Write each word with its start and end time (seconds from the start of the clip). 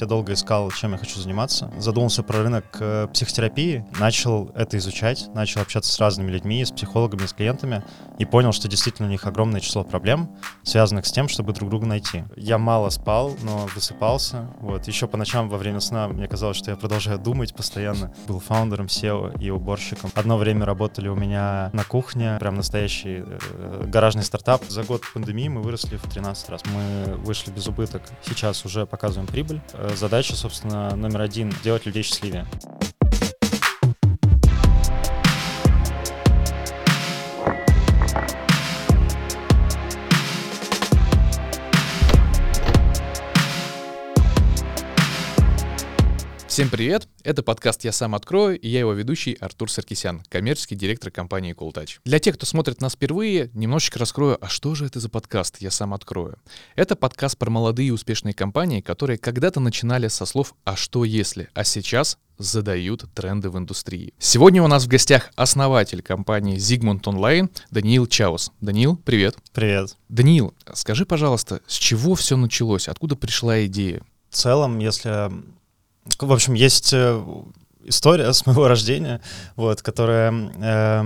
Я 0.00 0.08
долго 0.08 0.32
искал, 0.32 0.72
чем 0.72 0.90
я 0.90 0.98
хочу 0.98 1.20
заниматься. 1.20 1.72
Задумался 1.78 2.24
про 2.24 2.42
рынок 2.42 2.64
э, 2.80 3.06
психотерапии, 3.12 3.86
начал 4.00 4.50
это 4.56 4.76
изучать, 4.78 5.28
начал 5.36 5.60
общаться 5.60 5.92
с 5.92 6.00
разными 6.00 6.32
людьми, 6.32 6.64
с 6.64 6.72
психологами, 6.72 7.26
с 7.26 7.32
клиентами, 7.32 7.84
и 8.18 8.24
понял, 8.24 8.50
что 8.50 8.66
действительно 8.66 9.06
у 9.06 9.10
них 9.12 9.24
огромное 9.24 9.60
число 9.60 9.84
проблем, 9.84 10.36
связанных 10.64 11.06
с 11.06 11.12
тем, 11.12 11.28
чтобы 11.28 11.52
друг 11.52 11.70
друга 11.70 11.86
найти. 11.86 12.24
Я 12.34 12.58
мало 12.58 12.90
спал, 12.90 13.36
но 13.44 13.68
высыпался. 13.72 14.52
Вот. 14.58 14.88
Еще 14.88 15.06
по 15.06 15.16
ночам 15.16 15.48
во 15.48 15.58
время 15.58 15.78
сна 15.78 16.08
мне 16.08 16.26
казалось, 16.26 16.56
что 16.56 16.72
я 16.72 16.76
продолжаю 16.76 17.20
думать 17.20 17.54
постоянно. 17.54 18.12
Был 18.26 18.40
фаундером 18.40 18.86
SEO 18.86 19.40
и 19.40 19.50
уборщиком. 19.50 20.10
Одно 20.16 20.38
время 20.38 20.66
работали 20.66 21.06
у 21.06 21.14
меня 21.14 21.70
на 21.72 21.84
кухне, 21.84 22.36
прям 22.40 22.56
настоящий 22.56 23.22
э, 23.24 23.84
гаражный 23.86 24.24
стартап. 24.24 24.64
За 24.68 24.82
год 24.82 25.02
пандемии 25.14 25.46
мы 25.46 25.62
выросли 25.62 25.98
в 25.98 26.02
13 26.02 26.48
раз. 26.48 26.62
Мы 26.64 27.14
вышли 27.14 27.52
без 27.52 27.68
убыток. 27.68 28.02
Сейчас 28.26 28.64
уже 28.64 28.86
показываем 28.86 29.28
прибыль 29.28 29.60
задача, 29.94 30.34
собственно, 30.34 30.94
номер 30.96 31.22
один— 31.22 31.52
сделать 31.60 31.86
людей 31.86 32.02
счастливее. 32.02 32.46
Всем 46.54 46.70
привет! 46.70 47.08
Это 47.24 47.42
подкаст 47.42 47.82
«Я 47.82 47.90
сам 47.90 48.14
открою» 48.14 48.56
и 48.56 48.68
я 48.68 48.78
его 48.78 48.92
ведущий 48.92 49.36
Артур 49.40 49.68
Саркисян, 49.68 50.22
коммерческий 50.28 50.76
директор 50.76 51.10
компании 51.10 51.52
CoolTouch. 51.52 51.98
Для 52.04 52.20
тех, 52.20 52.36
кто 52.36 52.46
смотрит 52.46 52.80
нас 52.80 52.92
впервые, 52.92 53.50
немножечко 53.54 53.98
раскрою, 53.98 54.38
а 54.40 54.48
что 54.48 54.76
же 54.76 54.86
это 54.86 55.00
за 55.00 55.08
подкаст 55.08 55.56
«Я 55.58 55.72
сам 55.72 55.92
открою»? 55.92 56.38
Это 56.76 56.94
подкаст 56.94 57.38
про 57.38 57.50
молодые 57.50 57.88
и 57.88 57.90
успешные 57.90 58.34
компании, 58.34 58.82
которые 58.82 59.18
когда-то 59.18 59.58
начинали 59.58 60.06
со 60.06 60.26
слов 60.26 60.54
«а 60.62 60.76
что 60.76 61.04
если?», 61.04 61.48
а 61.54 61.64
сейчас 61.64 62.18
задают 62.38 63.04
тренды 63.14 63.50
в 63.50 63.58
индустрии. 63.58 64.14
Сегодня 64.20 64.62
у 64.62 64.68
нас 64.68 64.84
в 64.84 64.86
гостях 64.86 65.32
основатель 65.34 66.02
компании 66.02 66.58
Zigmund 66.58 67.02
Online 67.02 67.50
Даниил 67.72 68.06
Чаус. 68.06 68.52
Даниил, 68.60 68.96
привет. 68.96 69.36
Привет. 69.52 69.96
Даниил, 70.08 70.54
скажи, 70.72 71.04
пожалуйста, 71.04 71.62
с 71.66 71.74
чего 71.74 72.14
все 72.14 72.36
началось? 72.36 72.86
Откуда 72.86 73.16
пришла 73.16 73.66
идея? 73.66 74.02
В 74.30 74.36
целом, 74.36 74.78
если 74.78 75.32
в 76.18 76.32
общем, 76.32 76.54
есть 76.54 76.92
э, 76.92 77.22
история 77.84 78.32
с 78.32 78.46
моего 78.46 78.68
рождения, 78.68 79.20
вот, 79.56 79.82
которая, 79.82 80.32
э, 80.32 81.02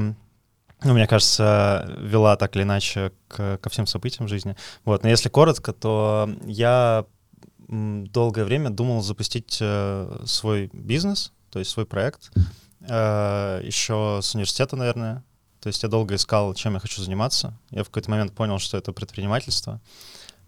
ну, 0.84 0.94
мне 0.94 1.06
кажется, 1.06 1.88
вела 1.98 2.36
так 2.36 2.56
или 2.56 2.62
иначе 2.62 3.12
к, 3.28 3.58
ко 3.58 3.70
всем 3.70 3.86
событиям 3.86 4.28
жизни. 4.28 4.56
Вот, 4.84 5.02
но 5.02 5.08
если 5.08 5.28
коротко, 5.28 5.72
то 5.72 6.28
я 6.44 7.04
долгое 7.69 8.44
время 8.44 8.70
думал 8.70 9.02
запустить 9.02 9.58
э, 9.60 10.22
свой 10.24 10.70
бизнес, 10.72 11.32
то 11.50 11.58
есть 11.58 11.70
свой 11.70 11.84
проект, 11.84 12.30
э, 12.80 13.60
еще 13.62 14.20
с 14.22 14.34
университета, 14.34 14.76
наверное. 14.76 15.22
То 15.60 15.66
есть 15.66 15.82
я 15.82 15.88
долго 15.88 16.14
искал, 16.14 16.54
чем 16.54 16.74
я 16.74 16.80
хочу 16.80 17.02
заниматься. 17.02 17.58
Я 17.70 17.82
в 17.82 17.88
какой-то 17.88 18.10
момент 18.10 18.32
понял, 18.32 18.58
что 18.58 18.78
это 18.78 18.92
предпринимательство. 18.92 19.80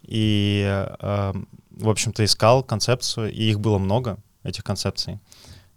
И, 0.02 0.64
э, 0.64 1.32
в 1.72 1.88
общем-то, 1.88 2.24
искал 2.24 2.62
концепцию, 2.62 3.32
и 3.32 3.50
их 3.50 3.60
было 3.60 3.78
много 3.78 4.18
этих 4.42 4.64
концепций. 4.64 5.18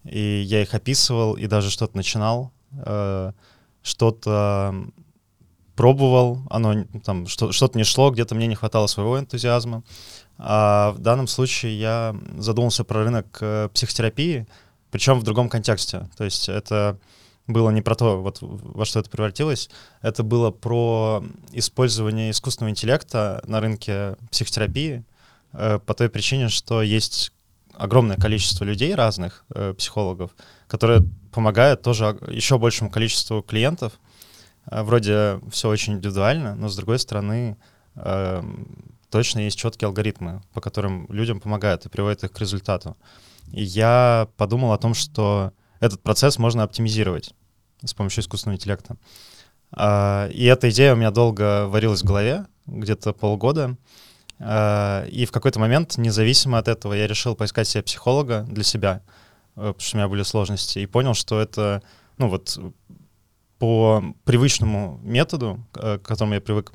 И 0.04 0.42
я 0.46 0.62
их 0.62 0.74
описывал, 0.74 1.34
и 1.34 1.48
даже 1.48 1.70
что-то 1.70 1.96
начинал, 1.96 2.52
э, 2.86 3.32
что-то 3.82 4.76
пробовал, 5.76 6.42
оно 6.50 6.86
там 7.04 7.28
что, 7.28 7.52
что-то 7.52 7.78
не 7.78 7.84
шло, 7.84 8.12
где-то 8.12 8.36
мне 8.36 8.48
не 8.48 8.56
хватало 8.56 8.88
своего 8.88 9.20
энтузиазма. 9.20 9.84
А 10.38 10.92
в 10.92 11.00
данном 11.00 11.28
случае 11.28 11.80
я 11.80 12.16
задумался 12.38 12.84
про 12.84 13.04
рынок 13.04 13.38
э, 13.42 13.70
психотерапии, 13.74 14.48
причем 14.92 15.20
в 15.20 15.24
другом 15.24 15.50
контексте. 15.50 16.10
То 16.18 16.24
есть 16.24 16.50
это 16.50 17.00
было 17.48 17.70
не 17.72 17.82
про 17.82 17.96
то, 17.96 18.22
вот 18.22 18.38
во 18.42 18.86
что 18.86 19.00
это 19.00 19.10
превратилось, 19.10 19.70
это 20.02 20.24
было 20.24 20.52
про 20.52 21.24
использование 21.52 22.32
искусственного 22.32 22.72
интеллекта 22.72 23.44
на 23.46 23.60
рынке 23.60 24.16
психотерапии 24.32 25.04
э, 25.54 25.80
по 25.80 25.94
той 25.94 26.10
причине, 26.10 26.50
что 26.50 26.82
есть 26.82 27.34
огромное 27.74 28.18
количество 28.18 28.64
людей 28.64 28.94
разных, 28.96 29.46
э, 29.54 29.74
психологов, 29.74 30.32
которые 30.68 31.02
помогают 31.32 31.82
тоже 31.82 32.18
еще 32.30 32.58
большему 32.58 32.90
количеству 32.90 33.42
клиентов. 33.42 33.94
Э, 34.70 34.84
вроде 34.84 35.40
все 35.52 35.70
очень 35.70 35.94
индивидуально, 35.94 36.56
но 36.56 36.70
с 36.70 36.76
другой 36.76 37.00
стороны 37.00 37.58
э, 37.96 38.44
точно 39.10 39.40
есть 39.40 39.58
четкие 39.58 39.88
алгоритмы, 39.88 40.42
по 40.54 40.62
которым 40.62 41.08
людям 41.10 41.40
помогают 41.40 41.86
и 41.86 41.90
приводят 41.90 42.24
их 42.24 42.32
к 42.32 42.40
результату. 42.40 42.98
И 43.52 43.64
я 43.64 44.28
подумал 44.38 44.72
о 44.72 44.78
том, 44.78 44.94
что 44.94 45.52
этот 45.80 46.02
процесс 46.02 46.40
можно 46.40 46.64
оптимизировать 46.64 47.34
с 47.84 47.94
помощью 47.94 48.22
искусственного 48.22 48.56
интеллекта. 48.58 48.98
Э, 49.76 50.30
и 50.32 50.46
эта 50.46 50.70
идея 50.70 50.94
у 50.94 50.98
меня 50.98 51.12
долго 51.12 51.68
варилась 51.68 52.02
в 52.02 52.06
голове, 52.06 52.46
где-то 52.66 53.14
полгода. 53.14 53.78
И 55.12 55.26
в 55.26 55.32
какой-то 55.32 55.60
момент, 55.60 55.98
независимо 55.98 56.58
от 56.58 56.68
этого, 56.68 56.94
я 56.94 57.08
решил 57.08 57.36
поискать 57.36 57.68
себе 57.68 57.84
психолога 57.84 58.46
для 58.50 58.64
себя, 58.64 59.02
э, 59.56 59.74
потому 59.74 59.80
что 59.80 59.96
у 59.96 60.00
меня 60.00 60.08
были 60.10 60.24
сложности, 60.24 60.80
и 60.80 60.86
понял, 60.86 61.14
что 61.14 61.40
это, 61.40 61.82
ну 62.18 62.28
вот, 62.28 62.60
по 63.60 64.04
привычному 64.26 65.00
методу, 65.04 65.66
э, 65.76 65.98
к 65.98 66.02
которому 66.02 66.34
я 66.36 66.42
привык, 66.42 66.74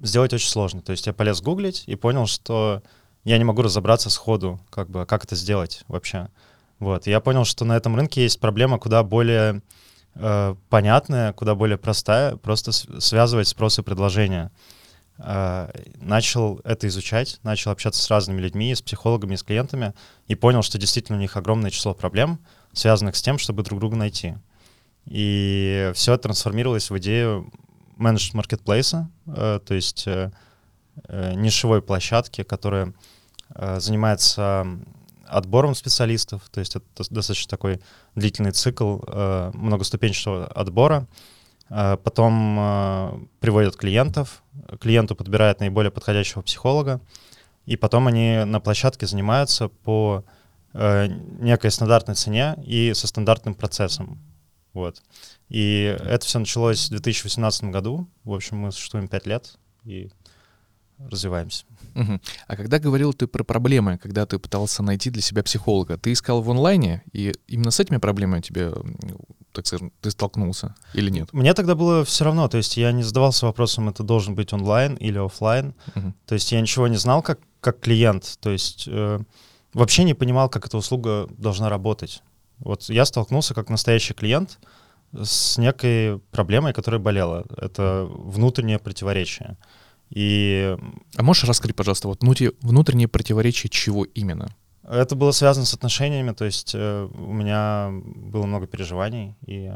сделать 0.00 0.32
очень 0.32 0.48
сложно. 0.48 0.82
То 0.82 0.92
есть 0.92 1.06
я 1.06 1.12
полез 1.12 1.40
гуглить 1.40 1.84
и 1.86 1.94
понял, 1.94 2.26
что 2.26 2.82
я 3.24 3.38
не 3.38 3.44
могу 3.44 3.62
разобраться 3.62 4.10
сходу, 4.10 4.60
как 4.70 4.90
бы, 4.90 5.06
как 5.06 5.24
это 5.24 5.36
сделать 5.36 5.84
вообще. 5.88 6.28
Вот. 6.78 7.06
И 7.06 7.10
я 7.10 7.20
понял, 7.20 7.44
что 7.44 7.64
на 7.64 7.76
этом 7.76 7.96
рынке 7.96 8.22
есть 8.22 8.40
проблема 8.40 8.78
куда 8.78 9.02
более 9.02 9.62
э, 10.14 10.54
понятная, 10.68 11.32
куда 11.32 11.54
более 11.54 11.78
простая, 11.78 12.36
просто 12.36 12.72
связывать 12.72 13.48
спрос 13.48 13.78
и 13.78 13.82
предложение. 13.82 14.50
А, 15.20 15.70
начал 16.00 16.60
это 16.64 16.86
изучать, 16.86 17.40
начал 17.42 17.72
общаться 17.72 18.00
с 18.00 18.10
разными 18.10 18.40
людьми, 18.40 18.74
с 18.74 18.82
психологами, 18.82 19.34
с 19.34 19.42
клиентами, 19.42 19.92
и 20.28 20.34
понял, 20.34 20.62
что 20.62 20.78
действительно 20.78 21.18
у 21.18 21.20
них 21.20 21.36
огромное 21.36 21.70
число 21.70 21.92
проблем, 21.92 22.38
связанных 22.72 23.16
с 23.16 23.22
тем, 23.22 23.38
чтобы 23.38 23.62
друг 23.64 23.80
друга 23.80 23.96
найти. 23.96 24.36
И 25.06 25.90
все 25.94 26.14
это 26.14 26.24
трансформировалось 26.24 26.90
в 26.90 26.98
идею 26.98 27.50
менедж 27.96 28.30
маркетплейса, 28.32 29.10
э, 29.26 29.58
то 29.66 29.74
есть 29.74 30.06
э, 30.06 30.30
э, 31.08 31.34
нишевой 31.34 31.82
площадки, 31.82 32.42
которая 32.42 32.94
занимается 33.78 34.66
отбором 35.26 35.74
специалистов, 35.74 36.42
то 36.50 36.60
есть 36.60 36.76
это 36.76 36.84
достаточно 37.08 37.48
такой 37.48 37.80
длительный 38.14 38.50
цикл 38.50 38.98
многоступенчатого 39.54 40.46
отбора, 40.48 41.06
Э, 41.06 41.37
потом 41.68 42.56
э, 42.58 43.20
приводят 43.40 43.76
клиентов, 43.76 44.42
клиенту 44.80 45.14
подбирают 45.14 45.60
наиболее 45.60 45.90
подходящего 45.90 46.42
психолога, 46.42 47.00
и 47.66 47.76
потом 47.76 48.06
они 48.06 48.44
на 48.44 48.60
площадке 48.60 49.06
занимаются 49.06 49.68
по 49.68 50.24
э, 50.72 51.06
некой 51.40 51.70
стандартной 51.70 52.14
цене 52.14 52.56
и 52.64 52.94
со 52.94 53.06
стандартным 53.06 53.54
процессом. 53.54 54.18
Вот. 54.72 55.02
И 55.48 55.96
это 56.00 56.24
все 56.24 56.38
началось 56.38 56.86
в 56.86 56.90
2018 56.90 57.64
году. 57.64 58.08
В 58.24 58.32
общем, 58.32 58.58
мы 58.58 58.72
существуем 58.72 59.08
5 59.08 59.26
лет 59.26 59.58
и 59.84 60.10
развиваемся. 60.98 61.64
Угу. 61.94 62.20
А 62.46 62.56
когда 62.56 62.78
говорил 62.78 63.12
ты 63.12 63.26
про 63.26 63.44
проблемы, 63.44 63.98
когда 63.98 64.26
ты 64.26 64.38
пытался 64.38 64.82
найти 64.82 65.10
для 65.10 65.22
себя 65.22 65.42
психолога, 65.42 65.96
ты 65.96 66.12
искал 66.12 66.42
в 66.42 66.50
онлайне, 66.50 67.02
и 67.12 67.34
именно 67.46 67.70
с 67.70 67.80
этими 67.80 67.98
проблемами 67.98 68.40
тебе 68.40 68.72
так 69.58 69.66
скажем, 69.66 69.92
ты 70.00 70.12
столкнулся 70.12 70.76
или 70.94 71.10
нет? 71.10 71.32
Мне 71.32 71.52
тогда 71.52 71.74
было 71.74 72.04
все 72.04 72.24
равно, 72.24 72.46
то 72.46 72.58
есть 72.58 72.76
я 72.76 72.92
не 72.92 73.02
задавался 73.02 73.46
вопросом, 73.46 73.88
это 73.88 74.04
должен 74.04 74.36
быть 74.36 74.52
онлайн 74.52 74.94
или 74.94 75.18
офлайн. 75.18 75.74
Uh-huh. 75.94 76.12
То 76.26 76.34
есть 76.34 76.52
я 76.52 76.60
ничего 76.60 76.86
не 76.86 76.96
знал 76.96 77.22
как, 77.22 77.40
как 77.60 77.80
клиент, 77.80 78.38
то 78.40 78.50
есть 78.50 78.84
э, 78.86 79.18
вообще 79.74 80.04
не 80.04 80.14
понимал, 80.14 80.48
как 80.48 80.66
эта 80.66 80.76
услуга 80.76 81.26
должна 81.30 81.68
работать. 81.68 82.22
Вот 82.60 82.88
я 82.88 83.04
столкнулся 83.04 83.52
как 83.52 83.68
настоящий 83.68 84.14
клиент 84.14 84.60
с 85.12 85.58
некой 85.58 86.20
проблемой, 86.30 86.72
которая 86.72 87.00
болела. 87.00 87.44
Это 87.56 88.06
внутреннее 88.08 88.78
противоречие. 88.78 89.56
И... 90.10 90.76
А 91.16 91.22
можешь 91.24 91.44
раскрыть, 91.44 91.74
пожалуйста, 91.74 92.06
вот 92.06 92.22
внутреннее 92.22 93.08
противоречие 93.08 93.70
чего 93.70 94.04
именно? 94.04 94.54
Это 94.90 95.14
было 95.14 95.32
связано 95.32 95.66
с 95.66 95.74
отношениями, 95.74 96.32
то 96.32 96.44
есть 96.44 96.72
э, 96.74 97.08
у 97.12 97.32
меня 97.32 97.90
было 97.92 98.46
много 98.46 98.66
переживаний, 98.66 99.34
и 99.46 99.72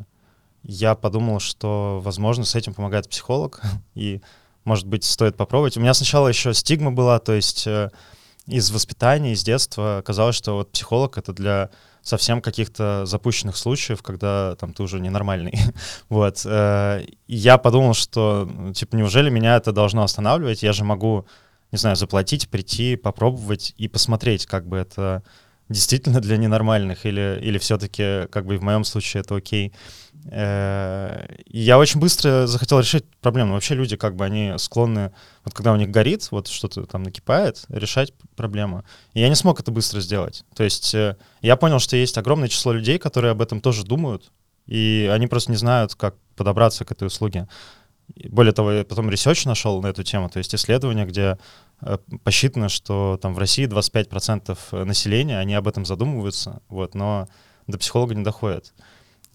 я 0.63 0.95
подумал, 0.95 1.41
что, 1.41 2.01
возможно, 2.03 2.45
с 2.45 2.55
этим 2.55 2.73
помогает 2.73 3.09
психолог, 3.09 3.61
и, 3.95 4.23
может 4.65 4.87
быть, 4.87 5.05
стоит 5.05 5.37
попробовать. 5.37 5.77
У 5.77 5.81
меня 5.81 5.93
сначала 5.95 6.29
еще 6.29 6.55
стигма 6.55 6.93
была, 6.93 7.19
то 7.19 7.33
есть 7.33 7.67
э, 7.67 7.91
из 8.47 8.71
воспитания, 8.71 9.33
из 9.33 9.45
детства 9.45 10.03
казалось, 10.05 10.37
что 10.37 10.57
вот 10.57 10.73
психолог— 10.73 11.19
это 11.19 11.33
для 11.33 11.71
совсем 12.03 12.41
каких-то 12.41 13.07
запущенных 13.07 13.57
случаев, 13.57 14.03
когда 14.03 14.57
там 14.57 14.73
ты 14.73 14.83
уже 14.83 14.99
ненормальный. 14.99 15.59
вот. 16.09 16.43
Э, 16.45 17.05
я 17.29 17.59
подумал, 17.59 17.95
что, 17.95 18.49
ну, 18.51 18.73
типа, 18.73 18.97
неужели 18.97 19.31
меня 19.31 19.57
это 19.57 19.73
должно 19.73 20.03
останавливать? 20.03 20.63
Я 20.63 20.73
же 20.73 20.85
могу 20.85 21.27
не 21.73 21.79
знаю, 21.79 21.97
заплатить, 21.97 22.49
прийти, 22.49 22.97
попробовать 22.97 23.75
и 23.79 23.89
посмотреть, 23.89 24.47
как 24.47 24.67
бы 24.67 24.77
это 24.77 25.23
действительно 25.69 26.21
для 26.21 26.37
ненормальных 26.37 27.07
или, 27.07 27.39
или 27.43 27.59
все-таки, 27.59 28.29
как 28.29 28.47
бы 28.47 28.59
в 28.59 28.63
моем 28.63 28.85
случае, 28.85 29.23
это 29.23 29.37
окей. 29.37 29.73
Э, 30.31 31.27
я 31.47 31.79
очень 31.79 31.99
быстро 31.99 32.47
захотел 32.47 32.79
решить 32.79 33.05
проблему. 33.21 33.55
Вообще 33.55 33.75
люди, 33.75 33.97
как 33.97 34.15
бы, 34.15 34.25
они 34.25 34.53
склонны, 34.59 35.13
вот 35.45 35.55
когда 35.55 35.73
у 35.73 35.77
них 35.77 35.91
горит, 35.91 36.29
вот 36.31 36.47
что-то 36.49 36.85
там 36.85 37.03
накипает, 37.03 37.65
решать 37.69 38.13
проблему. 38.37 38.85
И 39.15 39.21
я 39.21 39.29
не 39.29 39.35
смог 39.35 39.61
это 39.61 39.73
быстро 39.73 40.01
сделать. 40.01 40.45
То 40.55 40.63
есть 40.63 40.95
э, 40.95 41.17
я 41.41 41.57
понял, 41.57 41.79
что 41.79 41.97
есть 41.97 42.19
огромное 42.19 42.49
число 42.49 42.73
людей, 42.73 42.99
которые 42.99 43.33
об 43.33 43.43
этом 43.43 43.61
тоже 43.61 43.85
думают, 43.85 44.31
и 44.67 45.11
они 45.13 45.27
просто 45.27 45.51
не 45.51 45.57
знают, 45.57 45.95
как 45.95 46.15
подобраться 46.37 46.85
к 46.85 46.93
этой 46.93 47.07
услуге. 47.07 47.49
Более 48.29 48.53
того, 48.53 48.73
я 48.73 48.85
потом 48.85 49.11
research 49.11 49.45
нашел 49.45 49.81
на 49.83 49.89
эту 49.89 50.03
тему, 50.03 50.29
то 50.29 50.39
есть 50.39 50.55
исследование, 50.55 51.07
где 51.07 51.39
э, 51.81 51.99
посчитано, 52.25 52.69
что 52.69 53.19
там 53.21 53.35
в 53.35 53.39
России 53.39 53.67
25% 53.67 54.85
населения, 54.85 55.39
они 55.39 55.55
об 55.55 55.69
этом 55.69 55.85
задумываются, 55.85 56.61
вот, 56.69 56.95
но 56.95 57.29
до 57.67 57.79
психолога 57.79 58.15
не 58.15 58.25
доходят. 58.25 58.73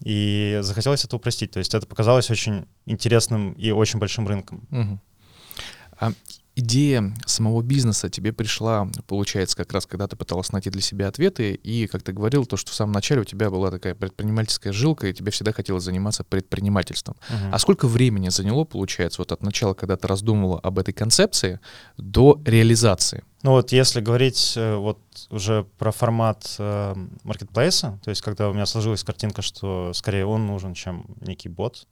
И 0.04 0.58
захотелось 0.62 1.04
это 1.04 1.16
упростить. 1.16 1.50
То 1.50 1.58
есть 1.58 1.74
это 1.74 1.86
показалось 1.86 2.30
очень 2.30 2.66
интересным 2.86 3.52
и 3.52 3.70
очень 3.70 3.98
большим 3.98 4.28
рынком. 4.28 4.66
Угу. 4.70 6.14
Идея 6.60 7.14
самого 7.24 7.62
бизнеса 7.62 8.10
тебе 8.10 8.32
пришла, 8.32 8.88
получается, 9.06 9.56
как 9.56 9.72
раз 9.72 9.86
когда 9.86 10.08
ты 10.08 10.16
пыталась 10.16 10.50
найти 10.50 10.70
для 10.70 10.80
себя 10.80 11.06
ответы, 11.06 11.54
и, 11.54 11.86
как 11.86 12.02
ты 12.02 12.12
говорил, 12.12 12.46
то, 12.46 12.56
что 12.56 12.72
в 12.72 12.74
самом 12.74 12.94
начале 12.94 13.20
у 13.20 13.24
тебя 13.24 13.48
была 13.48 13.70
такая 13.70 13.94
предпринимательская 13.94 14.72
жилка, 14.72 15.06
и 15.06 15.12
тебе 15.12 15.30
всегда 15.30 15.52
хотелось 15.52 15.84
заниматься 15.84 16.24
предпринимательством. 16.24 17.14
Uh-huh. 17.30 17.50
А 17.52 17.58
сколько 17.60 17.86
времени 17.86 18.28
заняло, 18.30 18.64
получается, 18.64 19.20
вот 19.20 19.30
от 19.30 19.40
начала, 19.40 19.74
когда 19.74 19.96
ты 19.96 20.08
раздумывала 20.08 20.58
об 20.58 20.80
этой 20.80 20.92
концепции, 20.92 21.60
до 21.96 22.42
реализации? 22.44 23.22
Ну 23.44 23.52
вот 23.52 23.70
если 23.70 24.00
говорить 24.00 24.54
э, 24.56 24.74
вот 24.74 24.98
уже 25.30 25.64
про 25.78 25.92
формат 25.92 26.56
э, 26.58 26.96
маркетплейса, 27.22 28.00
то 28.02 28.10
есть 28.10 28.20
когда 28.20 28.50
у 28.50 28.52
меня 28.52 28.66
сложилась 28.66 29.04
картинка, 29.04 29.42
что 29.42 29.92
скорее 29.94 30.26
он 30.26 30.48
нужен, 30.48 30.74
чем 30.74 31.06
некий 31.20 31.50
бот, 31.50 31.86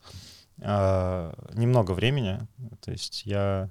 э, 0.59 1.33
немного 1.55 1.93
времени, 1.93 2.41
то 2.85 2.91
есть 2.91 3.23
я 3.27 3.71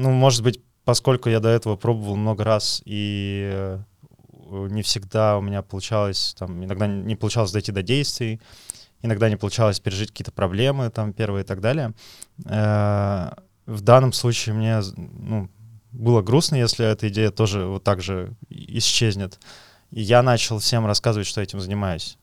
ну, 0.00 0.10
может 0.10 0.42
быть, 0.42 0.60
поскольку 0.84 1.28
я 1.28 1.40
до 1.40 1.48
этого 1.48 1.76
пробовал 1.76 2.16
много 2.16 2.42
раз 2.44 2.82
и 2.84 3.50
э, 3.52 3.78
не 4.70 4.82
всегда 4.82 5.36
у 5.36 5.42
меня 5.42 5.62
получалось, 5.62 6.34
там, 6.38 6.64
иногда 6.64 6.86
не 6.86 7.16
получалось 7.16 7.52
дойти 7.52 7.70
до 7.70 7.82
действий, 7.82 8.40
иногда 9.02 9.28
не 9.28 9.36
получалось 9.36 9.78
пережить 9.78 10.10
какие-то 10.10 10.32
проблемы, 10.32 10.90
там, 10.90 11.12
первые 11.12 11.44
и 11.44 11.46
так 11.46 11.60
далее. 11.60 11.92
Э, 12.46 13.30
в 13.66 13.80
данном 13.82 14.12
случае 14.12 14.54
мне, 14.54 14.80
ну, 14.96 15.50
было 15.92 16.22
грустно, 16.22 16.56
если 16.56 16.86
эта 16.86 17.08
идея 17.08 17.30
тоже 17.30 17.66
вот 17.66 17.84
так 17.84 18.00
же 18.00 18.34
исчезнет. 18.48 19.38
И 19.90 20.00
я 20.00 20.22
начал 20.22 20.58
всем 20.58 20.86
рассказывать, 20.86 21.26
что 21.26 21.40
этим 21.40 21.60
занимаюсь. 21.60 22.16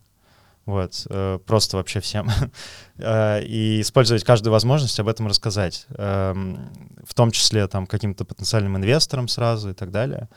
Вот, 0.67 1.07
э, 1.09 1.39
просто 1.45 1.77
вообще 1.77 1.99
всем. 2.01 2.29
Э, 2.99 3.43
и 3.43 3.81
использовать 3.81 4.23
каждую 4.23 4.51
возможность 4.51 4.99
об 4.99 5.07
этом 5.07 5.27
рассказать. 5.27 5.85
Эм, 5.89 6.67
в 7.05 7.13
том 7.13 7.29
числе 7.29 7.67
там 7.67 7.85
каким-то 7.85 8.25
потенциальным 8.25 8.75
инвесторам 8.75 9.27
сразу 9.27 9.69
и 9.69 9.73
так 9.73 9.91
далее. 9.91 10.29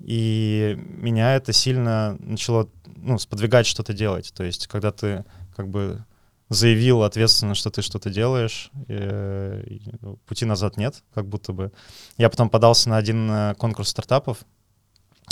И 0.00 0.78
меня 0.78 1.34
это 1.34 1.52
сильно 1.52 2.16
начало 2.18 2.70
ну, 2.96 3.18
сподвигать 3.18 3.66
что-то 3.66 3.92
делать. 3.92 4.32
То 4.34 4.44
есть, 4.44 4.66
когда 4.66 4.92
ты 4.92 5.26
как 5.54 5.68
бы 5.68 6.06
заявил 6.48 7.02
ответственно, 7.02 7.54
что 7.54 7.68
ты 7.68 7.82
что-то 7.82 8.08
делаешь, 8.08 8.70
э, 8.88 9.62
и 9.66 9.82
пути 10.24 10.46
назад 10.46 10.78
нет, 10.78 11.04
как 11.12 11.26
будто 11.26 11.52
бы. 11.52 11.70
Я 12.16 12.30
потом 12.30 12.48
подался 12.48 12.88
на 12.88 12.96
один 12.96 13.54
конкурс 13.56 13.90
стартапов. 13.90 14.38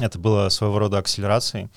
Это 0.02 0.18
было 0.18 0.50
своего 0.50 0.78
рода 0.78 0.98
акселерацией. 0.98 1.70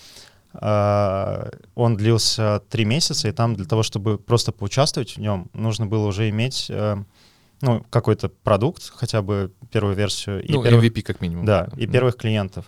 А, 0.59 1.51
он 1.75 1.97
длился 1.97 2.61
три 2.69 2.85
месяца, 2.85 3.27
и 3.27 3.31
там 3.31 3.55
для 3.55 3.65
того, 3.65 3.83
чтобы 3.83 4.17
просто 4.17 4.51
поучаствовать 4.51 5.15
в 5.15 5.17
нем, 5.17 5.49
нужно 5.53 5.85
было 5.85 6.07
уже 6.07 6.29
иметь 6.29 6.67
э, 6.69 6.97
ну, 7.61 7.85
какой-то 7.89 8.29
продукт, 8.29 8.91
хотя 8.95 9.21
бы 9.21 9.51
первую 9.71 9.95
версию. 9.95 10.43
И 10.43 10.51
ну, 10.51 10.63
первых, 10.63 10.83
MVP 10.83 11.01
как 11.03 11.21
минимум. 11.21 11.45
Да, 11.45 11.69
и 11.77 11.85
первых 11.85 12.15
клиентов. 12.15 12.65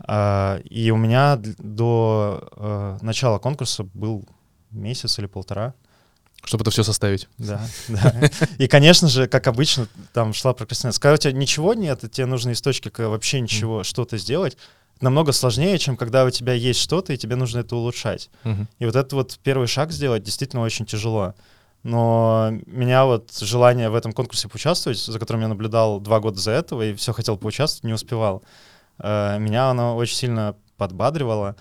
А, 0.00 0.60
и 0.64 0.90
у 0.90 0.96
меня 0.96 1.36
до 1.36 2.48
э, 2.56 2.98
начала 3.02 3.38
конкурса 3.38 3.84
был 3.84 4.26
месяц 4.70 5.18
или 5.18 5.26
полтора. 5.26 5.74
Чтобы 6.42 6.62
это 6.62 6.70
все 6.70 6.82
составить. 6.82 7.28
Да, 7.36 7.60
да. 7.88 8.30
И, 8.58 8.66
конечно 8.66 9.08
же, 9.08 9.28
как 9.28 9.46
обычно, 9.46 9.88
там 10.14 10.32
шла 10.32 10.54
прокрастинация. 10.54 11.00
Когда 11.00 11.14
у 11.14 11.18
тебя 11.18 11.32
ничего 11.32 11.74
нет, 11.74 12.02
и 12.02 12.08
тебе 12.08 12.26
нужно 12.26 12.50
из 12.50 12.62
точки 12.62 12.88
к 12.88 13.06
вообще 13.08 13.40
ничего 13.40 13.84
что-то 13.84 14.16
сделать, 14.16 14.56
намного 15.00 15.32
сложнее, 15.32 15.78
чем 15.78 15.96
когда 15.96 16.24
у 16.24 16.30
тебя 16.30 16.52
есть 16.52 16.80
что-то, 16.80 17.12
и 17.12 17.16
тебе 17.16 17.36
нужно 17.36 17.60
это 17.60 17.76
улучшать. 17.76 18.30
Uh-huh. 18.44 18.66
И 18.78 18.84
вот 18.84 18.96
этот 18.96 19.12
вот 19.12 19.38
первый 19.42 19.66
шаг 19.66 19.92
сделать 19.92 20.22
действительно 20.22 20.62
очень 20.62 20.86
тяжело. 20.86 21.34
Но 21.82 22.50
меня 22.66 23.06
вот 23.06 23.32
желание 23.40 23.88
в 23.88 23.94
этом 23.94 24.12
конкурсе 24.12 24.48
поучаствовать, 24.48 24.98
за 24.98 25.18
которым 25.18 25.42
я 25.42 25.48
наблюдал 25.48 25.98
два 26.00 26.20
года 26.20 26.38
за 26.38 26.50
этого, 26.50 26.82
и 26.82 26.94
все 26.94 27.12
хотел 27.12 27.38
поучаствовать, 27.38 27.84
не 27.84 27.94
успевал. 27.94 28.42
Э, 28.98 29.38
меня 29.38 29.70
оно 29.70 29.96
очень 29.96 30.16
сильно 30.16 30.56
подбадривало. 30.76 31.56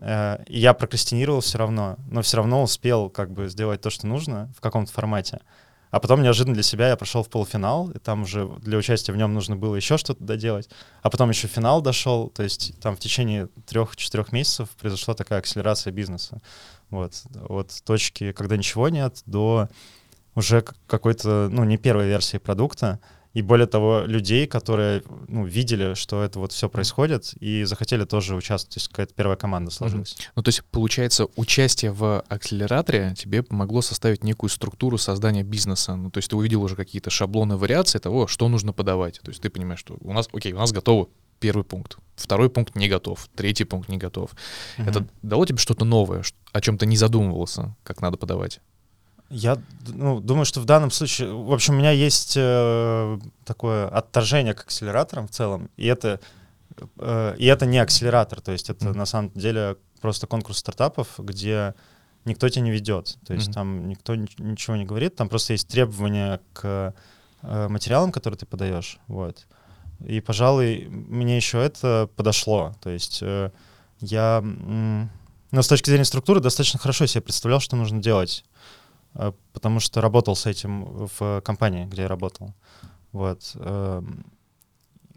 Э, 0.00 0.44
и 0.46 0.60
я 0.60 0.74
прокрастинировал 0.74 1.40
все 1.40 1.58
равно, 1.58 1.96
но 2.08 2.22
все 2.22 2.36
равно 2.36 2.62
успел 2.62 3.10
как 3.10 3.32
бы 3.32 3.48
сделать 3.48 3.80
то, 3.80 3.90
что 3.90 4.06
нужно 4.06 4.52
в 4.56 4.60
каком-то 4.60 4.92
формате. 4.92 5.40
А 5.94 6.00
потом 6.00 6.24
неожиданно 6.24 6.54
для 6.54 6.64
себя 6.64 6.88
я 6.88 6.96
прошел 6.96 7.22
в 7.22 7.28
полуфинал, 7.28 7.88
и 7.92 8.00
там 8.00 8.22
уже 8.22 8.48
для 8.58 8.78
участия 8.78 9.12
в 9.12 9.16
нем 9.16 9.32
нужно 9.32 9.54
было 9.54 9.76
еще 9.76 9.96
что-то 9.96 10.24
доделать. 10.24 10.68
А 11.02 11.08
потом 11.08 11.30
еще 11.30 11.46
финал 11.46 11.82
дошел, 11.82 12.30
то 12.30 12.42
есть 12.42 12.76
там 12.80 12.96
в 12.96 12.98
течение 12.98 13.46
трех-четырех 13.66 14.32
месяцев 14.32 14.70
произошла 14.70 15.14
такая 15.14 15.38
акселерация 15.38 15.92
бизнеса. 15.92 16.42
Вот, 16.90 17.22
от 17.48 17.80
точки, 17.84 18.32
когда 18.32 18.56
ничего 18.56 18.88
нет, 18.88 19.22
до 19.26 19.68
уже 20.34 20.64
какой-то, 20.88 21.48
ну, 21.52 21.62
не 21.62 21.76
первой 21.76 22.08
версии 22.08 22.38
продукта, 22.38 22.98
и 23.34 23.42
более 23.42 23.66
того, 23.66 24.04
людей, 24.06 24.46
которые 24.46 25.02
ну, 25.26 25.44
видели, 25.44 25.94
что 25.94 26.22
это 26.22 26.38
вот 26.38 26.52
все 26.52 26.68
происходит, 26.68 27.34
и 27.40 27.64
захотели 27.64 28.04
тоже 28.04 28.36
участвовать, 28.36 28.74
то 28.74 28.78
есть 28.78 28.88
какая-то 28.88 29.12
первая 29.12 29.36
команда 29.36 29.72
сложилась. 29.72 30.12
Mm-hmm. 30.14 30.32
Ну, 30.36 30.42
то 30.42 30.48
есть, 30.48 30.64
получается, 30.70 31.26
участие 31.34 31.90
в 31.90 32.20
акселераторе 32.28 33.14
тебе 33.18 33.42
помогло 33.42 33.82
составить 33.82 34.22
некую 34.22 34.50
структуру 34.50 34.98
создания 34.98 35.42
бизнеса. 35.42 35.96
Ну, 35.96 36.10
то 36.10 36.18
есть 36.18 36.30
ты 36.30 36.36
увидел 36.36 36.62
уже 36.62 36.76
какие-то 36.76 37.10
шаблоны 37.10 37.56
вариации 37.56 37.98
того, 37.98 38.28
что 38.28 38.48
нужно 38.48 38.72
подавать. 38.72 39.20
То 39.20 39.30
есть 39.30 39.42
ты 39.42 39.50
понимаешь, 39.50 39.80
что 39.80 39.96
у 40.00 40.12
нас, 40.12 40.28
окей, 40.32 40.52
у 40.52 40.58
нас 40.58 40.70
готово 40.70 41.08
первый 41.40 41.64
пункт, 41.64 41.98
второй 42.14 42.48
пункт 42.48 42.76
не 42.76 42.88
готов, 42.88 43.28
третий 43.34 43.64
пункт 43.64 43.88
не 43.88 43.98
готов. 43.98 44.30
Mm-hmm. 44.78 44.88
Это 44.88 45.06
дало 45.22 45.44
тебе 45.44 45.58
что-то 45.58 45.84
новое, 45.84 46.22
о 46.52 46.60
чем 46.60 46.78
ты 46.78 46.86
не 46.86 46.96
задумывался, 46.96 47.74
как 47.82 48.00
надо 48.00 48.16
подавать? 48.16 48.60
Я 49.34 49.58
ну, 49.88 50.20
думаю, 50.20 50.44
что 50.44 50.60
в 50.60 50.64
данном 50.64 50.92
случае, 50.92 51.34
в 51.34 51.52
общем, 51.52 51.74
у 51.74 51.78
меня 51.78 51.90
есть 51.90 52.34
э, 52.36 53.18
такое 53.44 53.88
отторжение 53.88 54.54
к 54.54 54.60
акселераторам 54.60 55.26
в 55.26 55.32
целом, 55.32 55.70
и 55.76 55.86
это, 55.86 56.20
э, 56.98 57.34
и 57.36 57.44
это 57.46 57.66
не 57.66 57.78
акселератор, 57.78 58.40
то 58.40 58.52
есть 58.52 58.70
это 58.70 58.86
mm-hmm. 58.86 58.96
на 58.96 59.06
самом 59.06 59.32
деле 59.32 59.76
просто 60.00 60.28
конкурс 60.28 60.58
стартапов, 60.58 61.08
где 61.18 61.74
никто 62.24 62.48
тебя 62.48 62.62
не 62.62 62.70
ведет, 62.70 63.18
то 63.26 63.34
есть 63.34 63.48
mm-hmm. 63.48 63.54
там 63.54 63.88
никто 63.88 64.14
ничего 64.14 64.76
не 64.76 64.84
говорит, 64.84 65.16
там 65.16 65.28
просто 65.28 65.54
есть 65.54 65.66
требования 65.66 66.40
к 66.52 66.94
э, 67.42 67.68
материалам, 67.68 68.12
которые 68.12 68.38
ты 68.38 68.46
подаешь, 68.46 68.98
вот. 69.08 69.48
И, 70.06 70.20
пожалуй, 70.20 70.86
мне 70.88 71.36
еще 71.36 71.58
это 71.58 72.08
подошло, 72.14 72.76
то 72.80 72.88
есть 72.88 73.18
э, 73.20 73.50
я, 73.98 74.44
э, 74.44 75.06
ну, 75.50 75.62
с 75.62 75.66
точки 75.66 75.90
зрения 75.90 76.04
структуры 76.04 76.38
достаточно 76.38 76.78
хорошо 76.78 77.06
себе 77.06 77.22
представлял, 77.22 77.58
что 77.58 77.74
нужно 77.74 78.00
делать 78.00 78.44
потому 79.52 79.80
что 79.80 80.00
работал 80.00 80.34
с 80.36 80.46
этим 80.46 81.08
в 81.18 81.40
компании, 81.42 81.86
где 81.86 82.02
я 82.02 82.08
работал. 82.08 82.54
Вот. 83.12 83.52
Эм, 83.54 84.26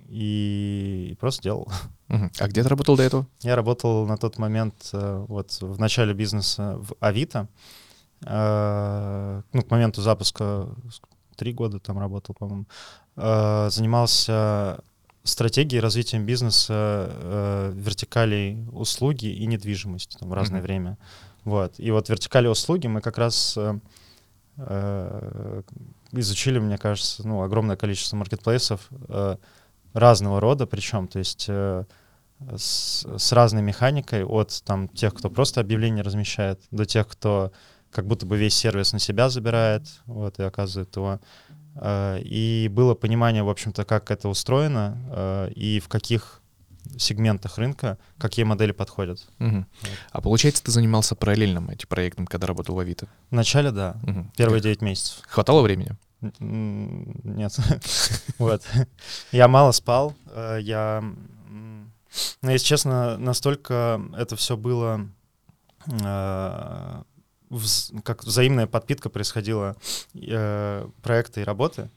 и 0.08 1.18
просто 1.20 1.44
делал. 1.44 1.68
А 2.40 2.48
где 2.48 2.64
ты 2.64 2.70
работал 2.70 2.96
до 2.96 3.04
этого? 3.04 3.28
Я 3.42 3.58
работал 3.58 4.08
на 4.08 4.16
тот 4.16 4.38
момент 4.38 4.92
э, 4.94 5.26
вот 5.28 5.58
в 5.60 5.78
начале 5.78 6.14
бизнеса 6.14 6.78
в 6.78 6.94
Авито. 7.02 7.50
Э, 8.26 9.42
ну, 9.52 9.62
к 9.62 9.70
моменту 9.70 10.02
запуска 10.02 10.70
три 11.36 11.52
года 11.52 11.80
там 11.80 12.00
работал, 12.00 12.34
по-моему. 12.34 12.66
Занимался 13.16 14.84
стратегией 15.24 15.82
развития 15.82 16.20
бизнеса 16.20 17.72
вертикалей 17.74 18.66
услуги 18.72 19.26
и 19.26 19.46
недвижимости 19.48 20.18
там, 20.18 20.30
в 20.30 20.34
разное 20.34 20.62
mm-hmm. 20.62 20.64
время. 20.64 20.98
Вот. 21.48 21.76
И 21.78 21.92
вот 21.92 22.10
вертикали 22.10 22.48
услуги 22.48 22.88
мы 22.88 23.00
как 23.00 23.18
раз 23.18 23.56
э, 23.56 23.80
э, 24.58 25.62
изучили, 26.12 26.60
мне 26.60 26.78
кажется, 26.78 27.26
ну, 27.26 27.42
огромное 27.42 27.78
количество 27.78 28.18
маркетплейсов 28.18 28.90
э, 29.08 29.38
разного 29.94 30.42
рода, 30.42 30.68
причем, 30.68 31.08
то 31.08 31.20
есть 31.20 31.46
э, 31.48 31.86
с, 32.54 33.06
с 33.18 33.32
разной 33.32 33.62
механикой, 33.62 34.26
от 34.26 34.62
там 34.66 34.90
тех, 34.90 35.14
кто 35.14 35.30
просто 35.30 35.62
объявления 35.62 36.02
размещает, 36.02 36.60
до 36.72 36.84
тех, 36.84 37.08
кто 37.08 37.54
как 37.92 38.08
будто 38.08 38.26
бы 38.26 38.36
весь 38.36 38.54
сервис 38.54 38.92
на 38.92 39.00
себя 39.00 39.30
забирает, 39.30 39.84
вот, 40.06 40.40
и 40.40 40.44
оказывает 40.44 40.94
его. 40.98 41.22
Э, 41.76 42.20
и 42.20 42.68
было 42.70 42.94
понимание, 42.94 43.44
в 43.44 43.50
общем-то, 43.50 43.86
как 43.86 44.12
это 44.12 44.28
устроено 44.28 44.98
э, 45.12 45.52
и 45.56 45.80
в 45.80 45.88
каких 45.88 46.42
сегментах 46.98 47.58
рынка 47.58 47.98
какие 48.18 48.46
модели 48.46 48.72
подходят. 48.72 49.28
Угу. 49.40 49.66
А 50.12 50.22
получается, 50.22 50.64
ты 50.64 50.72
занимался 50.72 51.16
параллельным 51.16 51.70
этим 51.70 51.88
проектом, 51.88 52.28
когда 52.28 52.48
работал 52.48 52.76
в 52.76 52.80
Авито? 52.80 53.08
Вначале, 53.30 53.72
да. 53.72 53.98
Угу. 54.04 54.32
Первые 54.38 54.62
9 54.62 54.82
месяцев. 54.82 55.20
Хватало 55.28 55.62
времени? 55.62 55.92
Нет. 56.40 57.58
вот. 58.38 58.64
Я 59.32 59.48
мало 59.48 59.72
спал. 59.72 60.16
Э, 60.28 60.58
я, 60.62 61.04
ну, 61.50 62.50
если 62.50 62.66
честно, 62.66 63.18
настолько 63.18 64.02
это 64.18 64.36
все 64.36 64.58
было 64.58 65.10
как 68.04 68.24
взаимная 68.24 68.68
подпитка 68.68 69.10
происходила 69.10 69.76
э, 70.14 70.88
проекта 71.02 71.42
и 71.42 71.44
работы. 71.44 71.90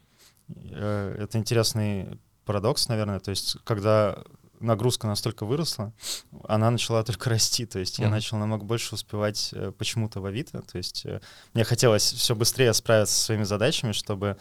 Э, 0.49 1.17
это 1.19 1.39
интересный 1.39 2.21
парадокс, 2.45 2.89
наверное. 2.89 3.21
То 3.21 3.31
есть, 3.31 3.57
когда 3.65 4.23
нагрузка 4.61 5.07
настолько 5.07 5.45
выросла, 5.47 5.93
она 6.47 6.71
начала 6.71 7.03
только 7.03 7.31
расти. 7.31 7.67
То 7.67 7.79
есть 7.79 7.99
mm-hmm. 7.99 8.05
я 8.05 8.11
начал 8.11 8.37
намного 8.37 8.65
больше 8.65 8.95
успевать 8.95 9.51
э, 9.53 9.73
почему-то 9.77 10.21
в 10.21 10.27
Авито. 10.27 10.63
То 10.63 10.79
есть 10.79 11.05
э, 11.07 11.21
мне 11.55 11.65
хотелось 11.65 12.13
все 12.13 12.35
быстрее 12.35 12.73
справиться 12.75 13.15
со 13.15 13.25
своими 13.25 13.45
задачами, 13.45 13.93
чтобы 13.93 14.37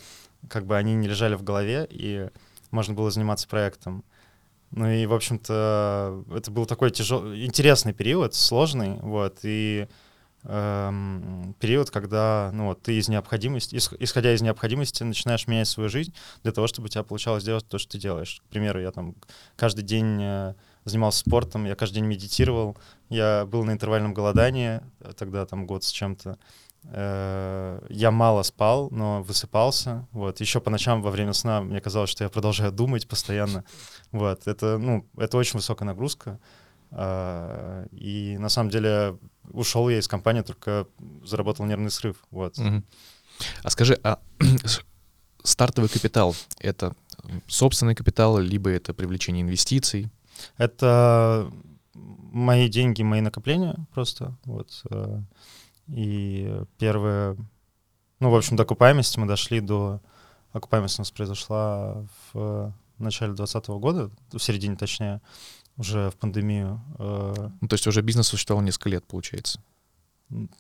как 0.47 0.65
бы 0.65 0.77
они 0.77 0.93
не 0.93 1.07
лежали 1.07 1.35
в 1.35 1.43
голове, 1.43 1.87
и 1.89 2.29
можно 2.71 2.93
было 2.93 3.11
заниматься 3.11 3.47
проектом. 3.47 4.03
Ну 4.71 4.87
и, 4.87 5.05
в 5.07 5.13
общем-то, 5.13 6.25
это 6.35 6.51
был 6.51 6.65
такой 6.65 6.91
тяжелый, 6.91 7.45
интересный 7.45 7.93
период, 7.93 8.35
сложный, 8.35 8.99
вот, 8.99 9.39
и 9.43 9.87
период, 10.43 11.89
когда 11.91 12.49
ну, 12.53 12.67
вот, 12.67 12.81
ты 12.81 12.97
из 12.97 13.09
необходимости, 13.09 13.75
исходя 13.75 14.33
из 14.33 14.41
необходимости, 14.41 15.03
начинаешь 15.03 15.47
менять 15.47 15.67
свою 15.67 15.89
жизнь 15.89 16.13
для 16.43 16.51
того, 16.51 16.67
чтобы 16.67 16.85
у 16.85 16.89
тебя 16.89 17.03
получалось 17.03 17.43
делать 17.43 17.67
то, 17.67 17.77
что 17.77 17.91
ты 17.91 17.97
делаешь. 17.97 18.41
К 18.47 18.49
примеру, 18.49 18.79
я 18.79 18.91
там 18.91 19.15
каждый 19.57 19.83
день 19.83 20.17
э, 20.21 20.53
занимался 20.85 21.19
спортом, 21.19 21.65
я 21.65 21.75
каждый 21.75 21.95
день 21.95 22.05
медитировал, 22.05 22.77
я 23.09 23.45
был 23.45 23.63
на 23.63 23.71
интервальном 23.71 24.13
голодании, 24.13 24.81
тогда 25.17 25.45
там 25.45 25.65
год 25.65 25.83
с 25.83 25.91
чем-то. 25.91 26.37
Э, 26.85 27.81
я 27.89 28.11
мало 28.11 28.43
спал, 28.43 28.89
но 28.91 29.21
высыпался. 29.21 30.07
Вот. 30.11 30.39
Еще 30.39 30.61
по 30.61 30.69
ночам 30.69 31.01
во 31.01 31.11
время 31.11 31.33
сна 31.33 31.61
мне 31.61 31.81
казалось, 31.81 32.09
что 32.09 32.23
я 32.23 32.29
продолжаю 32.29 32.71
думать 32.71 33.07
постоянно. 33.07 33.63
Вот. 34.11 34.47
Это, 34.47 34.77
ну, 34.77 35.05
это 35.17 35.37
очень 35.37 35.57
высокая 35.57 35.85
нагрузка. 35.85 36.39
А, 36.91 37.85
и 37.91 38.37
на 38.37 38.49
самом 38.49 38.69
деле 38.69 39.17
ушел 39.51 39.89
я 39.89 39.99
из 39.99 40.07
компании, 40.07 40.41
только 40.41 40.87
заработал 41.23 41.65
нервный 41.65 41.91
срыв. 41.91 42.17
Вот. 42.31 42.57
Угу. 42.57 42.83
А 43.63 43.69
скажи, 43.69 43.99
а 44.03 44.19
стартовый 45.43 45.89
капитал— 45.89 46.35
это 46.59 46.95
собственный 47.47 47.95
капитал, 47.95 48.39
либо 48.39 48.69
это 48.69 48.93
привлечение 48.93 49.43
инвестиций? 49.43 50.09
Это 50.57 51.51
мои 51.93 52.69
деньги, 52.69 53.01
мои 53.03 53.21
накопления 53.21 53.75
просто. 53.93 54.35
Вот. 54.45 54.83
Э, 54.89 55.21
и 55.87 56.61
первые... 56.77 57.35
Ну, 58.19 58.29
в 58.29 58.35
общем, 58.35 58.55
до 58.55 58.63
окупаемости 58.63 59.19
мы 59.19 59.27
дошли 59.27 59.59
до... 59.59 60.01
Окупаемость 60.51 60.97
у 60.99 61.01
нас 61.01 61.11
произошла 61.11 62.05
в 62.33 62.73
начале 62.97 63.33
2020 63.33 63.69
года, 63.79 64.11
в 64.31 64.39
середине 64.39 64.75
точнее 64.75 65.21
уже 65.79 66.11
в 66.11 66.17
пандемию. 66.17 66.81
Э, 66.99 67.49
ну, 67.61 67.67
то 67.67 67.73
есть 67.73 67.87
уже 67.87 68.01
бизнес 68.01 68.27
существовал 68.27 68.63
несколько 68.63 68.89
лет, 68.89 69.05
получается? 69.07 69.61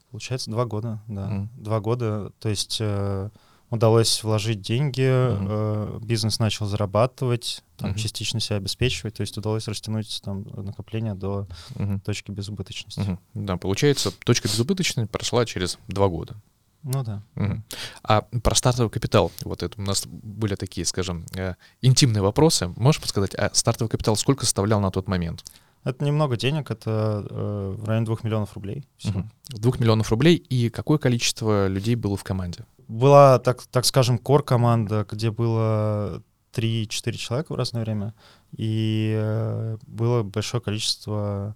Получается, 0.09 0.49
два 0.49 0.65
года, 0.65 1.03
да. 1.07 1.29
Mm. 1.29 1.47
Два 1.57 1.79
года. 1.79 2.31
То 2.39 2.49
есть 2.49 2.77
э, 2.79 3.29
удалось 3.69 4.23
вложить 4.23 4.61
деньги, 4.61 5.01
mm-hmm. 5.01 5.99
э, 6.01 6.05
бизнес 6.05 6.39
начал 6.39 6.65
зарабатывать, 6.65 7.63
там, 7.77 7.91
mm-hmm. 7.91 7.97
частично 7.97 8.39
себя 8.39 8.55
обеспечивать, 8.55 9.15
то 9.15 9.21
есть 9.21 9.37
удалось 9.37 9.67
растянуть 9.67 10.21
там 10.23 10.43
накопление 10.55 11.13
до 11.13 11.47
mm-hmm. 11.75 11.99
точки 12.01 12.31
безубыточности. 12.31 13.01
Mm-hmm. 13.01 13.45
Да, 13.45 13.57
получается, 13.57 14.11
точка 14.25 14.47
безубыточности 14.47 15.11
прошла 15.11 15.45
через 15.45 15.77
два 15.87 16.07
года. 16.07 16.35
Ну 16.83 17.03
да. 17.03 17.21
Угу. 17.35 17.61
А 18.03 18.21
про 18.21 18.55
стартовый 18.55 18.89
капитал, 18.89 19.31
вот 19.43 19.63
это 19.63 19.79
у 19.79 19.83
нас 19.83 20.05
были 20.07 20.55
такие, 20.55 20.85
скажем, 20.85 21.25
э, 21.35 21.55
интимные 21.81 22.21
вопросы. 22.21 22.71
Можешь 22.77 23.01
подсказать, 23.01 23.35
а 23.35 23.49
стартовый 23.53 23.89
капитал 23.89 24.15
сколько 24.15 24.45
составлял 24.45 24.79
на 24.79 24.91
тот 24.91 25.07
момент? 25.07 25.43
Это 25.83 26.03
немного 26.05 26.37
денег, 26.37 26.71
это 26.71 27.25
э, 27.29 27.75
в 27.77 27.85
районе 27.85 28.05
двух 28.05 28.23
миллионов 28.23 28.53
рублей. 28.53 28.85
Угу. 29.03 29.23
Двух 29.49 29.79
миллионов 29.79 30.09
рублей. 30.09 30.35
И 30.35 30.69
какое 30.69 30.97
количество 30.97 31.67
людей 31.67 31.95
было 31.95 32.17
в 32.17 32.23
команде? 32.23 32.65
Была, 32.87 33.39
так, 33.39 33.63
так 33.63 33.85
скажем, 33.85 34.17
кор-команда, 34.17 35.05
где 35.09 35.31
было 35.31 36.21
3-4 36.53 37.13
человека 37.13 37.53
в 37.53 37.55
разное 37.55 37.83
время. 37.83 38.13
И 38.57 39.13
э, 39.15 39.77
было 39.85 40.23
большое 40.23 40.61
количество 40.61 41.55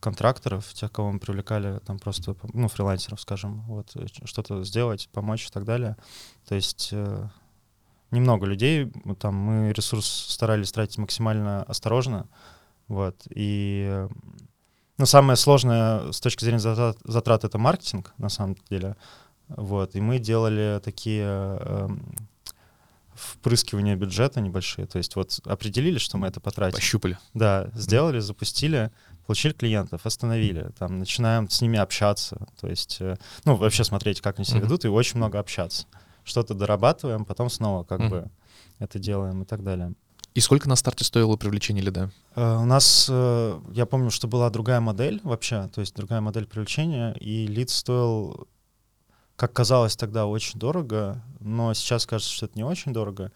контракторов, 0.00 0.72
тех, 0.74 0.92
кого 0.92 1.12
мы 1.12 1.18
привлекали, 1.18 1.80
там 1.80 1.98
просто, 1.98 2.36
ну, 2.52 2.68
фрилансеров, 2.68 3.20
скажем, 3.20 3.62
вот, 3.62 3.90
э, 3.96 4.06
что-то 4.24 4.62
сделать, 4.64 5.08
помочь 5.12 5.46
и 5.46 5.50
так 5.50 5.64
далее. 5.64 5.96
То 6.46 6.54
есть 6.54 6.90
э, 6.92 7.28
немного 8.10 8.46
людей, 8.46 8.92
там 9.18 9.34
мы 9.34 9.72
ресурс 9.72 10.06
старались 10.06 10.72
тратить 10.72 10.98
максимально 10.98 11.62
осторожно, 11.64 12.28
вот, 12.86 13.16
и, 13.30 14.06
ну, 14.98 15.06
самое 15.06 15.36
сложное 15.36 16.12
с 16.12 16.20
точки 16.20 16.44
зрения 16.44 16.60
затрат, 16.60 16.96
затрат 17.04 17.44
это 17.44 17.58
маркетинг, 17.58 18.14
на 18.18 18.28
самом 18.28 18.56
деле, 18.70 18.96
вот, 19.48 19.94
и 19.96 20.00
мы 20.00 20.18
делали 20.18 20.80
такие 20.82 21.24
э, 21.26 21.88
впрыскивания 23.14 23.96
бюджета 23.96 24.40
небольшие, 24.40 24.86
то 24.86 24.98
есть 24.98 25.16
вот 25.16 25.40
определили, 25.44 25.98
что 25.98 26.18
мы 26.18 26.28
это 26.28 26.40
потратим. 26.40 26.76
Пощупали. 26.76 27.18
Да, 27.34 27.68
сделали, 27.74 28.20
запустили, 28.20 28.90
получили 29.28 29.52
клиентов, 29.52 30.06
остановили, 30.06 30.70
там, 30.78 30.98
начинаем 30.98 31.50
с 31.50 31.60
ними 31.60 31.78
общаться, 31.78 32.48
то 32.58 32.66
есть, 32.66 32.96
э, 33.00 33.18
ну, 33.44 33.56
вообще 33.56 33.84
смотреть, 33.84 34.22
как 34.22 34.38
они 34.38 34.46
себя 34.46 34.60
ведут, 34.60 34.86
и 34.86 34.88
очень 34.88 35.18
много 35.18 35.38
общаться. 35.38 35.84
Что-то 36.24 36.54
дорабатываем, 36.54 37.26
потом 37.26 37.50
снова 37.50 37.84
как 37.84 38.08
бы 38.08 38.30
это 38.78 38.98
делаем 38.98 39.42
и 39.42 39.44
так 39.44 39.62
далее. 39.62 39.92
И 40.32 40.40
сколько 40.40 40.66
на 40.66 40.76
старте 40.76 41.04
стоило 41.04 41.36
привлечение 41.36 41.84
лида? 41.84 42.10
Uh, 42.36 42.62
у 42.62 42.64
нас, 42.64 43.06
uh, 43.10 43.62
я 43.74 43.84
помню, 43.84 44.10
что 44.10 44.28
была 44.28 44.48
другая 44.48 44.80
модель 44.80 45.20
вообще, 45.24 45.68
то 45.74 45.82
есть 45.82 45.94
другая 45.94 46.22
модель 46.22 46.46
привлечения, 46.46 47.12
и 47.20 47.46
лид 47.46 47.68
стоил, 47.68 48.48
как 49.36 49.52
казалось 49.52 49.94
тогда, 49.94 50.24
очень 50.24 50.58
дорого, 50.58 51.22
но 51.40 51.74
сейчас 51.74 52.06
кажется, 52.06 52.32
что 52.32 52.46
это 52.46 52.56
не 52.56 52.64
очень 52.64 52.94
дорого. 52.94 53.30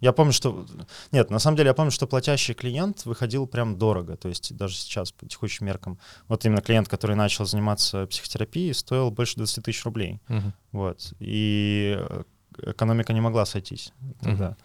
Я 0.00 0.12
помню, 0.12 0.32
что... 0.32 0.66
Нет, 1.12 1.30
на 1.30 1.38
самом 1.38 1.56
деле 1.56 1.68
я 1.68 1.74
помню, 1.74 1.90
что 1.90 2.06
платящий 2.06 2.54
клиент 2.54 3.06
выходил 3.06 3.46
прям 3.46 3.78
дорого. 3.78 4.16
То 4.16 4.28
есть 4.28 4.54
даже 4.54 4.74
сейчас 4.76 5.12
по 5.12 5.26
текущим 5.26 5.66
меркам. 5.66 5.98
Вот 6.28 6.44
именно 6.44 6.60
клиент, 6.60 6.88
который 6.88 7.16
начал 7.16 7.46
заниматься 7.46 8.06
психотерапией, 8.06 8.74
стоил 8.74 9.10
больше 9.10 9.36
20 9.36 9.64
тысяч 9.64 9.84
рублей. 9.84 10.20
Uh-huh. 10.28 10.52
Вот. 10.72 11.14
И 11.18 11.96
э, 11.98 12.22
экономика 12.62 13.12
не 13.12 13.20
могла 13.20 13.46
сойтись 13.46 13.92
тогда. 14.20 14.48
Uh-huh. 14.48 14.56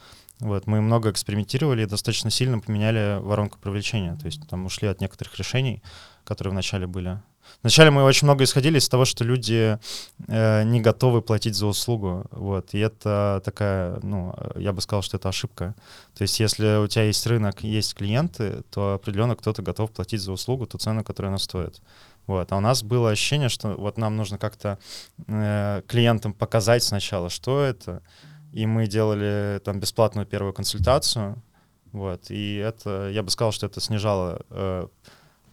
Вот, 0.41 0.65
мы 0.65 0.81
много 0.81 1.11
экспериментировали 1.11 1.83
и 1.83 1.85
достаточно 1.85 2.31
сильно 2.31 2.59
поменяли 2.59 3.19
воронку 3.21 3.59
привлечения. 3.59 4.15
То 4.15 4.25
есть 4.25 4.47
там 4.49 4.65
ушли 4.65 4.87
от 4.87 4.99
некоторых 4.99 5.37
решений, 5.37 5.83
которые 6.23 6.51
вначале 6.51 6.87
были. 6.87 7.21
Вначале 7.61 7.91
мы 7.91 8.03
очень 8.03 8.25
много 8.25 8.43
исходили 8.43 8.79
из 8.79 8.89
того, 8.89 9.05
что 9.05 9.23
люди 9.23 9.77
э, 10.27 10.63
не 10.63 10.81
готовы 10.81 11.21
платить 11.21 11.55
за 11.55 11.67
услугу, 11.67 12.25
вот, 12.31 12.73
и 12.73 12.79
это 12.79 13.41
такая, 13.45 13.99
ну, 14.01 14.33
я 14.55 14.73
бы 14.73 14.81
сказал, 14.81 15.03
что 15.03 15.17
это 15.17 15.29
ошибка. 15.29 15.75
То 16.15 16.23
есть 16.23 16.39
если 16.39 16.83
у 16.83 16.87
тебя 16.87 17.03
есть 17.03 17.25
рынок, 17.27 17.63
есть 17.63 17.93
клиенты, 17.93 18.63
то 18.71 18.95
определенно 18.95 19.35
кто-то 19.35 19.61
готов 19.61 19.91
платить 19.91 20.21
за 20.21 20.31
услугу 20.31 20.65
ту 20.65 20.79
цену, 20.79 21.03
которую 21.03 21.29
она 21.29 21.37
стоит. 21.37 21.81
Вот. 22.25 22.51
А 22.51 22.57
у 22.57 22.61
нас 22.61 22.81
было 22.81 23.11
ощущение, 23.11 23.49
что 23.49 23.69
вот 23.69 23.97
нам 23.97 24.17
нужно 24.17 24.37
как-то 24.39 24.79
э, 25.27 25.83
клиентам 25.87 26.33
показать 26.33 26.83
сначала, 26.83 27.29
что 27.29 27.61
это, 27.61 28.01
и 28.51 28.65
мы 28.65 28.87
делали 28.87 29.61
там 29.63 29.79
бесплатную 29.79 30.25
первую 30.25 30.53
консультацию, 30.53 31.41
вот, 31.91 32.31
и 32.31 32.55
это, 32.55 33.09
я 33.09 33.21
бы 33.21 33.29
сказал, 33.29 33.51
что 33.51 33.65
это 33.65 33.81
снижало 33.81 34.41
э, 34.49 34.87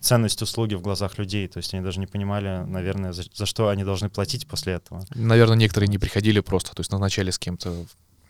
ценность 0.01 0.43
услуги 0.43 0.75
в 0.75 0.81
глазах 0.81 1.19
людей. 1.19 1.49
То 1.49 1.59
есть 1.59 1.75
они 1.75 1.83
даже 1.83 2.01
не 2.01 2.07
понимали, 2.07 2.65
наверное, 2.67 3.13
за, 3.13 3.25
за 3.35 3.47
что 3.47 3.69
они 3.69 3.85
должны 3.85 4.09
платить 4.09 4.47
после 4.47 4.75
этого. 4.75 5.05
Наверное, 5.15 5.57
некоторые 5.57 5.89
не 5.89 5.99
приходили 5.99 6.41
просто, 6.41 6.75
то 6.75 6.81
есть 6.81 6.93
назначали 6.93 7.31
с 7.31 7.39
кем-то. 7.39 7.87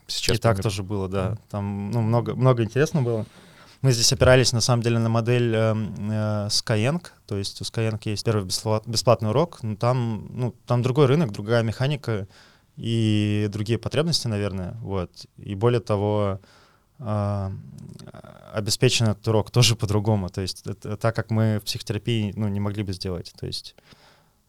Сейчас 0.06 0.36
И 0.36 0.40
так 0.40 0.60
тоже 0.62 0.82
было, 0.82 1.08
да. 1.08 1.36
Там 1.50 1.90
ну, 1.90 2.00
много, 2.00 2.34
много 2.34 2.62
интересного 2.62 3.04
было. 3.04 3.26
Мы 3.80 3.92
здесь 3.92 4.12
опирались, 4.12 4.52
на 4.52 4.60
самом 4.60 4.82
деле, 4.82 4.98
на 4.98 5.08
модель 5.08 5.54
э, 5.54 5.74
э, 5.74 6.48
Skyeng, 6.48 7.00
то 7.26 7.36
есть 7.36 7.60
у 7.60 7.64
Skyeng 7.64 8.00
есть 8.04 8.24
первый 8.24 8.44
бесплатный 8.44 9.30
урок, 9.30 9.62
но 9.62 9.76
там, 9.76 10.26
ну, 10.30 10.54
там 10.66 10.82
другой 10.82 11.06
рынок, 11.06 11.30
другая 11.30 11.62
механика 11.62 12.26
и 12.76 13.48
другие 13.52 13.78
потребности, 13.78 14.26
наверное, 14.26 14.76
вот. 14.80 15.10
И 15.36 15.54
более 15.54 15.80
того, 15.80 16.40
обеспечен 16.98 19.06
этот 19.06 19.26
урок 19.28 19.50
тоже 19.50 19.76
по-другому. 19.76 20.28
То 20.28 20.40
есть 20.40 20.66
это, 20.66 20.96
так, 20.96 21.14
как 21.14 21.30
мы 21.30 21.60
в 21.60 21.64
психотерапии 21.64 22.32
ну, 22.34 22.48
не 22.48 22.60
могли 22.60 22.82
бы 22.82 22.92
сделать. 22.92 23.32
То 23.38 23.46
есть 23.46 23.76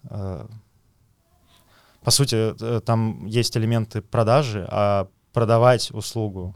э, 0.09 0.47
по 2.01 2.11
сути, 2.11 2.55
э, 2.59 2.81
там 2.81 3.25
есть 3.25 3.55
элементы 3.57 4.01
продажи, 4.01 4.65
а 4.69 5.09
продавать 5.33 5.91
услугу 5.91 6.55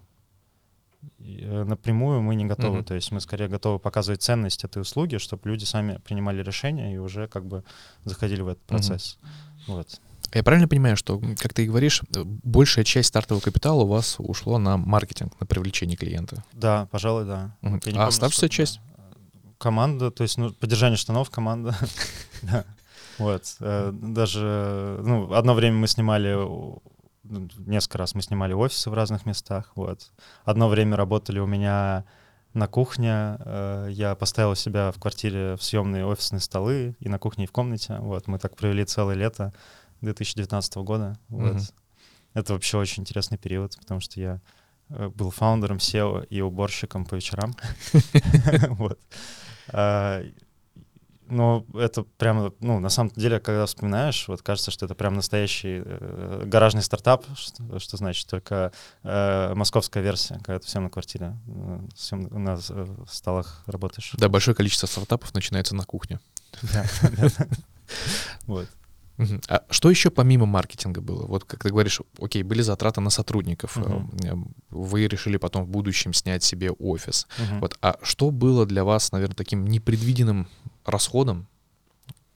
э, 1.20 1.64
напрямую 1.64 2.22
мы 2.22 2.36
не 2.36 2.46
готовы. 2.46 2.80
Mm-hmm. 2.80 2.86
То 2.86 2.96
есть 2.96 3.12
мы 3.12 3.20
скорее 3.20 3.48
готовы 3.48 3.80
показывать 3.80 4.22
ценность 4.22 4.64
этой 4.64 4.82
услуги, 4.82 5.18
чтобы 5.18 5.50
люди 5.50 5.66
сами 5.66 6.00
принимали 6.06 6.42
решения 6.42 6.94
и 6.94 6.98
уже 6.98 7.28
как 7.28 7.46
бы 7.46 7.64
заходили 8.06 8.42
в 8.42 8.48
этот 8.48 8.64
процесс. 8.64 9.20
Mm-hmm. 9.22 9.64
Вот. 9.68 10.02
Я 10.34 10.44
правильно 10.44 10.68
понимаю, 10.68 10.98
что, 10.98 11.22
как 11.40 11.54
ты 11.54 11.64
и 11.64 11.68
говоришь, 11.68 12.02
большая 12.12 12.84
часть 12.86 13.10
стартового 13.10 13.42
капитала 13.42 13.84
у 13.84 13.88
вас 13.88 14.16
ушло 14.18 14.58
на 14.58 14.78
маркетинг, 14.78 15.34
на 15.40 15.46
привлечение 15.46 15.96
клиента? 15.96 16.44
Да, 16.54 16.88
пожалуй, 16.92 17.26
да. 17.26 17.56
Угу. 17.62 17.80
А 17.96 18.08
оставшаяся 18.08 18.50
часть? 18.50 18.80
Команда, 19.58 20.12
то 20.12 20.24
есть 20.24 20.38
ну, 20.38 20.52
поддержание 20.52 20.98
штанов 20.98 21.30
команда. 21.30 21.76
Вот. 23.20 23.44
Э, 23.60 23.92
даже, 23.94 25.00
ну, 25.04 25.32
одно 25.34 25.54
время 25.54 25.78
мы 25.78 25.88
снимали 25.88 26.36
несколько 27.24 27.98
раз 27.98 28.16
мы 28.16 28.22
снимали 28.22 28.54
офисы 28.54 28.90
в 28.90 28.94
разных 28.94 29.26
местах. 29.26 29.72
Вот. 29.76 30.12
Одно 30.46 30.68
время 30.68 30.98
работали 30.98 31.40
у 31.40 31.46
меня 31.46 32.06
на 32.54 32.68
кухне. 32.68 33.38
Э, 33.40 33.88
я 33.90 34.16
поставил 34.16 34.56
себя 34.56 34.92
в 34.92 35.00
квартире 35.00 35.56
в 35.56 35.64
съемные 35.64 36.06
офисные 36.06 36.40
столы 36.40 36.96
и 37.00 37.10
на 37.10 37.20
кухне, 37.20 37.46
и 37.46 37.48
в 37.48 37.52
комнате. 37.52 37.98
Вот. 38.00 38.28
Мы 38.28 38.40
так 38.40 38.56
провели 38.56 38.86
целое 38.86 39.16
лето 39.16 39.54
2019 40.04 40.76
года. 40.78 41.18
Вот. 41.30 41.56
Mm-hmm. 41.56 41.74
Это 42.34 42.54
вообще 42.54 42.78
очень 42.78 43.02
интересный 43.04 43.38
период, 43.38 43.78
потому 43.78 44.00
что 44.00 44.20
я 44.20 44.42
э, 44.90 45.10
был 45.10 45.30
фаундером 45.30 45.78
SEO 45.78 46.26
и 46.28 46.42
уборщиком 46.42 47.06
по 47.06 47.16
вечерам. 47.16 47.56
А, 49.70 50.22
но 51.28 51.66
это 51.74 52.04
прямо, 52.04 52.54
ну, 52.60 52.80
на 52.80 52.90
самом 52.90 53.12
деле, 53.16 53.40
когда 53.40 53.66
вспоминаешь, 53.66 54.28
вот 54.28 54.42
кажется, 54.42 54.72
что 54.72 54.86
это 54.86 54.96
прям 54.96 55.14
настоящий 55.14 55.82
э, 55.84 56.44
гаражный 56.46 56.84
стартап, 56.84 57.26
что, 57.36 57.80
что 57.80 57.98
значит 57.98 58.28
только 58.28 58.72
э, 59.04 59.54
московская 59.56 60.04
версия, 60.04 60.36
когда 60.36 60.60
ты 60.60 60.68
всем 60.68 60.84
на 60.84 60.90
квартире, 60.90 61.38
э, 61.48 61.80
всем 61.96 62.28
на 62.44 62.60
э, 62.70 62.88
столах 63.10 63.64
работаешь. 63.66 64.12
Да, 64.18 64.30
большое 64.30 64.56
количество 64.56 64.88
стартапов 64.88 65.34
начинается 65.34 65.76
на 65.76 65.84
кухне. 65.84 66.20
Вот. 68.48 68.68
А 69.48 69.64
что 69.70 69.90
еще 69.90 70.10
помимо 70.10 70.46
маркетинга 70.46 71.02
было? 71.02 71.26
Вот 71.26 71.44
как 71.44 71.64
ты 71.64 71.70
говоришь, 71.70 72.02
окей, 72.20 72.44
были 72.44 72.62
затраты 72.62 73.02
на 73.02 73.10
сотрудников, 73.10 73.78
uh-huh. 73.78 74.48
вы 74.70 75.08
решили 75.08 75.38
потом 75.38 75.66
в 75.66 75.68
будущем 75.70 76.14
снять 76.14 76.44
себе 76.44 76.72
офис. 76.72 77.28
Uh-huh. 77.38 77.60
Вот, 77.60 77.78
а 77.82 77.98
что 78.02 78.32
было 78.32 78.66
для 78.66 78.84
вас, 78.84 79.12
наверное, 79.12 79.36
таким 79.36 79.66
непредвиденным 79.66 80.48
расходом 80.86 81.48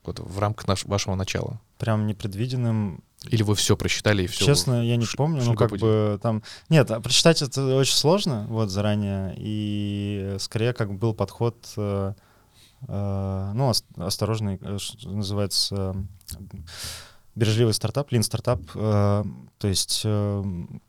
вот, 0.04 0.20
в 0.20 0.38
рамках 0.38 0.68
наш, 0.68 0.84
вашего 0.84 1.14
начала? 1.14 1.60
Прям 1.78 2.06
непредвиденным. 2.06 3.02
Или 3.24 3.42
вы 3.42 3.56
все 3.56 3.76
просчитали 3.76 4.22
и 4.22 4.26
все? 4.28 4.46
Честно, 4.46 4.84
я 4.86 4.96
не 4.96 5.06
помню. 5.16 5.42
Ну, 5.42 5.54
как 5.54 5.76
бы 5.76 6.18
там... 6.22 6.44
Нет, 6.68 6.90
а 6.92 7.00
прочитать 7.00 7.42
это 7.42 7.76
очень 7.76 7.96
сложно, 7.96 8.46
вот, 8.48 8.70
заранее. 8.70 9.34
И 9.36 10.36
скорее, 10.38 10.72
как 10.72 10.96
был 10.96 11.14
подход 11.14 11.56
Э, 11.76 12.14
ну, 12.86 13.72
осторожный, 13.96 14.58
э, 14.60 14.78
называется, 15.04 15.96
бережливый 17.34 17.74
стартап, 17.74 18.12
лин 18.12 18.22
стартап, 18.22 18.60
э, 18.74 19.24
то 19.58 19.68
есть 19.68 20.04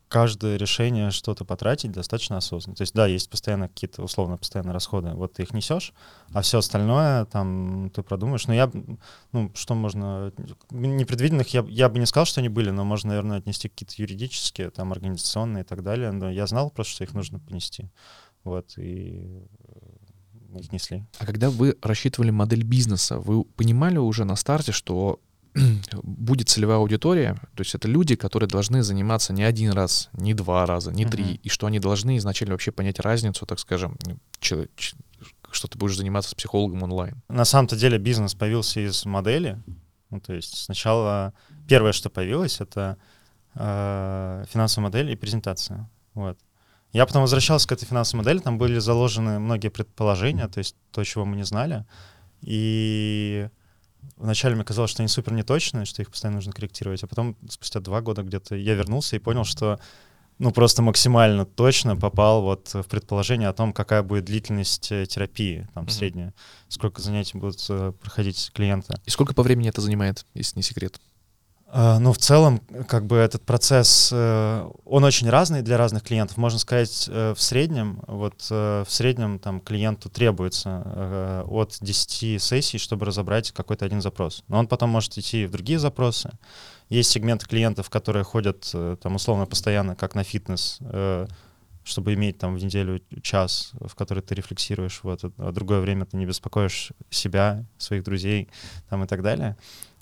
каждое 0.08 0.56
решение 0.56 1.12
что-то 1.12 1.44
потратить 1.44 1.92
достаточно 1.92 2.36
осознанно. 2.36 2.74
То 2.74 2.82
есть 2.82 2.94
да, 2.94 3.06
есть 3.06 3.30
постоянно 3.30 3.68
какие-то 3.68 4.02
условно 4.02 4.36
постоянные 4.36 4.74
расходы, 4.74 5.10
вот 5.10 5.34
ты 5.34 5.44
их 5.44 5.54
несешь, 5.54 5.92
а 6.32 6.42
все 6.42 6.58
остальное 6.58 7.26
там 7.26 7.90
ты 7.94 8.02
продумаешь. 8.02 8.48
Но 8.48 8.54
я, 8.54 8.70
ну, 9.32 9.52
что 9.54 9.74
можно, 9.76 10.32
непредвиденных 10.70 11.54
я, 11.54 11.64
я 11.68 11.88
бы 11.88 12.00
не 12.00 12.06
сказал, 12.06 12.26
что 12.26 12.40
они 12.40 12.48
были, 12.48 12.70
но 12.70 12.84
можно, 12.84 13.10
наверное, 13.10 13.38
отнести 13.38 13.68
какие-то 13.68 13.94
юридические, 13.98 14.70
там, 14.70 14.90
организационные 14.90 15.62
и 15.62 15.66
так 15.66 15.84
далее, 15.84 16.10
но 16.10 16.28
я 16.28 16.46
знал 16.48 16.70
просто, 16.70 16.92
что 16.92 17.04
их 17.04 17.14
нужно 17.14 17.38
понести. 17.38 17.88
Вот, 18.42 18.76
и 18.78 19.46
несли. 20.72 21.04
А 21.18 21.26
когда 21.26 21.50
вы 21.50 21.76
рассчитывали 21.82 22.30
модель 22.30 22.62
бизнеса, 22.62 23.18
вы 23.18 23.44
понимали 23.44 23.98
уже 23.98 24.24
на 24.24 24.36
старте, 24.36 24.72
что 24.72 25.20
будет 26.02 26.48
целевая 26.48 26.78
аудитория, 26.78 27.34
то 27.54 27.60
есть 27.60 27.74
это 27.74 27.88
люди, 27.88 28.16
которые 28.16 28.48
должны 28.48 28.82
заниматься 28.82 29.32
не 29.32 29.42
один 29.42 29.72
раз, 29.72 30.10
не 30.12 30.34
два 30.34 30.66
раза, 30.66 30.92
не 30.92 31.04
uh-huh. 31.04 31.10
три, 31.10 31.40
и 31.42 31.48
что 31.48 31.66
они 31.66 31.78
должны 31.78 32.16
изначально 32.18 32.54
вообще 32.54 32.72
понять 32.72 33.00
разницу, 33.00 33.46
так 33.46 33.58
скажем, 33.58 33.96
что 34.40 35.68
ты 35.68 35.78
будешь 35.78 35.96
заниматься 35.96 36.30
с 36.30 36.34
психологом 36.34 36.82
онлайн. 36.82 37.20
На 37.28 37.44
самом-то 37.44 37.76
деле 37.76 37.98
бизнес 37.98 38.34
появился 38.34 38.80
из 38.80 39.04
модели, 39.04 39.60
ну, 40.10 40.20
то 40.20 40.32
есть 40.32 40.56
сначала 40.56 41.34
первое, 41.68 41.92
что 41.92 42.10
появилось, 42.10 42.60
это 42.60 42.96
э, 43.54 44.44
финансовая 44.50 44.88
модель 44.88 45.10
и 45.10 45.16
презентация, 45.16 45.88
вот. 46.14 46.38
Я 46.92 47.06
потом 47.06 47.22
возвращался 47.22 47.68
к 47.68 47.72
этой 47.72 47.86
финансовой 47.86 48.24
модели, 48.24 48.40
там 48.40 48.58
были 48.58 48.78
заложены 48.78 49.38
многие 49.38 49.68
предположения, 49.68 50.48
то 50.48 50.58
есть 50.58 50.74
то, 50.90 51.04
чего 51.04 51.24
мы 51.24 51.36
не 51.36 51.44
знали. 51.44 51.86
И 52.40 53.48
вначале 54.16 54.54
мне 54.54 54.64
казалось, 54.64 54.90
что 54.90 55.02
они 55.02 55.08
супер 55.08 55.32
неточные, 55.32 55.84
что 55.84 56.02
их 56.02 56.10
постоянно 56.10 56.36
нужно 56.36 56.52
корректировать, 56.52 57.02
а 57.04 57.06
потом 57.06 57.36
спустя 57.48 57.80
два 57.80 58.00
года 58.00 58.22
где-то 58.22 58.56
я 58.56 58.74
вернулся 58.74 59.16
и 59.16 59.20
понял, 59.20 59.44
что 59.44 59.78
ну 60.38 60.52
просто 60.52 60.82
максимально 60.82 61.44
точно 61.44 61.96
попал 61.96 62.42
вот 62.42 62.72
в 62.72 62.84
предположение 62.84 63.48
о 63.48 63.52
том, 63.52 63.72
какая 63.72 64.02
будет 64.02 64.24
длительность 64.24 64.90
э, 64.90 65.04
терапии, 65.04 65.68
там 65.74 65.84
mm-hmm. 65.84 65.90
средняя, 65.90 66.34
сколько 66.68 67.02
занятий 67.02 67.36
будут 67.36 67.64
э, 67.68 67.92
проходить 68.00 68.50
клиенты. 68.54 68.94
И 69.04 69.10
сколько 69.10 69.34
по 69.34 69.42
времени 69.42 69.68
это 69.68 69.82
занимает, 69.82 70.24
если 70.34 70.58
не 70.58 70.62
секрет? 70.62 70.98
А, 71.72 72.00
ну, 72.00 72.12
в 72.12 72.18
целом, 72.18 72.60
как 72.88 73.06
бы 73.06 73.16
этот 73.16 73.44
процесс, 73.44 74.10
э, 74.12 74.70
он 74.84 75.04
очень 75.04 75.30
разный 75.30 75.62
для 75.62 75.76
разных 75.76 76.02
клиентов. 76.02 76.36
Можно 76.36 76.58
сказать, 76.58 77.08
э, 77.08 77.32
в 77.36 77.40
среднем, 77.40 78.02
вот 78.08 78.44
э, 78.50 78.84
в 78.84 78.90
среднем 78.90 79.38
там 79.38 79.60
клиенту 79.60 80.10
требуется 80.10 81.44
от 81.48 81.78
10 81.80 82.42
сессий, 82.42 82.78
чтобы 82.78 83.06
разобрать 83.06 83.52
какой-то 83.52 83.84
один 83.84 84.00
запрос. 84.00 84.42
Но 84.48 84.58
он 84.58 84.66
потом 84.66 84.90
может 84.90 85.16
идти 85.16 85.46
в 85.46 85.52
другие 85.52 85.78
запросы. 85.78 86.30
Есть 86.88 87.10
сегмент 87.10 87.46
клиентов, 87.46 87.88
которые 87.88 88.24
ходят 88.24 88.74
там 89.00 89.14
условно 89.14 89.46
постоянно, 89.46 89.94
как 89.94 90.16
на 90.16 90.24
фитнес, 90.24 90.80
чтобы 91.84 92.14
иметь 92.14 92.38
там 92.38 92.56
в 92.56 92.62
неделю 92.62 93.00
час, 93.22 93.70
в 93.80 93.94
который 93.94 94.22
ты 94.22 94.34
рефлексируешь, 94.34 95.00
вот, 95.04 95.20
а 95.38 95.52
другое 95.52 95.80
время 95.80 96.04
ты 96.04 96.16
не 96.16 96.26
беспокоишь 96.26 96.90
себя, 97.10 97.64
своих 97.78 98.02
друзей 98.02 98.48
там 98.88 99.04
и 99.04 99.06
так 99.06 99.22
далее. 99.22 99.56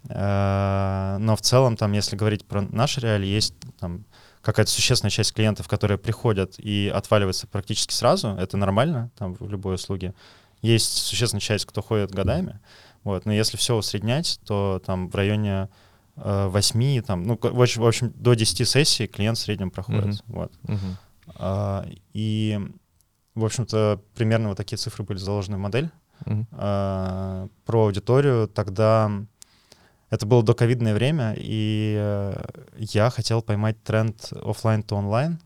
Э, 0.09 1.17
но 1.19 1.37
в 1.37 1.41
целом, 1.41 1.77
там, 1.77 1.93
если 1.93 2.17
говорить 2.17 2.45
про 2.47 2.63
наши 2.63 3.01
реалии, 3.01 3.29
есть 3.29 3.55
там 3.79 4.05
какая-то 4.43 4.71
существенная 4.71 5.11
часть 5.11 5.35
клиентов, 5.35 5.69
которые 5.69 5.99
приходят 5.99 6.55
и 6.59 6.91
отваливаются 6.95 7.47
практически 7.47 7.93
сразу. 7.93 8.29
Это 8.29 8.57
нормально 8.57 9.11
там 9.19 9.35
в 9.35 9.49
любой 9.49 9.75
услуге. 9.75 10.15
Есть 10.63 11.07
существенная 11.07 11.41
часть, 11.41 11.67
кто 11.67 11.83
ходит 11.83 12.11
годами. 12.11 12.61
Вот. 13.05 13.27
Но 13.27 13.33
если 13.33 13.57
все 13.57 13.77
усреднять, 13.77 14.41
то 14.45 14.83
там 14.85 15.09
в 15.09 15.15
районе 15.15 15.69
э, 16.17 16.49
8, 16.49 17.03
там, 17.03 17.23
ну, 17.25 17.39
в 17.41 17.63
общем, 17.63 17.83
в 17.83 17.87
общем, 17.87 18.13
до 18.15 18.35
10 18.35 18.69
сессий 18.69 19.07
клиент 19.07 19.39
в 19.39 19.41
среднем 19.41 19.71
проходит. 19.71 20.07
Uh-huh. 20.07 20.23
Вот. 20.27 20.53
Uh-huh. 20.65 20.97
А, 21.37 21.87
и, 22.13 22.59
в 23.35 23.45
общем-то, 23.45 24.01
примерно 24.15 24.49
вот 24.49 24.57
такие 24.57 24.79
цифры 24.79 25.05
были 25.05 25.19
заложены 25.19 25.59
в 25.59 25.61
модель. 25.61 25.91
Uh-huh. 26.25 26.45
А, 26.53 27.49
про 27.65 27.85
аудиторию 27.85 28.49
тогда 28.49 29.11
это 30.11 30.27
было 30.27 30.43
доковидное 30.43 30.95
время, 30.95 31.35
и 31.37 31.97
э, 31.99 32.43
я 32.77 33.11
хотел 33.11 33.43
поймать 33.43 33.83
тренд 33.83 34.33
офлайн 34.33 34.83
то 34.83 34.97
онлайн, 34.97 35.39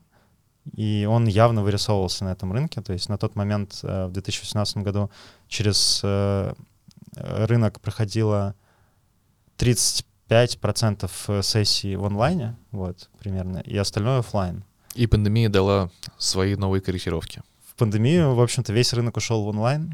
и 0.75 1.05
он 1.09 1.27
явно 1.27 1.63
вырисовывался 1.63 2.23
на 2.23 2.31
этом 2.31 2.53
рынке. 2.53 2.81
То 2.81 2.93
есть 2.93 3.09
на 3.09 3.17
тот 3.17 3.35
момент, 3.35 3.79
э, 3.83 4.07
в 4.07 4.11
2018 4.11 4.77
году, 4.77 5.11
через 5.47 5.99
э, 6.03 6.53
рынок 7.15 7.81
проходило 7.81 8.55
35% 9.57 11.43
сессий 11.43 11.95
в 11.95 12.05
онлайне, 12.05 12.55
вот, 12.71 13.09
примерно, 13.19 13.57
и 13.57 13.75
остальное 13.75 14.19
офлайн. 14.19 14.63
И 14.95 15.07
пандемия 15.07 15.49
дала 15.49 15.89
свои 16.17 16.55
новые 16.55 16.81
корректировки 16.81 17.41
пандемию, 17.83 18.33
в 18.33 18.41
общем-то, 18.41 18.71
весь 18.71 18.93
рынок 18.93 19.17
ушел 19.17 19.43
в 19.43 19.47
онлайн. 19.47 19.93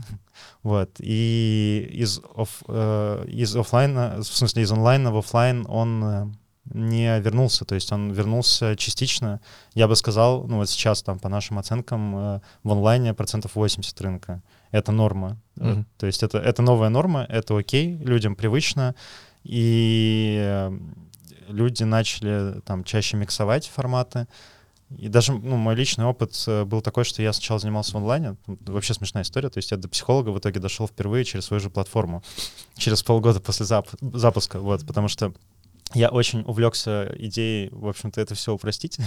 Вот. 0.62 0.90
И 1.00 1.90
из, 1.92 2.22
оф, 2.36 2.64
э, 2.68 3.26
из 3.28 3.56
офлайна, 3.56 4.18
в 4.20 4.24
смысле, 4.24 4.64
из 4.64 4.72
онлайна 4.72 5.12
в 5.12 5.18
офлайн 5.18 5.66
он 5.68 6.04
э, 6.04 6.28
не 6.66 7.20
вернулся. 7.20 7.66
То 7.66 7.76
есть 7.76 7.92
он 7.92 8.12
вернулся 8.12 8.76
частично. 8.76 9.40
Я 9.74 9.88
бы 9.88 9.96
сказал, 9.96 10.46
ну 10.48 10.58
вот 10.58 10.70
сейчас 10.70 11.02
там 11.02 11.18
по 11.18 11.30
нашим 11.30 11.58
оценкам 11.58 12.16
э, 12.16 12.40
в 12.64 12.72
онлайне 12.72 13.14
процентов 13.14 13.56
80 13.56 14.02
рынка. 14.02 14.42
Это 14.72 14.92
норма. 14.92 15.38
Mm-hmm. 15.58 15.86
То 15.98 16.06
есть 16.06 16.24
это, 16.24 16.38
это 16.38 16.62
новая 16.62 16.90
норма, 16.90 17.26
это 17.28 17.58
окей, 17.58 17.98
людям 17.98 18.36
привычно. 18.36 18.94
И 19.44 20.38
э, 20.40 20.80
люди 21.48 21.84
начали 21.84 22.60
там 22.62 22.84
чаще 22.84 23.18
миксовать 23.18 23.68
форматы. 23.68 24.28
И 24.98 25.08
даже 25.08 25.34
ну, 25.34 25.56
мой 25.56 25.76
личный 25.76 26.06
опыт 26.06 26.44
э, 26.48 26.66
был 26.66 26.82
такой, 26.82 27.04
что 27.04 27.22
я 27.22 27.32
сначала 27.32 27.60
занимался 27.60 27.94
в 27.94 27.98
онлайне. 27.98 28.38
Вообще 28.48 28.94
смешная 28.94 29.24
история. 29.24 29.50
То 29.50 29.60
есть 29.60 29.72
я 29.72 29.78
до 29.78 29.88
психолога 29.88 30.30
в 30.30 30.40
итоге 30.40 30.60
дошел 30.60 30.88
впервые 30.88 31.26
через 31.26 31.46
свою 31.46 31.62
же 31.62 31.70
платформу. 31.70 32.24
Через 32.78 33.04
полгода 33.04 33.40
после 33.40 33.66
зап- 33.66 34.18
запуска. 34.18 34.60
Вот, 34.60 34.86
потому 34.88 35.08
что 35.08 35.34
я 35.94 36.10
очень 36.10 36.42
увлекся 36.42 37.14
идеей, 37.18 37.70
в 37.72 37.88
общем-то, 37.88 38.22
это 38.22 38.36
все 38.36 38.54
упростить. 38.54 39.00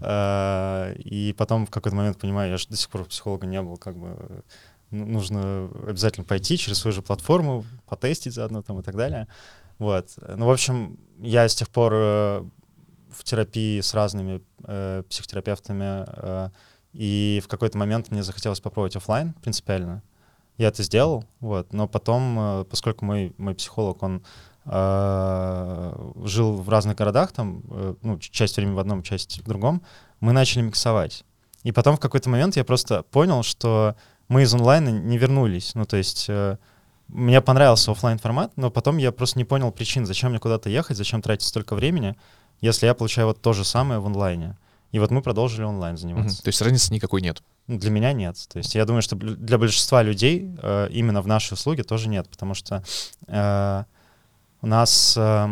А, 0.00 0.92
и 0.98 1.34
потом 1.36 1.66
в 1.66 1.70
какой-то 1.70 1.96
момент 1.96 2.18
понимаю, 2.18 2.50
я 2.50 2.56
же 2.56 2.66
до 2.68 2.76
сих 2.76 2.88
пор 2.90 3.04
психолога 3.04 3.46
не 3.46 3.60
был, 3.60 3.76
как 3.76 3.96
бы 3.96 4.42
ну, 4.90 5.06
нужно 5.06 5.70
обязательно 5.86 6.24
пойти 6.24 6.58
через 6.58 6.78
свою 6.78 6.92
же 6.92 7.02
платформу, 7.02 7.64
потестить 7.88 8.34
заодно 8.34 8.62
там 8.62 8.78
и 8.80 8.82
так 8.82 8.96
далее. 8.96 9.26
Вот. 9.78 10.10
Ну, 10.36 10.46
в 10.46 10.50
общем, 10.50 10.98
я 11.18 11.48
с 11.48 11.54
тех 11.54 11.68
пор 11.68 11.92
э, 11.94 12.44
терапии 13.24 13.80
с 13.80 13.94
разными 13.94 14.42
э, 14.64 15.02
психотерапевтами, 15.08 16.04
э, 16.06 16.50
и 16.92 17.40
в 17.44 17.48
какой-то 17.48 17.78
момент 17.78 18.10
мне 18.10 18.22
захотелось 18.22 18.60
попробовать 18.60 18.96
офлайн 18.96 19.34
принципиально. 19.34 20.02
Я 20.58 20.68
это 20.68 20.82
сделал, 20.82 21.24
вот, 21.40 21.72
но 21.72 21.88
потом, 21.88 22.36
э, 22.38 22.64
поскольку 22.64 23.04
мой, 23.04 23.34
мой 23.38 23.54
психолог, 23.54 24.02
он 24.02 24.22
э, 24.66 26.12
жил 26.24 26.56
в 26.56 26.68
разных 26.68 26.96
городах, 26.96 27.32
там, 27.32 27.62
э, 27.70 27.94
ну, 28.02 28.18
часть 28.18 28.56
времени 28.56 28.74
в 28.74 28.78
одном, 28.78 29.02
часть 29.02 29.40
в 29.40 29.48
другом, 29.48 29.82
мы 30.20 30.32
начали 30.32 30.62
миксовать. 30.62 31.24
И 31.62 31.72
потом 31.72 31.96
в 31.96 32.00
какой-то 32.00 32.28
момент 32.28 32.56
я 32.56 32.64
просто 32.64 33.02
понял, 33.04 33.42
что 33.42 33.96
мы 34.28 34.42
из 34.42 34.54
онлайна 34.54 34.88
не 34.88 35.18
вернулись. 35.18 35.74
Ну, 35.74 35.84
то 35.84 35.96
есть 35.96 36.26
э, 36.28 36.56
мне 37.08 37.40
понравился 37.40 37.90
офлайн 37.90 38.18
формат, 38.18 38.52
но 38.56 38.70
потом 38.70 38.96
я 38.96 39.12
просто 39.12 39.38
не 39.38 39.44
понял 39.44 39.70
причин, 39.70 40.06
зачем 40.06 40.30
мне 40.30 40.38
куда-то 40.38 40.70
ехать, 40.70 40.96
зачем 40.96 41.22
тратить 41.22 41.46
столько 41.46 41.74
времени, 41.74 42.16
если 42.62 42.86
я 42.86 42.94
получаю 42.94 43.26
вот 43.26 43.42
то 43.42 43.52
же 43.52 43.64
самое 43.64 44.00
в 44.00 44.06
онлайне. 44.06 44.56
И 44.92 44.98
вот 44.98 45.10
мы 45.10 45.20
продолжили 45.20 45.64
онлайн 45.64 45.96
заниматься. 45.96 46.36
Угу. 46.36 46.42
То 46.44 46.48
есть 46.48 46.62
разницы 46.62 46.94
никакой 46.94 47.20
нет? 47.20 47.42
Ну, 47.66 47.78
для 47.78 47.90
меня 47.90 48.12
нет. 48.12 48.36
То 48.50 48.58
есть 48.58 48.74
я 48.74 48.84
думаю, 48.84 49.02
что 49.02 49.16
для 49.16 49.58
большинства 49.58 50.02
людей 50.02 50.54
э, 50.62 50.88
именно 50.90 51.22
в 51.22 51.26
нашей 51.26 51.54
услуге 51.54 51.82
тоже 51.82 52.08
нет, 52.08 52.28
потому 52.28 52.54
что 52.54 52.82
э, 53.26 53.84
у 54.60 54.66
нас 54.66 55.14
э, 55.16 55.48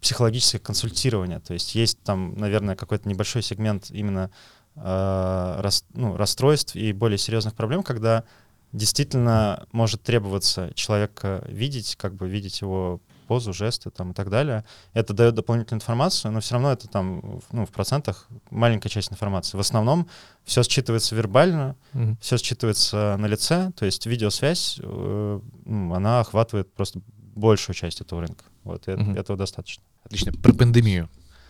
психологическое 0.00 0.58
консультирование, 0.58 1.40
то 1.40 1.54
есть 1.54 1.74
есть 1.74 1.98
там, 2.02 2.34
наверное, 2.36 2.76
какой-то 2.76 3.08
небольшой 3.08 3.42
сегмент 3.42 3.90
именно 3.90 4.30
э, 4.76 5.56
рас, 5.60 5.84
ну, 5.94 6.16
расстройств 6.16 6.76
и 6.76 6.92
более 6.92 7.18
серьезных 7.18 7.54
проблем, 7.54 7.82
когда 7.82 8.24
действительно 8.72 9.66
может 9.72 10.02
требоваться 10.02 10.72
человека 10.74 11.44
видеть, 11.48 11.96
как 11.96 12.14
бы 12.14 12.28
видеть 12.28 12.60
его 12.60 13.00
позу, 13.24 13.52
жесты 13.52 13.90
там 13.90 14.12
и 14.12 14.14
так 14.14 14.30
далее. 14.30 14.64
Это 14.92 15.14
дает 15.14 15.34
дополнительную 15.34 15.80
информацию, 15.80 16.32
но 16.32 16.40
все 16.40 16.54
равно 16.54 16.72
это 16.72 16.88
там 16.88 17.40
ну, 17.52 17.66
в 17.66 17.70
процентах 17.70 18.28
маленькая 18.50 18.88
часть 18.88 19.10
информации. 19.10 19.56
В 19.56 19.60
основном 19.60 20.08
все 20.44 20.60
считывается 20.60 21.14
вербально, 21.14 21.76
mm-hmm. 21.92 22.16
все 22.20 22.36
считывается 22.36 23.16
на 23.16 23.26
лице, 23.26 23.72
то 23.76 23.84
есть 23.84 24.06
видеосвязь, 24.06 24.78
э, 24.82 25.40
ну, 25.64 25.94
она 25.94 26.20
охватывает 26.20 26.72
просто 26.72 27.00
большую 27.34 27.74
часть 27.74 28.00
этого 28.00 28.20
рынка. 28.20 28.44
Вот, 28.62 28.88
и 28.88 28.92
mm-hmm. 28.92 29.18
этого 29.18 29.38
достаточно. 29.38 29.82
Отлично. 30.04 30.32
Про 30.32 30.52
пандемию. 30.52 31.08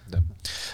Да. 0.09 0.23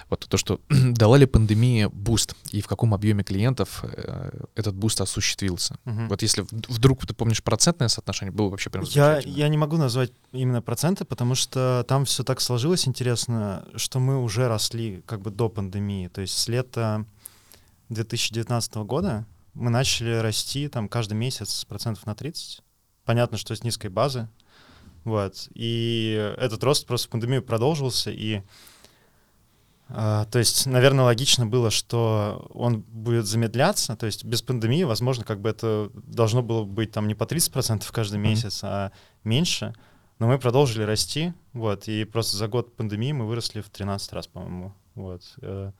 Вот 0.08 0.26
то, 0.28 0.36
что 0.36 0.60
дала 0.68 1.16
ли 1.16 1.26
пандемия 1.26 1.88
boost 1.88 2.34
и 2.50 2.60
в 2.60 2.66
каком 2.66 2.94
объеме 2.94 3.22
клиентов 3.22 3.84
э, 3.84 4.44
этот 4.54 4.74
boost 4.74 5.00
осуществился. 5.00 5.76
Угу. 5.86 6.06
Вот 6.08 6.22
если 6.22 6.44
вдруг 6.50 7.06
ты 7.06 7.14
помнишь 7.14 7.42
процентное 7.42 7.88
соотношение, 7.88 8.32
было 8.32 8.48
вообще 8.48 8.70
прям 8.70 8.84
я, 8.84 9.18
я 9.18 9.48
не 9.48 9.56
могу 9.56 9.76
назвать 9.76 10.12
именно 10.32 10.62
проценты, 10.62 11.04
потому 11.04 11.34
что 11.34 11.84
там 11.88 12.04
все 12.04 12.24
так 12.24 12.40
сложилось 12.40 12.88
интересно, 12.88 13.64
что 13.76 14.00
мы 14.00 14.22
уже 14.22 14.48
росли 14.48 15.02
как 15.06 15.20
бы 15.20 15.30
до 15.30 15.48
пандемии. 15.48 16.08
То 16.08 16.20
есть 16.20 16.36
с 16.36 16.48
лета 16.48 17.04
2019 17.88 18.74
года 18.76 19.26
мы 19.54 19.70
начали 19.70 20.14
расти 20.14 20.68
там 20.68 20.88
каждый 20.88 21.14
месяц 21.14 21.64
процентов 21.64 22.06
на 22.06 22.14
30. 22.14 22.62
Понятно, 23.04 23.36
что 23.36 23.54
с 23.54 23.64
низкой 23.64 23.88
базы. 23.88 24.28
Вот. 25.04 25.48
И 25.54 26.34
этот 26.38 26.62
рост 26.62 26.86
просто 26.86 27.08
в 27.08 27.10
пандемию 27.10 27.42
продолжился, 27.42 28.10
и 28.10 28.42
то 29.92 30.38
есть, 30.38 30.66
наверное, 30.66 31.04
логично 31.04 31.46
было, 31.46 31.70
что 31.70 32.48
он 32.54 32.82
будет 32.82 33.26
замедляться, 33.26 33.96
то 33.96 34.06
есть 34.06 34.24
без 34.24 34.40
пандемии, 34.40 34.84
возможно, 34.84 35.24
как 35.24 35.40
бы 35.40 35.48
это 35.48 35.90
должно 35.94 36.42
было 36.42 36.64
быть 36.64 36.92
там 36.92 37.08
не 37.08 37.16
по 37.16 37.24
30% 37.24 37.84
каждый 37.90 38.18
месяц, 38.18 38.62
mm-hmm. 38.62 38.68
а 38.68 38.92
меньше, 39.24 39.74
но 40.20 40.28
мы 40.28 40.38
продолжили 40.38 40.84
расти, 40.84 41.32
вот, 41.52 41.88
и 41.88 42.04
просто 42.04 42.36
за 42.36 42.46
год 42.46 42.76
пандемии 42.76 43.10
мы 43.10 43.26
выросли 43.26 43.62
в 43.62 43.70
13 43.70 44.12
раз, 44.12 44.28
по-моему, 44.28 44.74
вот. 44.94 45.22
Э. 45.42 45.72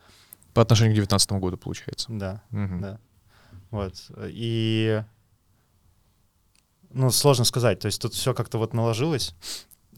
По 0.55 0.63
отношению 0.63 0.95
к 0.95 0.97
2019 0.97 1.33
году, 1.33 1.57
получается. 1.57 2.09
Да, 2.11 2.43
mm-hmm. 2.51 2.81
да. 2.81 2.99
Вот, 3.71 3.95
и, 4.25 5.05
ну, 6.91 7.13
сложно 7.13 7.45
сказать, 7.45 7.79
то 7.79 7.87
есть 7.87 8.03
тут 8.03 8.15
все 8.15 8.35
как-то 8.35 8.59
вот 8.59 8.75
наложилось, 8.75 9.37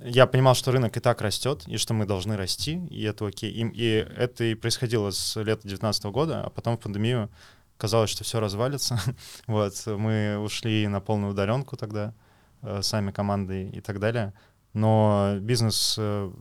я 0.05 0.27
понимал, 0.27 0.55
что 0.55 0.73
рынок 0.73 0.97
и 0.97 1.01
так 1.01 1.21
растет, 1.21 1.65
и 1.67 1.77
что 1.77 1.95
мы 1.95 2.07
должны 2.07 2.37
расти, 2.37 2.85
и 2.91 3.03
это 3.03 3.27
окей. 3.27 3.51
И, 3.51 3.67
и 3.69 3.87
это 4.17 4.45
и 4.45 4.55
происходило 4.55 5.11
с 5.11 5.37
лета 5.37 5.62
2019 5.62 6.05
года, 6.07 6.43
а 6.45 6.51
потом 6.51 6.77
в 6.77 6.81
пандемию 6.81 7.31
казалось, 7.77 8.11
что 8.11 8.25
все 8.25 8.41
развалится. 8.41 9.01
вот, 9.47 9.75
мы 9.87 10.38
ушли 10.38 10.87
на 10.88 11.01
полную 11.01 11.33
удаленку 11.33 11.77
тогда, 11.77 12.15
э, 12.62 12.83
сами 12.83 13.11
командой 13.11 13.71
и 13.71 13.81
так 13.81 14.01
далее. 14.01 14.33
Но 14.73 15.37
бизнес 15.41 15.97
э, 15.99 16.33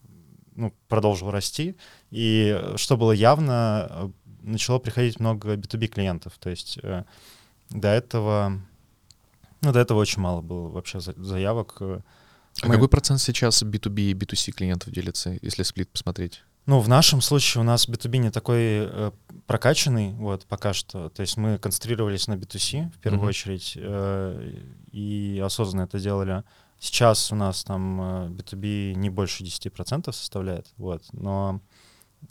ну, 0.55 0.73
продолжил 0.87 1.31
расти, 1.31 1.75
и 2.09 2.59
что 2.75 2.97
было 2.97 3.11
явно, 3.11 3.87
э, 3.89 4.09
начало 4.41 4.79
приходить 4.79 5.19
много 5.19 5.55
B2B 5.55 5.87
клиентов. 5.87 6.33
То 6.39 6.49
есть 6.49 6.79
э, 6.81 7.03
до 7.69 7.87
этого, 7.89 8.59
ну, 9.61 9.71
до 9.71 9.79
этого 9.79 9.99
очень 9.99 10.21
мало 10.21 10.41
было 10.41 10.69
вообще 10.69 10.99
заявок. 10.99 11.81
Э, 12.61 12.65
а 12.65 12.67
мы... 12.67 12.73
какой 12.75 12.89
процент 12.89 13.21
сейчас 13.21 13.63
B2B 13.63 14.11
и 14.11 14.13
B2C 14.13 14.51
клиентов 14.51 14.91
делится, 14.91 15.37
если 15.41 15.63
сплит 15.63 15.89
посмотреть? 15.89 16.43
Ну, 16.67 16.79
в 16.79 16.87
нашем 16.87 17.21
случае 17.21 17.61
у 17.61 17.63
нас 17.63 17.87
B2B 17.87 18.17
не 18.17 18.31
такой 18.31 18.59
э, 18.59 19.11
прокачанный, 19.47 20.13
вот, 20.13 20.45
пока 20.45 20.73
что. 20.73 21.09
То 21.09 21.21
есть 21.21 21.35
мы 21.37 21.57
концентрировались 21.57 22.27
на 22.27 22.33
B2C 22.33 22.91
в 22.91 22.99
первую 22.99 23.23
uh-huh. 23.23 23.29
очередь 23.29 23.73
э, 23.75 24.53
и 24.91 25.41
осознанно 25.43 25.85
это 25.85 25.99
делали. 25.99 26.43
Сейчас 26.79 27.31
у 27.31 27.35
нас 27.35 27.63
там 27.63 28.01
э, 28.01 28.27
B2B 28.29 28.93
не 28.93 29.09
больше 29.09 29.43
10% 29.43 30.11
составляет, 30.11 30.67
вот, 30.77 31.03
но 31.13 31.61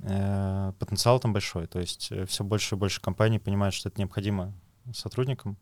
э, 0.01 0.73
потенциал 0.79 1.19
там 1.19 1.33
большой. 1.33 1.67
То 1.67 1.81
есть 1.81 2.09
э, 2.11 2.25
все 2.27 2.45
больше 2.45 2.77
и 2.77 2.79
больше 2.79 3.01
компаний 3.01 3.41
понимают, 3.41 3.75
что 3.75 3.89
это 3.89 4.01
необходимо 4.01 4.53
сотрудникам. 4.95 5.57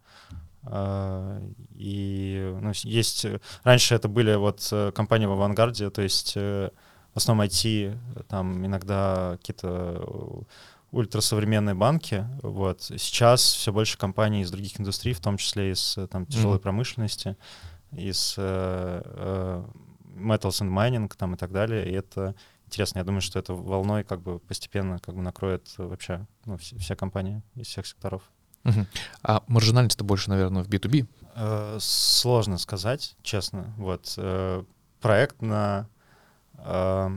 А, 0.65 1.41
и 1.75 2.57
ну, 2.61 2.73
есть... 2.75 3.27
Раньше 3.63 3.95
это 3.95 4.09
были 4.09 4.35
вот 4.35 4.69
э, 4.73 4.93
компании 4.93 5.27
в 5.27 5.33
авангарде, 5.33 5.91
то 5.91 6.03
есть 6.03 6.33
э, 6.37 6.71
в 7.15 7.17
основном 7.17 7.47
IT, 7.47 7.97
там 8.29 8.65
иногда 8.65 9.37
какие-то 9.39 10.45
ультрасовременные 10.91 11.75
банки. 11.75 12.27
Вот. 12.43 12.83
Сейчас 12.83 13.43
все 13.43 13.73
больше 13.73 13.99
компаний 13.99 14.43
из 14.43 14.51
других 14.51 14.81
индустрий, 14.81 15.15
в 15.15 15.21
том 15.21 15.37
числе 15.37 15.73
из 15.73 15.97
э, 15.99 16.07
там, 16.07 16.27
тяжелой 16.27 16.59
mm-hmm. 16.59 16.63
промышленности, 16.63 17.37
из 17.93 18.35
э, 18.39 19.03
э, 19.05 19.65
metals 20.17 20.63
and 20.63 20.71
mining 20.71 21.13
там, 21.17 21.35
и 21.35 21.37
так 21.37 21.53
далее. 21.53 21.89
И 21.89 21.93
это 21.93 22.35
интересно. 22.67 22.99
Я 22.99 23.05
думаю, 23.05 23.21
что 23.21 23.39
это 23.39 23.55
волной 23.55 24.05
как 24.05 24.23
бы 24.23 24.39
постепенно 24.39 24.99
как 24.99 25.15
бы 25.15 25.23
накроет 25.23 25.69
вообще 25.77 26.27
ну, 26.45 26.57
все, 26.57 26.77
все 26.79 26.97
компании 26.97 27.43
из 27.55 27.67
всех 27.67 27.87
секторов. 27.87 28.23
Угу. 28.65 28.87
А 29.23 29.43
маржинальность-то 29.47 30.05
больше, 30.05 30.31
наверное, 30.31 30.63
в 30.63 30.69
B2B? 30.69 31.07
Э, 31.35 31.79
сложно 31.81 32.59
сказать, 32.59 33.17
честно. 33.23 33.73
Вот 33.77 34.15
э, 34.17 34.65
проект 35.01 35.41
на... 35.43 35.89
Э, 36.59 37.11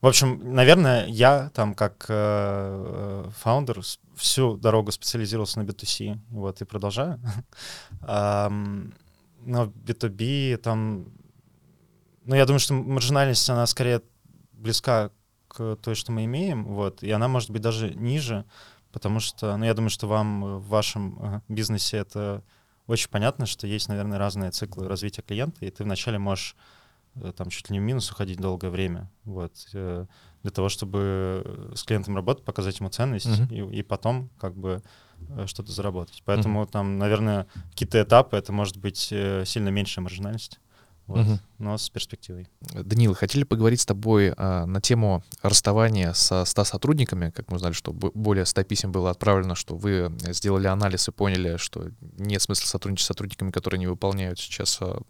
в 0.00 0.06
общем, 0.06 0.54
наверное, 0.54 1.06
я 1.06 1.50
там 1.54 1.74
как 1.74 2.06
э, 2.08 3.30
фаундер 3.38 3.80
всю 4.14 4.56
дорогу 4.56 4.92
специализировался 4.92 5.60
на 5.60 5.64
B2C, 5.64 6.18
вот, 6.30 6.60
и 6.60 6.64
продолжаю. 6.64 7.20
Но 9.48 9.64
B2B 9.64 10.56
там... 10.58 11.06
Ну, 12.24 12.34
я 12.34 12.44
думаю, 12.44 12.60
что 12.60 12.74
маржинальность, 12.74 13.48
она 13.50 13.66
скорее 13.66 14.02
близка 14.52 15.10
к 15.48 15.76
той, 15.76 15.94
что 15.94 16.12
мы 16.12 16.24
имеем, 16.26 16.64
вот, 16.66 17.02
и 17.02 17.10
она 17.10 17.28
может 17.28 17.50
быть 17.50 17.62
даже 17.62 17.94
ниже, 17.94 18.44
потому 18.92 19.20
что, 19.20 19.56
ну, 19.56 19.64
я 19.64 19.74
думаю, 19.74 19.90
что 19.90 20.06
вам 20.06 20.58
в 20.58 20.68
вашем 20.68 21.18
э, 21.20 21.40
бизнесе 21.48 21.98
это 21.98 22.42
очень 22.86 23.10
понятно, 23.10 23.46
что 23.46 23.66
есть, 23.66 23.88
наверное, 23.88 24.18
разные 24.18 24.50
циклы 24.50 24.88
развития 24.88 25.22
клиента, 25.22 25.64
и 25.64 25.70
ты 25.70 25.84
вначале 25.84 26.18
можешь 26.18 26.56
э, 27.16 27.32
там 27.36 27.50
чуть 27.50 27.68
ли 27.68 27.74
не 27.74 27.80
в 27.80 27.82
минус 27.82 28.10
уходить 28.10 28.40
долгое 28.40 28.70
время, 28.70 29.10
вот, 29.24 29.52
э, 29.74 30.06
для 30.42 30.50
того, 30.50 30.68
чтобы 30.68 31.72
с 31.74 31.82
клиентом 31.82 32.16
работать, 32.16 32.44
показать 32.44 32.78
ему 32.80 32.88
ценность, 32.88 33.26
uh-huh. 33.26 33.72
и, 33.72 33.78
и 33.78 33.82
потом 33.82 34.30
как 34.38 34.56
бы 34.56 34.82
что-то 35.46 35.72
заработать. 35.72 36.22
Поэтому 36.24 36.62
uh-huh. 36.62 36.70
там, 36.70 36.96
наверное, 36.96 37.48
какие-то 37.72 38.00
этапы, 38.00 38.36
это 38.36 38.52
может 38.52 38.76
быть 38.76 38.98
сильно 38.98 39.68
меньшая 39.68 40.04
маржинальность. 40.04 40.60
Вот. 41.08 41.26
Uh-huh. 41.26 41.40
Но 41.58 41.76
с 41.76 41.90
перспективой. 41.90 42.48
Данил, 42.60 43.14
хотели 43.14 43.44
поговорить 43.44 43.80
с 43.80 43.86
тобой 43.86 44.32
а, 44.36 44.66
на 44.66 44.80
тему 44.80 45.24
расставания 45.42 46.12
со 46.12 46.44
100 46.44 46.64
сотрудниками. 46.64 47.30
Как 47.30 47.50
мы 47.50 47.56
узнали, 47.56 47.72
что 47.72 47.92
более 47.92 48.46
100 48.46 48.62
писем 48.64 48.92
было 48.92 49.10
отправлено, 49.10 49.54
что 49.54 49.76
вы 49.76 50.12
сделали 50.32 50.66
анализ 50.66 51.08
и 51.08 51.12
поняли, 51.12 51.56
что 51.56 51.88
нет 52.00 52.40
смысла 52.42 52.66
сотрудничать 52.66 53.04
с 53.04 53.08
сотрудниками, 53.08 53.50
которые 53.50 53.78
не 53.80 53.86
выполняют 53.86 54.38
сейчас 54.38 54.78
а, 54.80 55.00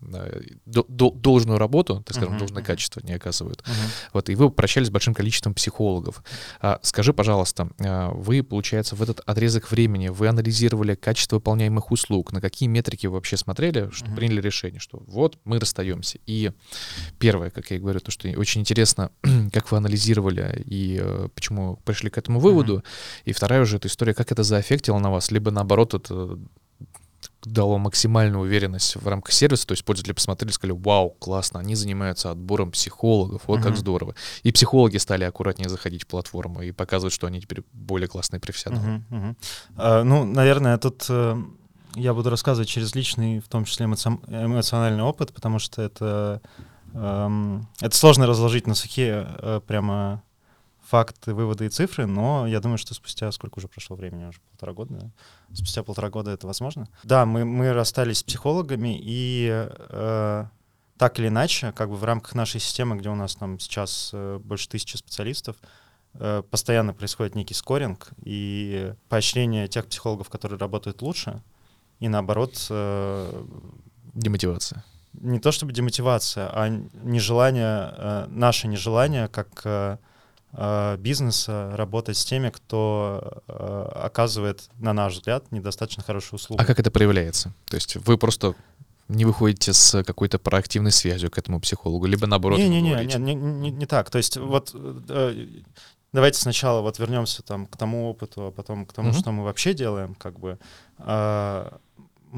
до, 0.64 0.84
до, 0.88 1.10
должную 1.10 1.58
работу, 1.58 2.02
так 2.06 2.16
скажем, 2.16 2.34
uh-huh, 2.34 2.38
должное 2.38 2.62
uh-huh. 2.62 2.66
качество 2.66 3.00
не 3.00 3.12
оказывают. 3.12 3.60
Uh-huh. 3.60 4.10
Вот, 4.14 4.30
и 4.30 4.34
вы 4.34 4.50
прощались 4.50 4.88
с 4.88 4.90
большим 4.90 5.14
количеством 5.14 5.54
психологов. 5.54 6.22
А, 6.60 6.80
скажи, 6.82 7.12
пожалуйста, 7.12 7.70
а, 7.80 8.10
вы, 8.10 8.42
получается, 8.42 8.96
в 8.96 9.02
этот 9.02 9.20
отрезок 9.20 9.70
времени 9.70 10.08
вы 10.08 10.28
анализировали 10.28 10.94
качество 10.94 11.36
выполняемых 11.36 11.90
услуг, 11.90 12.32
на 12.32 12.40
какие 12.40 12.68
метрики 12.68 13.06
вы 13.06 13.14
вообще 13.14 13.36
смотрели, 13.36 13.90
что 13.92 14.06
uh-huh. 14.06 14.16
приняли 14.16 14.40
решение, 14.40 14.80
что 14.80 15.02
вот 15.06 15.38
мы 15.44 15.58
расстаемся. 15.58 16.18
И 16.26 16.37
первое, 17.18 17.50
как 17.50 17.70
я 17.70 17.78
говорю, 17.78 18.00
то, 18.00 18.10
что 18.10 18.28
очень 18.38 18.60
интересно, 18.60 19.10
как 19.52 19.70
вы 19.70 19.78
анализировали 19.78 20.62
и 20.66 20.98
э, 21.00 21.28
почему 21.34 21.76
пришли 21.84 22.10
к 22.10 22.18
этому 22.18 22.40
выводу. 22.40 22.76
Uh-huh. 22.76 23.22
И 23.24 23.32
вторая 23.32 23.62
уже 23.62 23.76
эта 23.76 23.88
история, 23.88 24.14
как 24.14 24.32
это 24.32 24.42
заэффектило 24.42 24.98
на 24.98 25.10
вас, 25.10 25.30
либо 25.30 25.50
наоборот 25.50 25.94
это 25.94 26.38
дало 27.44 27.78
максимальную 27.78 28.42
уверенность 28.42 28.96
в 28.96 29.06
рамках 29.06 29.32
сервиса, 29.32 29.66
то 29.66 29.72
есть 29.72 29.84
пользователи 29.84 30.12
посмотрели, 30.12 30.52
сказали, 30.52 30.76
вау, 30.76 31.10
классно, 31.10 31.60
они 31.60 31.74
занимаются 31.74 32.30
отбором 32.30 32.72
психологов, 32.72 33.42
вот 33.46 33.60
uh-huh. 33.60 33.62
как 33.62 33.76
здорово. 33.76 34.14
И 34.42 34.52
психологи 34.52 34.96
стали 34.98 35.24
аккуратнее 35.24 35.68
заходить 35.68 36.04
в 36.04 36.06
платформу 36.06 36.62
и 36.62 36.72
показывать, 36.72 37.14
что 37.14 37.26
они 37.26 37.40
теперь 37.40 37.62
более 37.72 38.08
классные 38.08 38.40
профессионалы. 38.40 38.86
Uh-huh, 38.86 39.02
uh-huh. 39.10 39.36
Uh, 39.76 40.02
ну, 40.02 40.24
наверное, 40.24 40.78
тут 40.78 41.02
uh, 41.08 41.42
я 41.94 42.14
буду 42.14 42.30
рассказывать 42.30 42.68
через 42.68 42.94
личный, 42.94 43.40
в 43.40 43.48
том 43.48 43.64
числе 43.64 43.86
эмоци- 43.86 44.20
эмоциональный 44.28 45.02
опыт, 45.02 45.32
потому 45.32 45.58
что 45.58 45.82
это, 45.82 46.40
uh, 46.92 47.62
это 47.80 47.96
сложно 47.96 48.26
разложить 48.26 48.66
на 48.66 48.74
сухие 48.74 49.26
uh, 49.38 49.60
прямо 49.60 50.22
факты, 50.88 51.34
выводы 51.34 51.66
и 51.66 51.68
цифры, 51.68 52.06
но 52.06 52.46
я 52.46 52.60
думаю, 52.60 52.78
что 52.78 52.94
спустя 52.94 53.30
сколько 53.30 53.58
уже 53.58 53.68
прошло 53.68 53.94
времени, 53.94 54.24
уже 54.24 54.40
полтора 54.50 54.72
года, 54.72 54.94
да? 54.94 55.10
спустя 55.54 55.82
полтора 55.82 56.08
года 56.08 56.30
это 56.30 56.46
возможно. 56.46 56.88
Да, 57.04 57.26
мы, 57.26 57.44
мы 57.44 57.72
расстались 57.72 58.18
с 58.18 58.22
психологами, 58.22 58.98
и 58.98 59.68
э, 59.68 60.44
так 60.96 61.18
или 61.18 61.28
иначе, 61.28 61.72
как 61.72 61.90
бы 61.90 61.96
в 61.96 62.04
рамках 62.04 62.34
нашей 62.34 62.60
системы, 62.60 62.96
где 62.96 63.10
у 63.10 63.14
нас 63.14 63.36
там 63.36 63.58
сейчас 63.58 64.10
э, 64.14 64.38
больше 64.42 64.68
тысячи 64.68 64.96
специалистов, 64.96 65.56
э, 66.14 66.42
постоянно 66.50 66.94
происходит 66.94 67.34
некий 67.34 67.54
скоринг 67.54 68.08
и 68.24 68.94
поощрение 69.10 69.68
тех 69.68 69.86
психологов, 69.86 70.30
которые 70.30 70.58
работают 70.58 71.02
лучше, 71.02 71.42
и 72.00 72.08
наоборот... 72.08 72.66
Э, 72.70 73.44
Демотивация. 74.14 74.84
Не 75.12 75.40
то 75.40 75.52
чтобы 75.52 75.72
демотивация, 75.72 76.48
а 76.52 76.68
нежелание, 76.68 77.94
э, 77.96 78.26
наше 78.28 78.68
нежелание, 78.68 79.28
как... 79.28 79.62
Э, 79.64 79.98
Э, 80.52 80.96
бизнеса 80.98 81.72
работать 81.76 82.16
с 82.16 82.24
теми, 82.24 82.48
кто 82.48 83.42
э, 83.48 83.90
оказывает, 84.04 84.70
на 84.78 84.94
наш 84.94 85.14
взгляд, 85.14 85.52
недостаточно 85.52 86.02
хорошую 86.02 86.38
услугу. 86.38 86.62
А 86.62 86.64
как 86.64 86.80
это 86.80 86.90
проявляется? 86.90 87.52
То 87.66 87.76
есть 87.76 87.96
вы 87.96 88.16
просто 88.16 88.54
не 89.08 89.26
выходите 89.26 89.74
с 89.74 90.02
какой-то 90.04 90.38
проактивной 90.38 90.90
связью 90.90 91.30
к 91.30 91.36
этому 91.36 91.60
психологу, 91.60 92.06
либо 92.06 92.26
наоборот 92.26 92.58
не, 92.58 92.68
не, 92.68 92.80
не, 92.80 92.94
не, 93.04 93.16
не, 93.16 93.34
не, 93.34 93.70
не 93.70 93.86
так. 93.86 94.08
То 94.08 94.16
есть 94.16 94.38
вот 94.38 94.74
э, 94.74 95.46
давайте 96.14 96.40
сначала 96.40 96.80
вот 96.80 96.98
вернемся 96.98 97.42
там 97.42 97.66
к 97.66 97.76
тому 97.76 98.08
опыту, 98.08 98.46
а 98.46 98.50
потом 98.50 98.86
к 98.86 98.94
тому, 98.94 99.10
mm-hmm. 99.10 99.20
что 99.20 99.32
мы 99.32 99.44
вообще 99.44 99.74
делаем, 99.74 100.14
как 100.14 100.40
бы 100.40 100.58
э, 100.98 101.70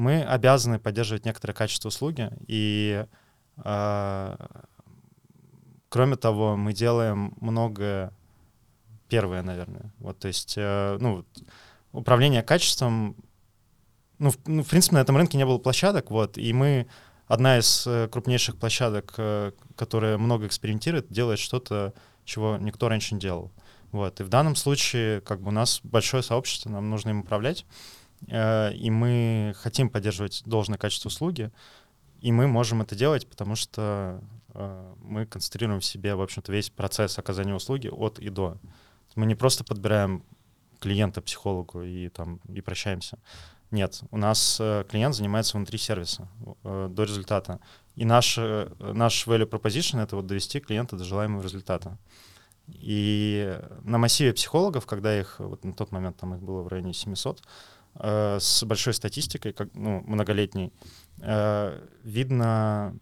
мы 0.01 0.23
обязаны 0.23 0.79
поддерживать 0.79 1.25
некоторое 1.25 1.53
качество 1.53 1.87
услуги 1.87 2.29
и 2.47 3.05
э, 3.63 4.35
Кроме 5.91 6.15
того, 6.15 6.55
мы 6.55 6.71
делаем 6.71 7.33
многое 7.41 8.13
первое, 9.09 9.43
наверное. 9.43 9.93
Вот, 9.99 10.17
то 10.19 10.29
есть, 10.29 10.53
э, 10.55 10.97
ну, 11.01 11.25
управление 11.91 12.43
качеством, 12.43 13.17
ну 14.17 14.29
в, 14.29 14.37
ну, 14.45 14.63
в 14.63 14.69
принципе, 14.69 14.95
на 14.95 15.01
этом 15.01 15.17
рынке 15.17 15.37
не 15.37 15.45
было 15.45 15.57
площадок, 15.57 16.09
вот, 16.09 16.37
и 16.37 16.53
мы, 16.53 16.87
одна 17.27 17.59
из 17.59 17.85
э, 17.85 18.07
крупнейших 18.09 18.55
площадок, 18.55 19.15
э, 19.17 19.51
которая 19.75 20.17
много 20.17 20.47
экспериментирует, 20.47 21.11
делает 21.11 21.39
что-то, 21.39 21.93
чего 22.23 22.55
никто 22.55 22.87
раньше 22.87 23.15
не 23.15 23.19
делал. 23.19 23.51
Вот, 23.91 24.21
и 24.21 24.23
в 24.23 24.29
данном 24.29 24.55
случае, 24.55 25.19
как 25.19 25.41
бы, 25.41 25.49
у 25.49 25.51
нас 25.51 25.81
большое 25.83 26.23
сообщество, 26.23 26.69
нам 26.69 26.89
нужно 26.89 27.09
им 27.09 27.19
управлять, 27.19 27.65
и 28.27 28.89
мы 28.89 29.53
хотим 29.57 29.89
поддерживать 29.89 30.43
должное 30.45 30.77
качество 30.77 31.09
услуги, 31.09 31.51
и 32.21 32.31
мы 32.31 32.47
можем 32.47 32.81
это 32.81 32.95
делать, 32.95 33.27
потому 33.27 33.55
что 33.55 34.21
э, 34.53 34.93
мы 35.01 35.25
концентрируем 35.25 35.79
в 35.79 35.85
себе, 35.85 36.13
в 36.13 36.21
общем-то, 36.21 36.51
весь 36.51 36.69
процесс 36.69 37.17
оказания 37.17 37.55
услуги 37.55 37.87
от 37.87 38.19
и 38.19 38.29
до. 38.29 38.57
Мы 39.15 39.25
не 39.25 39.33
просто 39.33 39.63
подбираем 39.63 40.23
клиента 40.79 41.21
психологу 41.21 41.81
и 41.81 42.09
там 42.09 42.39
и 42.47 42.61
прощаемся. 42.61 43.17
Нет, 43.71 44.01
у 44.11 44.17
нас 44.17 44.57
э, 44.59 44.85
клиент 44.89 45.15
занимается 45.15 45.57
внутри 45.57 45.79
сервиса 45.79 46.27
э, 46.63 46.89
до 46.91 47.03
результата. 47.03 47.59
И 47.95 48.05
наш, 48.05 48.37
э, 48.37 48.69
наш 48.79 49.25
value 49.25 49.49
proposition— 49.49 50.01
это 50.03 50.15
вот 50.15 50.27
довести 50.27 50.59
клиента 50.59 50.97
до 50.97 51.03
желаемого 51.03 51.41
результата. 51.41 51.97
И 52.67 53.59
на 53.83 53.97
массиве 53.97 54.33
психологов, 54.33 54.85
когда 54.85 55.19
их, 55.19 55.39
вот 55.39 55.63
на 55.63 55.73
тот 55.73 55.91
момент 55.91 56.17
там 56.17 56.35
их 56.35 56.41
было 56.41 56.61
в 56.61 56.67
районе 56.67 56.93
700, 56.93 57.41
э, 57.95 58.37
с 58.39 58.63
большой 58.63 58.93
статистикой, 58.93 59.53
как, 59.53 59.69
ну, 59.73 60.01
многолетней, 60.05 60.71
э, 61.19 61.87
видно, 62.03 62.95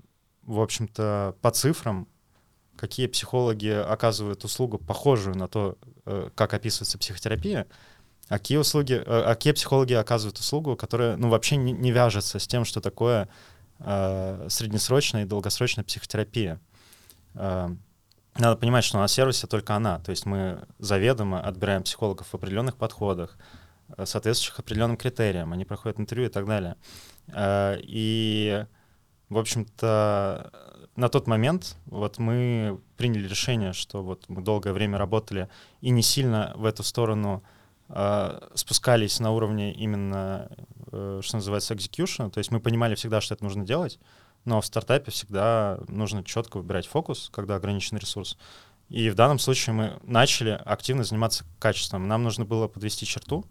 в 0.43 0.59
общем-то, 0.59 1.35
по 1.41 1.51
цифрам, 1.51 2.07
какие 2.75 3.07
психологи 3.07 3.69
оказывают 3.69 4.43
услугу, 4.43 4.77
похожую 4.77 5.37
на 5.37 5.47
то, 5.47 5.77
э, 6.05 6.29
как 6.35 6.53
описывается 6.53 6.97
психотерапия, 6.97 7.67
а 8.29 8.37
какие 8.37 8.57
услуги, 8.57 9.01
а 9.05 9.33
какие 9.35 9.53
психологи 9.53 9.93
оказывают 9.93 10.37
услугу, 10.37 10.75
которая, 10.75 11.17
ну, 11.17 11.29
вообще 11.29 11.55
не, 11.55 11.71
не 11.71 11.91
вяжется 11.91 12.39
с 12.39 12.47
тем, 12.47 12.65
что 12.65 12.81
такое 12.81 13.27
среднесрочная 13.79 15.23
и 15.23 15.25
долгосрочная 15.25 15.85
психотерапия. 15.85 16.59
Надо 17.33 18.55
понимать, 18.57 18.83
что 18.83 18.97
на 18.99 19.07
сервисе 19.07 19.47
только 19.47 19.75
она, 19.75 19.99
то 19.99 20.11
есть 20.11 20.25
мы 20.25 20.65
заведомо 20.79 21.41
отбираем 21.41 21.83
психологов 21.83 22.27
в 22.27 22.33
определенных 22.33 22.75
подходах, 22.75 23.37
соответствующих 24.03 24.59
определенным 24.59 24.97
критериям, 24.97 25.53
они 25.53 25.65
проходят 25.65 25.99
интервью 25.99 26.27
и 26.27 26.31
так 26.31 26.45
далее. 26.45 26.75
Э, 27.27 27.77
и, 27.81 28.65
в 29.29 29.37
общем-то, 29.37 30.51
на 30.95 31.09
тот 31.09 31.27
момент 31.27 31.77
вот 31.85 32.17
мы 32.17 32.79
приняли 32.97 33.27
решение, 33.27 33.73
что 33.73 34.03
вот 34.03 34.25
мы 34.27 34.41
долгое 34.41 34.73
время 34.73 34.97
работали 34.97 35.49
и 35.81 35.89
не 35.89 36.01
сильно 36.01 36.53
в 36.55 36.65
эту 36.65 36.83
сторону 36.83 37.43
э, 37.89 38.47
спускались 38.55 39.19
на 39.19 39.31
уровне 39.31 39.73
именно, 39.73 40.49
что 40.87 41.37
называется, 41.37 41.73
execution, 41.73 42.31
то 42.31 42.39
есть 42.39 42.51
мы 42.51 42.59
понимали 42.59 42.95
всегда, 42.95 43.21
что 43.21 43.35
это 43.35 43.43
нужно 43.43 43.65
делать, 43.65 43.99
но 44.45 44.61
в 44.61 44.65
стартапе 44.65 45.11
всегда 45.11 45.79
нужно 45.87 46.23
четко 46.23 46.57
выбирать 46.57 46.87
фокус, 46.87 47.29
когда 47.31 47.55
ограничен 47.55 47.97
ресурс. 47.97 48.37
И 48.89 49.09
в 49.09 49.15
данном 49.15 49.37
случае 49.37 49.73
мы 49.73 49.99
начали 50.03 50.49
активно 50.49 51.03
заниматься 51.03 51.45
качеством. 51.59 52.07
Нам 52.07 52.23
нужно 52.23 52.45
было 52.45 52.67
подвести 52.67 53.05
черту, 53.05 53.45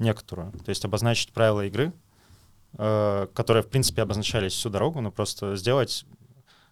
некоторую, 0.00 0.52
то 0.52 0.68
есть 0.68 0.84
обозначить 0.84 1.32
правила 1.32 1.64
игры, 1.66 1.92
э, 2.74 3.26
которые, 3.34 3.62
в 3.62 3.68
принципе, 3.68 4.02
обозначались 4.02 4.52
всю 4.52 4.70
дорогу, 4.70 5.00
но 5.00 5.10
просто 5.10 5.56
сделать 5.56 6.04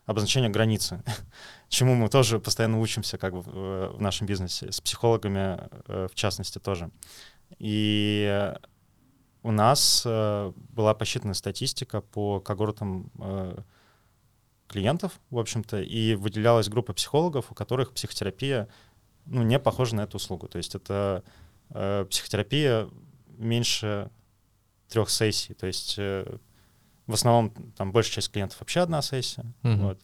обозначение 0.07 0.51
границы, 0.51 1.03
чему 1.69 1.95
мы 1.95 2.09
тоже 2.09 2.41
постоянно 2.41 2.81
учимся 2.81 3.19
как 3.19 3.35
бы 3.35 3.43
в, 3.43 3.97
в 3.97 4.01
нашем 4.01 4.27
бизнесе, 4.27 4.73
с 4.73 4.81
психологами 4.81 5.59
э, 5.87 6.09
в 6.11 6.15
частности 6.15 6.59
тоже. 6.59 6.91
И 7.59 8.53
у 9.43 9.53
нас 9.53 10.03
э, 10.05 10.53
была 10.57 10.95
посчитана 10.95 11.35
статистика 11.35 12.01
по 12.01 12.41
когортам 12.41 13.11
э, 13.19 13.59
клиентов, 14.67 15.21
в 15.31 15.39
общем-то, 15.39 15.81
и 15.81 16.15
выделялась 16.15 16.69
группа 16.69 16.93
психологов, 16.93 17.51
у 17.51 17.55
которых 17.55 17.93
психотерапия 17.93 18.69
ну, 19.27 19.43
не 19.43 19.59
похожа 19.59 19.97
на 19.97 20.03
эту 20.03 20.17
услугу. 20.17 20.49
То 20.49 20.59
есть 20.59 20.75
это 20.75 21.23
э, 21.71 22.07
психотерапия 22.09 22.89
меньше 23.39 24.11
трех 24.89 25.11
сессий. 25.11 25.55
То 25.55 25.67
есть 25.67 25.95
э, 25.99 26.39
в 27.07 27.15
основном 27.15 27.51
там 27.77 27.93
большая 27.93 28.15
часть 28.17 28.31
клиентов 28.31 28.61
вообще 28.61 28.81
одна 28.81 29.03
сессия. 29.03 29.45
Mm-hmm. 29.63 29.77
Вот. 29.77 30.01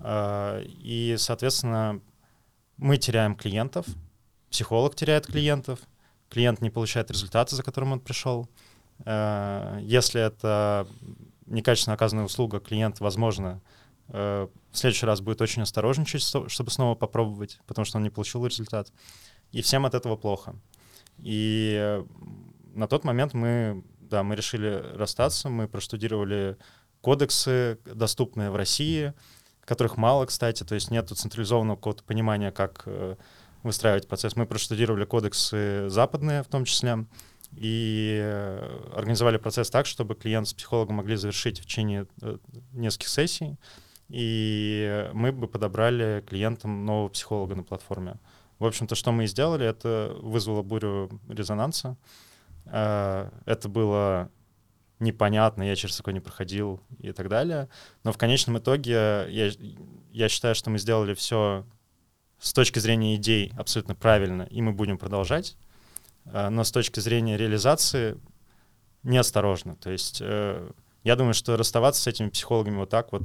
Э, 0.00 0.62
и, 0.64 1.16
соответственно, 1.18 2.00
мы 2.76 2.96
теряем 2.96 3.34
клиентов, 3.34 3.86
психолог 4.50 4.94
теряет 4.94 5.26
клиентов, 5.26 5.80
клиент 6.28 6.60
не 6.60 6.70
получает 6.70 7.10
результаты, 7.10 7.56
за 7.56 7.62
которым 7.62 7.92
он 7.92 8.00
пришел. 8.00 8.48
Э, 9.04 9.78
если 9.82 10.20
это 10.20 10.86
некачественно 11.46 11.94
оказанная 11.94 12.24
услуга, 12.24 12.60
клиент, 12.60 13.00
возможно, 13.00 13.60
э, 14.08 14.48
в 14.70 14.78
следующий 14.78 15.06
раз 15.06 15.20
будет 15.20 15.40
очень 15.40 15.62
осторожничать, 15.62 16.22
чтобы 16.22 16.70
снова 16.70 16.94
попробовать, 16.94 17.58
потому 17.66 17.84
что 17.84 17.98
он 17.98 18.04
не 18.04 18.10
получил 18.10 18.44
результат. 18.46 18.92
И 19.52 19.62
всем 19.62 19.86
от 19.86 19.94
этого 19.94 20.16
плохо. 20.16 20.56
И 21.18 22.02
на 22.74 22.86
тот 22.86 23.04
момент 23.04 23.34
мы, 23.34 23.84
да, 24.00 24.22
мы 24.22 24.36
решили 24.36 24.82
расстаться, 24.94 25.48
мы 25.48 25.68
проштудировали 25.68 26.56
кодексы, 27.00 27.78
доступные 27.84 28.50
в 28.50 28.56
России, 28.56 29.12
которых 29.64 29.96
мало, 29.96 30.26
кстати, 30.26 30.64
то 30.64 30.74
есть 30.74 30.90
нет 30.90 31.08
централизованного 31.08 31.76
какого-то 31.76 32.04
понимания, 32.04 32.50
как 32.50 32.82
э, 32.86 33.16
выстраивать 33.62 34.08
процесс. 34.08 34.36
Мы 34.36 34.46
проштудировали 34.46 35.04
кодексы 35.04 35.88
западные 35.88 36.42
в 36.42 36.48
том 36.48 36.64
числе 36.64 37.06
и 37.56 38.20
э, 38.22 38.90
организовали 38.94 39.36
процесс 39.36 39.70
так, 39.70 39.86
чтобы 39.86 40.14
клиент 40.14 40.48
с 40.48 40.54
психологом 40.54 40.96
могли 40.96 41.16
завершить 41.16 41.60
в 41.60 41.64
течение 41.64 42.06
э, 42.20 42.38
нескольких 42.72 43.08
сессий, 43.08 43.56
и 44.08 45.08
мы 45.12 45.32
бы 45.32 45.46
подобрали 45.46 46.22
клиентам 46.26 46.84
нового 46.84 47.08
психолога 47.08 47.54
на 47.54 47.62
платформе. 47.62 48.18
В 48.58 48.66
общем-то, 48.66 48.94
что 48.94 49.12
мы 49.12 49.24
и 49.24 49.26
сделали, 49.26 49.66
это 49.66 50.16
вызвало 50.20 50.62
бурю 50.62 51.10
резонанса. 51.28 51.96
Э, 51.98 52.23
это 52.66 53.68
было 53.68 54.30
непонятно, 55.00 55.62
я 55.62 55.76
через 55.76 55.96
такое 55.96 56.14
не 56.14 56.20
проходил 56.20 56.80
и 56.98 57.12
так 57.12 57.28
далее. 57.28 57.68
Но 58.04 58.12
в 58.12 58.18
конечном 58.18 58.58
итоге 58.58 59.26
я, 59.28 59.50
я 60.12 60.28
считаю, 60.28 60.54
что 60.54 60.70
мы 60.70 60.78
сделали 60.78 61.14
все 61.14 61.64
с 62.38 62.52
точки 62.52 62.78
зрения 62.78 63.16
идей 63.16 63.52
абсолютно 63.56 63.94
правильно, 63.94 64.42
и 64.42 64.60
мы 64.60 64.72
будем 64.72 64.98
продолжать. 64.98 65.56
Э, 66.26 66.48
но 66.48 66.64
с 66.64 66.72
точки 66.72 67.00
зрения 67.00 67.36
реализации 67.36 68.18
неосторожно. 69.02 69.76
То 69.76 69.90
есть 69.90 70.18
э, 70.20 70.70
я 71.04 71.16
думаю, 71.16 71.34
что 71.34 71.56
расставаться 71.56 72.02
с 72.02 72.06
этими 72.06 72.28
психологами 72.28 72.76
вот 72.76 72.90
так 72.90 73.12
вот 73.12 73.22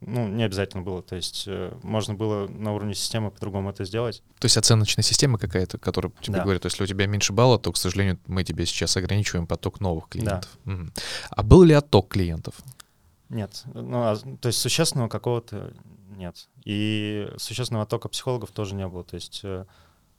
ну, 0.00 0.28
не 0.28 0.44
обязательно 0.44 0.82
было. 0.82 1.02
То 1.02 1.16
есть 1.16 1.44
э, 1.46 1.72
можно 1.82 2.14
было 2.14 2.46
на 2.48 2.72
уровне 2.72 2.94
системы 2.94 3.30
по-другому 3.30 3.70
это 3.70 3.84
сделать. 3.84 4.22
То 4.38 4.44
есть 4.46 4.56
оценочная 4.56 5.02
система 5.02 5.38
какая-то, 5.38 5.78
которая 5.78 6.12
тебе 6.20 6.36
Да. 6.36 6.42
говорит, 6.44 6.64
если 6.64 6.84
у 6.84 6.86
тебя 6.86 7.06
меньше 7.06 7.32
балла, 7.32 7.58
то, 7.58 7.72
к 7.72 7.76
сожалению, 7.76 8.18
мы 8.26 8.44
тебе 8.44 8.64
сейчас 8.66 8.96
ограничиваем 8.96 9.46
поток 9.46 9.80
новых 9.80 10.08
клиентов. 10.08 10.48
Да. 10.64 10.72
Мгм. 10.72 10.92
А 11.30 11.42
был 11.42 11.62
ли 11.62 11.74
отток 11.74 12.08
клиентов? 12.08 12.54
Нет. 13.28 13.64
Ну, 13.74 13.98
а, 14.02 14.16
то 14.40 14.48
есть 14.48 14.60
существенного 14.60 15.08
какого-то 15.08 15.72
нет. 16.16 16.48
И 16.64 17.28
существенного 17.36 17.84
оттока 17.84 18.08
психологов 18.08 18.50
тоже 18.52 18.74
не 18.74 18.86
было. 18.88 19.04
То 19.04 19.16
есть 19.16 19.40
э, 19.42 19.66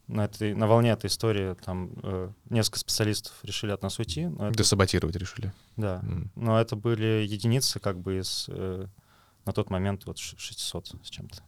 на, 0.07 0.25
этой, 0.25 0.53
на 0.55 0.67
волне 0.67 0.91
этой 0.91 1.07
истории 1.07 1.55
там 1.65 1.91
э, 2.03 2.29
несколько 2.49 2.79
специалистов 2.79 3.33
решили 3.43 3.71
от 3.71 3.81
нас 3.81 3.97
уйти. 3.99 4.21
Это, 4.39 4.51
Десаботировать 4.51 5.15
решили. 5.15 5.51
да. 5.77 5.99
М. 6.03 6.31
Но 6.35 6.59
это 6.59 6.75
были 6.75 7.25
единицы 7.27 7.79
как 7.79 7.97
бы 7.99 8.19
из 8.19 8.45
э, 8.49 8.85
на 9.49 9.53
тот 9.53 9.69
момент 9.71 10.05
вот 10.05 10.17
ш- 10.19 10.37
600 10.37 10.87
с 11.03 11.09
чем-то. 11.09 11.41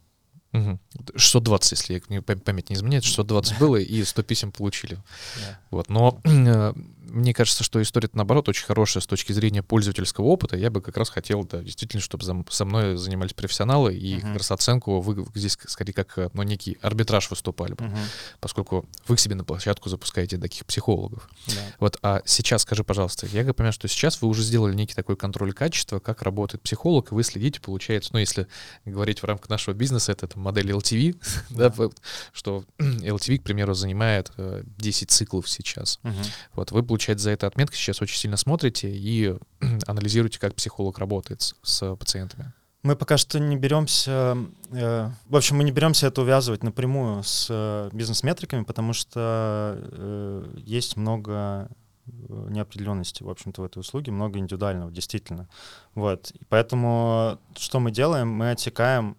Мгм. 0.52 0.80
620, 1.16 1.72
если 1.72 1.94
я 1.94 2.00
не- 2.08 2.18
пам- 2.18 2.40
память 2.40 2.68
не 2.70 2.74
изменяет, 2.74 3.04
620 3.04 3.58
было, 3.60 3.76
и 3.76 4.04
100 4.04 4.22
писем 4.22 4.50
получили. 4.52 4.96
Да. 5.40 5.58
Вот. 5.70 5.88
Но 5.88 6.20
э, 6.24 6.74
мне 7.12 7.34
кажется, 7.34 7.62
что 7.64 7.80
история 7.82 8.08
наоборот 8.12 8.48
очень 8.48 8.64
хорошая 8.66 9.02
с 9.02 9.06
точки 9.06 9.32
зрения 9.32 9.62
пользовательского 9.62 10.24
опыта. 10.26 10.56
Я 10.56 10.70
бы 10.70 10.80
как 10.80 10.96
раз 10.96 11.10
хотел, 11.10 11.44
да, 11.44 11.60
действительно, 11.62 12.00
чтобы 12.02 12.24
за- 12.24 12.44
со 12.50 12.64
мной 12.64 12.96
занимались 12.96 13.34
профессионалы, 13.34 13.94
и 13.94 14.16
как 14.16 14.24
Мгм. 14.30 14.36
раз 14.38 14.50
оценку 14.50 15.00
вы 15.00 15.24
здесь 15.34 15.56
скорее 15.68 15.92
как 15.92 16.16
э, 16.18 16.30
ну, 16.32 16.42
некий 16.42 16.78
арбитраж 16.82 17.30
выступали 17.30 17.74
бы, 17.74 17.84
Мгм. 17.84 17.98
поскольку 18.40 18.86
вы 19.06 19.16
к 19.16 19.20
себе 19.20 19.34
на 19.34 19.44
площадку 19.44 19.88
запускаете 19.88 20.38
таких 20.38 20.64
психологов. 20.66 21.28
Да. 21.48 21.52
Вот, 21.78 21.98
а 22.02 22.22
сейчас 22.24 22.62
скажи, 22.62 22.82
пожалуйста, 22.84 23.26
я 23.26 23.44
как 23.44 23.56
понимаю, 23.56 23.72
что 23.74 23.86
сейчас 23.88 24.20
вы 24.22 24.28
уже 24.28 24.42
сделали 24.42 24.74
некий 24.74 24.94
такой 24.94 25.16
контроль 25.16 25.52
качества, 25.52 25.98
как 26.00 26.22
работает 26.22 26.62
психолог, 26.62 27.12
и 27.12 27.14
вы 27.14 27.22
следите, 27.22 27.60
получается, 27.60 28.10
ну, 28.14 28.18
если 28.18 28.46
говорить 28.86 29.20
в 29.20 29.24
рамках 29.24 29.50
нашего 29.50 29.74
бизнеса, 29.74 30.12
это, 30.12 30.26
там, 30.26 30.42
модель 30.42 30.70
LTV, 30.70 31.16
да, 31.50 31.68
Да. 31.68 31.88
что 32.32 32.64
LTV, 32.78 33.38
к 33.38 33.42
примеру, 33.42 33.74
занимает 33.74 34.30
э, 34.38 34.62
10 34.78 35.10
циклов 35.10 35.48
сейчас. 35.48 35.98
Мгм. 36.02 36.16
Вот, 36.54 36.70
вы, 36.72 36.82
получается, 36.82 37.01
за 37.20 37.30
этой 37.30 37.48
отметкой 37.48 37.76
сейчас 37.76 38.02
очень 38.02 38.16
сильно 38.16 38.36
смотрите 38.36 38.90
и 38.90 39.36
анализируете, 39.86 40.38
как 40.38 40.54
психолог 40.54 40.98
работает 40.98 41.42
с, 41.42 41.54
с 41.62 41.96
пациентами. 41.96 42.52
Мы 42.82 42.96
пока 42.96 43.16
что 43.16 43.38
не 43.38 43.56
беремся, 43.56 44.36
э, 44.72 45.10
в 45.28 45.36
общем, 45.36 45.56
мы 45.56 45.64
не 45.64 45.70
беремся 45.70 46.08
это 46.08 46.22
увязывать 46.22 46.64
напрямую 46.64 47.22
с 47.22 47.46
э, 47.48 47.90
бизнес-метриками, 47.92 48.64
потому 48.64 48.92
что 48.92 49.78
э, 49.78 50.54
есть 50.56 50.96
много 50.96 51.68
э, 52.06 52.46
неопределенности, 52.50 53.22
в 53.22 53.30
общем-то, 53.30 53.62
в 53.62 53.64
этой 53.64 53.78
услуге, 53.78 54.10
много 54.10 54.40
индивидуального, 54.40 54.90
действительно. 54.90 55.48
Вот. 55.94 56.32
И 56.32 56.44
поэтому 56.48 57.38
что 57.56 57.78
мы 57.78 57.92
делаем? 57.92 58.28
Мы 58.28 58.50
отсекаем 58.50 59.16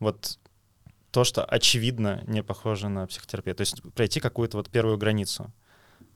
вот 0.00 0.38
то, 1.10 1.24
что 1.24 1.44
очевидно 1.44 2.22
не 2.26 2.42
похоже 2.42 2.88
на 2.88 3.06
психотерапию. 3.06 3.54
То 3.54 3.62
есть 3.62 3.82
пройти 3.94 4.20
какую-то 4.20 4.58
вот 4.58 4.68
первую 4.68 4.98
границу. 4.98 5.50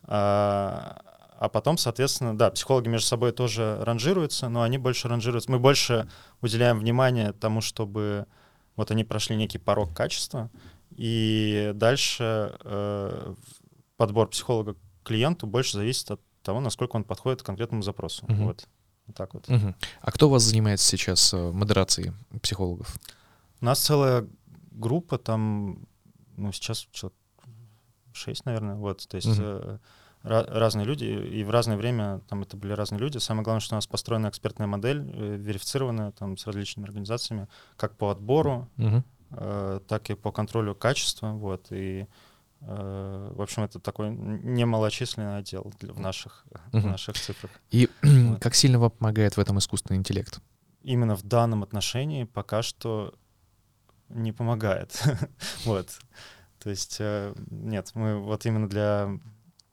А, 0.05 1.01
а 1.39 1.49
потом, 1.49 1.77
соответственно, 1.79 2.37
да, 2.37 2.51
психологи 2.51 2.89
между 2.89 3.07
собой 3.07 3.33
тоже 3.33 3.79
ранжируются, 3.83 4.49
но 4.49 4.63
они 4.63 4.79
больше 4.79 5.09
ранжируются. 5.09 5.51
Мы 5.51 5.59
больше 5.59 6.09
уделяем 6.41 6.79
внимание 6.79 7.33
тому, 7.33 7.61
чтобы 7.61 8.27
вот 8.77 8.91
они 8.91 9.05
прошли 9.05 9.37
некий 9.37 9.59
порог 9.59 9.95
качества, 9.95 10.51
и 10.91 11.73
дальше 11.75 12.57
э, 12.65 13.35
подбор 13.97 14.29
психолога 14.29 14.75
к 14.75 14.79
клиенту 15.05 15.47
больше 15.47 15.79
зависит 15.79 16.11
от 16.11 16.21
того, 16.43 16.61
насколько 16.61 16.97
он 16.97 17.05
подходит 17.05 17.43
к 17.43 17.47
конкретному 17.47 17.83
запросу. 17.83 18.25
Мгм. 18.29 18.47
Вот. 18.47 18.69
Вот 19.07 19.17
так 19.17 19.35
вот. 19.35 19.49
Мгм. 19.49 19.75
А 20.01 20.13
кто 20.13 20.29
у 20.29 20.31
вас 20.31 20.43
занимается 20.43 20.87
сейчас 20.87 21.33
э, 21.35 21.51
модерацией 21.51 22.13
психологов? 22.41 22.95
У 23.61 23.65
нас 23.65 23.81
целая 23.81 24.29
группа, 24.71 25.19
там, 25.19 25.87
ну, 26.37 26.53
сейчас 26.53 26.87
человек 26.93 27.17
6, 28.13 28.45
наверное, 28.47 28.75
вот, 28.77 29.07
то 29.09 29.17
есть 29.17 29.29
Мгм. 29.39 29.41
э, 29.41 29.79
ра- 30.25 30.47
разные 30.51 30.87
люди, 30.87 31.05
и 31.05 31.45
в 31.45 31.51
разное 31.51 31.77
время 31.77 32.21
там 32.29 32.43
это 32.43 32.57
были 32.57 32.73
разные 32.73 32.99
люди. 33.01 33.19
Самое 33.19 33.45
главное, 33.45 33.61
что 33.61 33.75
у 33.75 33.79
нас 33.79 33.87
построена 33.87 34.29
экспертная 34.29 34.67
модель, 34.67 35.01
э, 35.13 35.37
верифицированная 35.37 36.13
там 36.13 36.37
с 36.37 36.47
различными 36.47 36.87
организациями, 36.87 37.49
как 37.77 37.97
по 37.97 38.11
отбору, 38.11 38.69
Мгм. 38.77 39.05
э, 39.31 39.81
так 39.89 40.11
и 40.11 40.15
по 40.15 40.31
контролю 40.33 40.75
качества, 40.75 41.33
вот, 41.33 41.67
и 41.73 42.07
э, 42.65 43.33
в 43.35 43.43
общем, 43.43 43.65
это 43.65 43.81
такой 43.81 44.11
немалочисленный 44.11 45.39
отдел 45.39 45.73
для- 45.81 45.93
в 45.93 45.99
наших, 45.99 46.45
в 46.71 46.77
Мгм. 46.77 46.91
наших 46.91 47.17
цифрах. 47.19 47.51
И 47.73 47.89
Вот. 48.03 48.41
как 48.41 48.55
сильно 48.55 48.79
вам 48.79 48.91
помогает 48.93 49.37
в 49.37 49.41
этом 49.41 49.59
искусственный 49.59 49.99
интеллект? 49.99 50.41
именно 50.85 51.15
в 51.15 51.23
данном 51.23 51.63
отношении 51.63 52.25
пока 52.25 52.63
что 52.63 53.15
не 54.09 54.33
помогает. 54.33 54.91
вот. 55.65 55.89
То 56.63 56.71
есть 56.71 56.97
э, 57.01 57.35
нет, 57.51 57.91
мы 57.95 58.19
вот 58.21 58.47
именно 58.47 58.69
для 58.69 59.11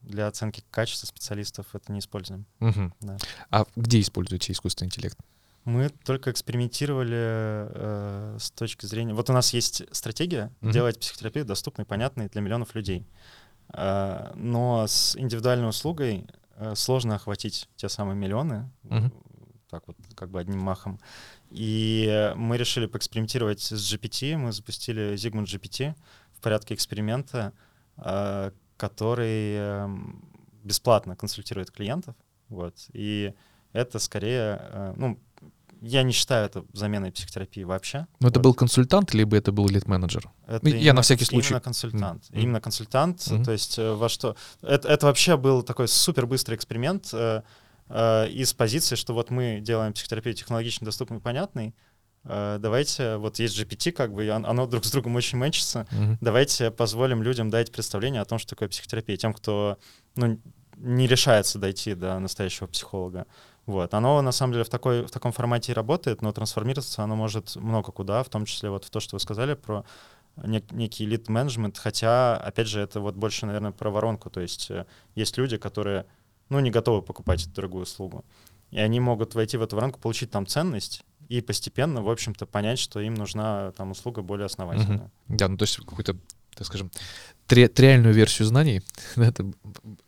для 0.01 0.27
оценки 0.27 0.63
качества 0.71 1.05
специалистов 1.07 1.67
это 1.73 1.91
не 1.91 1.99
используем. 1.99 2.45
Мгм. 2.59 2.93
Да. 3.01 3.17
А 3.51 3.65
где 3.75 3.99
используете 3.99 4.53
искусственный 4.53 4.87
интеллект? 4.87 5.17
Мы 5.65 5.89
только 5.89 6.31
экспериментировали 6.31 7.15
э, 7.17 8.37
с 8.39 8.49
точки 8.51 8.85
зрения... 8.85 9.13
Вот 9.13 9.29
у 9.29 9.33
нас 9.33 9.53
есть 9.53 9.83
стратегия 9.91 10.51
Мгм. 10.61 10.71
делать 10.71 10.99
психотерапию 10.99 11.45
доступной, 11.45 11.85
понятной 11.85 12.29
для 12.29 12.41
миллионов 12.41 12.73
людей. 12.75 13.05
Э, 13.73 14.31
но 14.35 14.87
с 14.87 15.15
индивидуальной 15.17 15.67
услугой 15.69 16.25
э, 16.55 16.73
сложно 16.75 17.15
охватить 17.15 17.67
те 17.75 17.89
самые 17.89 18.15
миллионы, 18.15 18.71
Мгм. 18.83 19.11
так 19.69 19.83
вот 19.85 19.97
как 20.15 20.31
бы 20.31 20.39
одним 20.39 20.59
махом. 20.59 20.99
И 21.51 22.31
мы 22.37 22.57
решили 22.57 22.85
поэкспериментировать 22.85 23.59
с 23.61 23.73
GPT. 23.93 24.37
Мы 24.37 24.53
запустили 24.53 25.13
Zigmund 25.15 25.45
GPT 25.45 25.93
в 26.39 26.41
порядке 26.41 26.73
эксперимента, 26.73 27.51
э, 27.97 28.51
который 28.77 29.55
эм, 29.55 30.23
бесплатно 30.63 31.15
консультирует 31.15 31.69
клиентов. 31.71 32.15
Вот. 32.47 32.75
И 32.93 33.33
это 33.73 33.99
скорее, 33.99 34.57
э, 34.61 34.93
ну, 34.95 35.19
я 35.81 36.03
не 36.03 36.11
считаю 36.13 36.45
это 36.45 36.65
заменой 36.73 37.11
психотерапии 37.11 37.63
вообще. 37.63 38.07
Это 38.21 38.39
Вот. 38.39 38.43
был 38.43 38.53
консультант, 38.53 39.13
либо 39.13 39.35
это 39.37 39.51
был 39.51 39.67
лид-менеджер? 39.67 40.29
Это 40.47 40.59
Ну, 40.63 40.69
я 40.69 40.77
именно- 40.77 40.93
на 40.93 41.01
всякий 41.01 41.25
случай- 41.25 41.49
Именно 41.49 41.61
консультант. 41.61 42.29
Мгм. 42.29 42.39
Именно 42.41 42.61
консультант, 42.61 43.27
Мгм. 43.31 43.43
то 43.43 43.51
есть 43.51 43.77
э, 43.79 43.93
во 43.93 44.07
что... 44.09 44.35
Это, 44.61 44.87
это 44.87 45.05
вообще 45.07 45.35
был 45.37 45.61
такой 45.63 45.87
супер 45.87 46.25
быстрый 46.25 46.55
эксперимент 46.55 47.09
э, 47.13 47.41
э, 47.89 48.29
из 48.29 48.53
позиции, 48.53 48.95
что 48.95 49.13
вот 49.13 49.29
мы 49.29 49.59
делаем 49.61 49.91
психотерапию 49.93 50.33
технологично 50.35 50.85
доступной 50.85 51.19
и 51.19 51.21
понятной, 51.21 51.73
давайте, 52.23 53.17
вот 53.17 53.39
есть 53.39 53.57
GPT, 53.59 53.91
как 53.91 54.13
бы, 54.13 54.29
оно 54.29 54.67
друг 54.67 54.85
с 54.85 54.91
другом 54.91 55.15
очень 55.15 55.37
мэчится, 55.37 55.87
Мгм. 55.91 56.17
давайте 56.21 56.71
позволим 56.71 57.23
людям 57.23 57.49
дать 57.49 57.71
представление 57.71 58.21
о 58.21 58.25
том, 58.25 58.39
что 58.39 58.49
такое 58.49 58.67
психотерапия, 58.69 59.17
тем, 59.17 59.33
кто 59.33 59.77
ну, 60.15 60.39
не 60.77 61.07
решается 61.07 61.59
дойти 61.59 61.93
до 61.95 62.19
настоящего 62.19 62.67
психолога. 62.67 63.25
Вот. 63.65 63.93
Оно 63.93 64.21
на 64.21 64.31
самом 64.31 64.53
деле 64.53 64.65
в, 64.65 64.69
такой, 64.69 65.05
в 65.05 65.11
таком 65.11 65.31
формате 65.31 65.71
и 65.71 65.75
работает, 65.75 66.21
но 66.21 66.31
трансформироваться 66.31 67.03
оно 67.03 67.15
может 67.15 67.55
много 67.55 67.91
куда, 67.91 68.23
в 68.23 68.29
том 68.29 68.45
числе 68.45 68.69
вот 68.69 68.85
в 68.85 68.89
то, 68.89 68.99
что 68.99 69.15
вы 69.15 69.19
сказали 69.19 69.53
про 69.53 69.85
нек- 70.37 70.73
некий 70.73 71.05
лид-менеджмент, 71.05 71.77
хотя, 71.77 72.35
опять 72.37 72.67
же, 72.67 72.79
это 72.79 72.99
вот 72.99 73.15
больше, 73.15 73.45
наверное, 73.45 73.71
про 73.71 73.91
воронку, 73.91 74.29
то 74.29 74.39
есть 74.41 74.71
э, 74.71 74.85
есть 75.15 75.37
люди, 75.37 75.57
которые, 75.57 76.05
ну, 76.49 76.59
не 76.59 76.71
готовы 76.71 77.01
покупать 77.01 77.43
эту 77.43 77.51
дорогую 77.55 77.83
услугу, 77.83 78.25
и 78.71 78.79
они 78.79 78.99
могут 78.99 79.35
войти 79.35 79.57
в 79.57 79.61
эту 79.61 79.75
воронку, 79.75 79.99
получить 79.99 80.31
там 80.31 80.47
ценность 80.47 81.03
и 81.29 81.41
постепенно, 81.41 82.01
в 82.01 82.09
общем-то, 82.09 82.45
понять, 82.47 82.79
что 82.79 82.99
им 82.99 83.13
нужна 83.13 83.71
там 83.73 83.91
услуга 83.91 84.21
более 84.23 84.47
основательная. 84.47 85.11
Мгм. 85.27 85.37
Да, 85.37 85.47
ну 85.47 85.57
то 85.57 85.63
есть 85.63 85.77
какой-то 85.77 86.17
так 86.59 86.67
скажем, 86.67 86.91
три, 87.47 87.67
триальную 87.67 88.13
версию 88.13 88.47
знаний, 88.47 88.81
это 89.15 89.45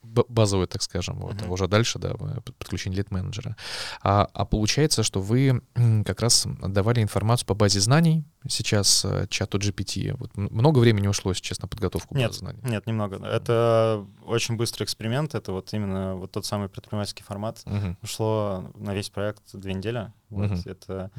базовую, 0.04 0.68
так 0.68 0.82
скажем, 0.82 1.20
вот, 1.20 1.36
mm-hmm. 1.36 1.50
уже 1.50 1.68
дальше, 1.68 1.98
да, 1.98 2.14
подключение 2.58 2.98
лид-менеджера. 2.98 3.56
А, 4.04 4.28
а 4.34 4.46
получается, 4.46 5.04
что 5.04 5.22
вы 5.22 5.62
как 6.06 6.20
раз 6.20 6.46
давали 6.68 7.02
информацию 7.02 7.48
по 7.48 7.54
базе 7.54 7.80
знаний, 7.80 8.26
сейчас 8.50 9.06
э, 9.06 9.28
чату 9.30 9.58
GPT. 9.58 10.14
Вот 10.18 10.36
много 10.36 10.80
времени 10.80 11.08
ушло 11.08 11.34
сейчас 11.34 11.62
на 11.62 11.70
подготовку 11.70 12.14
нет, 12.16 12.28
базы 12.28 12.40
знаний? 12.40 12.60
Нет, 12.64 12.86
немного. 12.88 13.26
Это 13.26 14.06
очень 14.26 14.58
быстрый 14.58 14.84
эксперимент, 14.84 15.34
это 15.34 15.54
вот 15.54 15.74
именно 15.74 16.16
вот 16.16 16.32
тот 16.32 16.46
самый 16.46 16.68
предпринимательский 16.68 17.24
формат. 17.24 17.62
Mm-hmm. 17.66 17.96
Ушло 18.04 18.70
на 18.76 18.94
весь 18.94 19.10
проект 19.10 19.44
две 19.54 19.74
недели. 19.74 20.12
Вот, 20.30 20.52
mm-hmm. 20.52 20.70
Это 20.70 21.12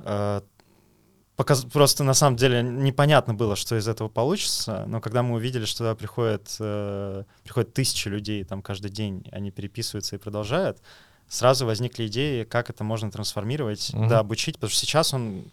э, 0.00 0.42
показ... 1.38 1.64
просто 1.64 2.04
на 2.04 2.14
самом 2.14 2.36
деле 2.36 2.62
непонятно 2.62 3.32
было, 3.32 3.54
что 3.56 3.76
из 3.76 3.86
этого 3.86 4.08
получится, 4.08 4.84
но 4.88 5.00
когда 5.00 5.22
мы 5.22 5.36
увидели, 5.36 5.64
что 5.64 5.78
туда 5.78 5.94
приходят, 5.94 6.56
э, 6.58 7.22
приходят 7.44 7.72
тысячи 7.72 8.08
людей 8.08 8.44
там 8.44 8.60
каждый 8.60 8.90
день, 8.90 9.24
они 9.30 9.52
переписываются 9.52 10.16
и 10.16 10.18
продолжают, 10.18 10.78
сразу 11.28 11.64
возникли 11.64 12.08
идеи, 12.08 12.42
как 12.42 12.70
это 12.70 12.82
можно 12.82 13.10
трансформировать, 13.10 13.90
mm-hmm. 13.90 14.08
да, 14.08 14.18
обучить, 14.18 14.56
потому 14.56 14.70
что 14.70 14.80
сейчас 14.80 15.14
он 15.14 15.44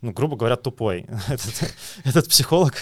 ну, 0.00 0.12
грубо 0.12 0.36
говоря, 0.36 0.56
тупой. 0.56 1.06
этот, 1.28 1.74
этот 2.04 2.28
психолог 2.28 2.74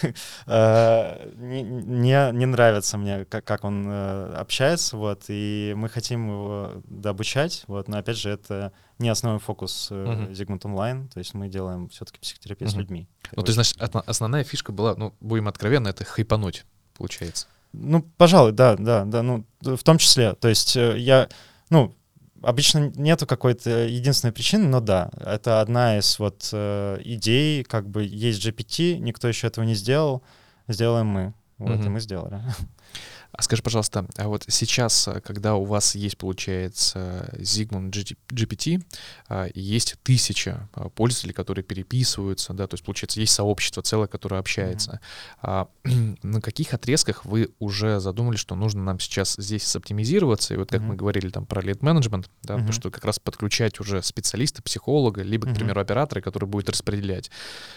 э, 0.46 1.30
не, 1.36 1.62
не, 1.62 2.32
не 2.32 2.46
нравится 2.46 2.98
мне, 2.98 3.24
как, 3.24 3.44
как 3.44 3.64
он 3.64 3.86
э, 3.88 4.34
общается, 4.34 4.96
вот, 4.96 5.24
и 5.28 5.72
мы 5.76 5.88
хотим 5.88 6.28
его 6.28 6.72
дообучать, 6.84 7.64
вот, 7.66 7.88
но, 7.88 7.98
опять 7.98 8.18
же, 8.18 8.30
это 8.30 8.72
не 8.98 9.08
основной 9.08 9.40
фокус 9.40 9.88
э, 9.90 10.28
uh-huh. 10.30 10.58
Online, 10.62 11.08
то 11.08 11.18
есть 11.18 11.34
мы 11.34 11.48
делаем 11.48 11.88
все-таки 11.88 12.20
психотерапию 12.20 12.68
uh-huh. 12.68 12.72
с 12.72 12.76
людьми. 12.76 13.08
Ну, 13.34 13.42
то 13.42 13.50
есть, 13.50 13.54
значит, 13.54 13.96
основная 14.06 14.44
фишка 14.44 14.72
была, 14.72 14.94
ну, 14.96 15.14
будем 15.20 15.48
откровенны, 15.48 15.88
это 15.88 16.04
хайпануть, 16.04 16.64
получается. 16.96 17.46
Ну, 17.72 18.02
пожалуй, 18.16 18.52
да, 18.52 18.76
да, 18.76 19.04
да, 19.04 19.22
ну, 19.22 19.44
в 19.60 19.82
том 19.82 19.98
числе, 19.98 20.34
то 20.34 20.48
есть 20.48 20.76
э, 20.76 20.98
я, 20.98 21.28
ну, 21.70 21.94
Обычно 22.42 22.92
нету 22.96 23.26
какой-то 23.26 23.86
единственной 23.86 24.32
причины, 24.32 24.68
но 24.68 24.80
да, 24.80 25.10
это 25.18 25.60
одна 25.60 25.98
из 25.98 26.18
вот 26.18 26.48
э, 26.52 27.00
идей, 27.04 27.64
как 27.64 27.88
бы 27.88 28.04
есть 28.04 28.44
GPT, 28.44 28.98
никто 28.98 29.28
еще 29.28 29.46
этого 29.46 29.64
не 29.64 29.74
сделал, 29.74 30.22
сделаем 30.68 31.06
мы. 31.06 31.34
Вот, 31.58 31.78
угу. 31.78 31.86
и 31.86 31.88
мы 31.88 32.00
сделали. 32.00 32.40
А 33.36 33.42
скажи, 33.42 33.62
пожалуйста, 33.62 34.06
а 34.16 34.28
вот 34.28 34.44
сейчас, 34.48 35.08
э, 35.08 35.20
когда 35.20 35.56
у 35.56 35.64
вас 35.64 35.94
есть, 35.94 36.16
получается, 36.16 37.30
Zigmund 37.38 37.90
GPT, 38.30 38.82
а, 39.28 39.48
есть 39.54 39.96
тысяча 40.02 40.68
а, 40.72 40.88
пользователей, 40.88 41.34
которые 41.34 41.62
переписываются, 41.62 42.54
да, 42.54 42.66
то 42.66 42.74
есть, 42.74 42.84
получается, 42.84 43.20
есть 43.20 43.34
сообщество 43.34 43.82
целое, 43.82 44.06
которое 44.06 44.38
общается. 44.38 45.00
Mm-hmm. 45.42 46.18
На 46.22 46.40
каких 46.40 46.72
отрезках 46.72 47.24
вы 47.24 47.50
уже 47.58 48.00
задумали, 48.00 48.36
что 48.36 48.54
нужно 48.54 48.82
нам 48.82 49.00
сейчас 49.00 49.34
здесь 49.38 49.64
соптимизироваться? 49.64 50.54
И 50.54 50.56
вот 50.56 50.70
как 50.70 50.80
mm-hmm. 50.80 50.84
мы 50.84 50.96
говорили 50.96 51.28
там 51.28 51.44
про 51.44 51.62
management, 51.62 52.26
да, 52.42 52.56
mm-hmm. 52.56 52.66
то, 52.66 52.72
что 52.72 52.90
как 52.90 53.04
раз 53.04 53.18
подключать 53.18 53.80
уже 53.80 54.02
специалиста, 54.02 54.62
психолога, 54.62 55.22
либо, 55.22 55.46
к 55.48 55.54
примеру, 55.54 55.80
оператора, 55.80 56.20
который 56.20 56.48
будет 56.48 56.70
распределять. 56.70 57.30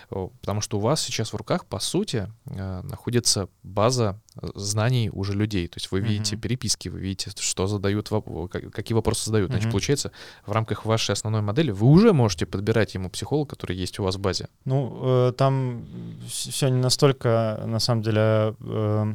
Потому 0.10 0.62
что 0.62 0.78
у 0.78 0.82
вас 0.82 1.02
сейчас 1.02 1.34
в 1.34 1.36
руках, 1.36 1.66
по 1.66 1.80
сути, 1.80 2.32
э, 2.46 2.82
находится 2.84 3.50
база 3.64 4.22
знаний 4.56 5.10
уже 5.12 5.34
людей. 5.34 5.68
То 5.68 5.78
есть 5.78 5.92
вы 5.92 6.00
видите 6.00 6.36
mm-hmm. 6.36 6.40
переписки, 6.40 6.90
вы 6.90 7.00
видите, 7.00 7.32
что 7.40 7.68
задают, 7.68 8.10
какие 8.72 8.96
вопросы 8.96 9.26
задают. 9.26 9.50
Значит, 9.50 9.68
mm-hmm. 9.68 9.72
получается, 9.72 10.12
в 10.46 10.52
рамках 10.52 10.86
вашей 10.86 11.12
основной 11.12 11.42
модели 11.42 11.72
вы 11.72 11.88
уже 11.88 12.14
можете 12.14 12.46
подбирать 12.46 12.94
ему 12.96 13.10
психолога, 13.10 13.50
который 13.50 13.76
есть 13.76 14.00
у 14.00 14.04
вас 14.04 14.16
в 14.16 14.20
базе. 14.20 14.48
Ну, 14.66 15.30
э, 15.30 15.34
там 15.34 15.86
все 16.28 16.70
не 16.70 16.80
настолько, 16.80 17.64
на 17.66 17.80
самом 17.80 18.02
деле, 18.02 18.56
э, 18.60 19.14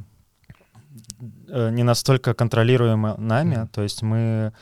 э, 1.49 1.71
не 1.71 1.83
настолько 1.83 2.35
контролируемо 2.35 3.17
нами. 3.19 3.55
Mm-hmm. 3.55 3.69
То 3.73 3.83
есть 3.83 4.03
мы 4.03 4.53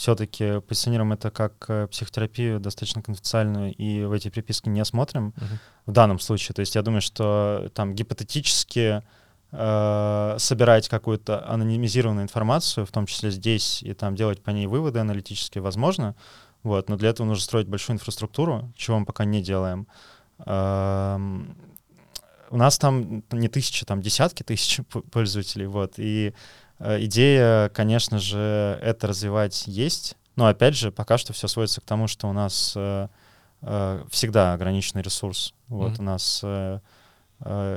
все-таки 0.00 0.60
позиционируем 0.60 1.12
это 1.12 1.30
как 1.30 1.52
э, 1.68 1.86
психотерапию 1.86 2.58
достаточно 2.58 3.02
конфиденциальную 3.02 3.74
и 3.74 4.04
в 4.04 4.12
эти 4.12 4.30
переписки 4.30 4.70
не 4.70 4.82
смотрим 4.86 5.34
uh-huh. 5.36 5.58
в 5.84 5.92
данном 5.92 6.18
случае. 6.18 6.54
То 6.54 6.60
есть 6.60 6.74
я 6.74 6.80
думаю, 6.80 7.02
что 7.02 7.70
там 7.74 7.94
гипотетически 7.94 9.02
э, 9.52 10.36
собирать 10.38 10.88
какую-то 10.88 11.46
анонимизированную 11.48 12.24
информацию, 12.24 12.86
в 12.86 12.90
том 12.90 13.06
числе 13.06 13.30
здесь, 13.30 13.82
и 13.82 13.92
там 13.94 14.14
делать 14.14 14.42
по 14.42 14.50
ней 14.50 14.66
выводы 14.66 14.98
аналитические, 14.98 15.62
возможно. 15.62 16.14
Вот, 16.62 16.88
но 16.88 16.96
для 16.96 17.10
этого 17.10 17.26
нужно 17.26 17.42
строить 17.42 17.68
большую 17.68 17.94
инфраструктуру, 17.96 18.72
чего 18.76 18.98
мы 18.98 19.06
пока 19.06 19.24
не 19.24 19.42
делаем. 19.42 19.86
Э, 20.46 21.18
у 22.50 22.56
нас 22.56 22.78
там 22.78 23.22
не 23.30 23.48
тысячи, 23.48 23.86
там 23.86 24.00
десятки 24.00 24.42
тысяч 24.42 24.80
пользователей, 25.12 25.66
вот, 25.66 25.94
и 25.96 26.34
э, 26.78 27.04
идея, 27.04 27.68
конечно 27.70 28.18
же, 28.18 28.78
это 28.82 29.06
развивать 29.06 29.64
есть, 29.66 30.16
но 30.36 30.46
опять 30.46 30.76
же, 30.76 30.90
пока 30.90 31.18
что 31.18 31.32
все 31.32 31.48
сводится 31.48 31.80
к 31.80 31.84
тому, 31.84 32.06
что 32.06 32.28
у 32.28 32.32
нас 32.32 32.72
э, 32.76 33.08
э, 33.62 34.04
всегда 34.10 34.54
ограниченный 34.54 35.02
ресурс. 35.02 35.54
Вот 35.68 35.92
mm-hmm. 35.92 36.00
у 36.00 36.02
нас 36.02 36.40
э, 36.42 36.80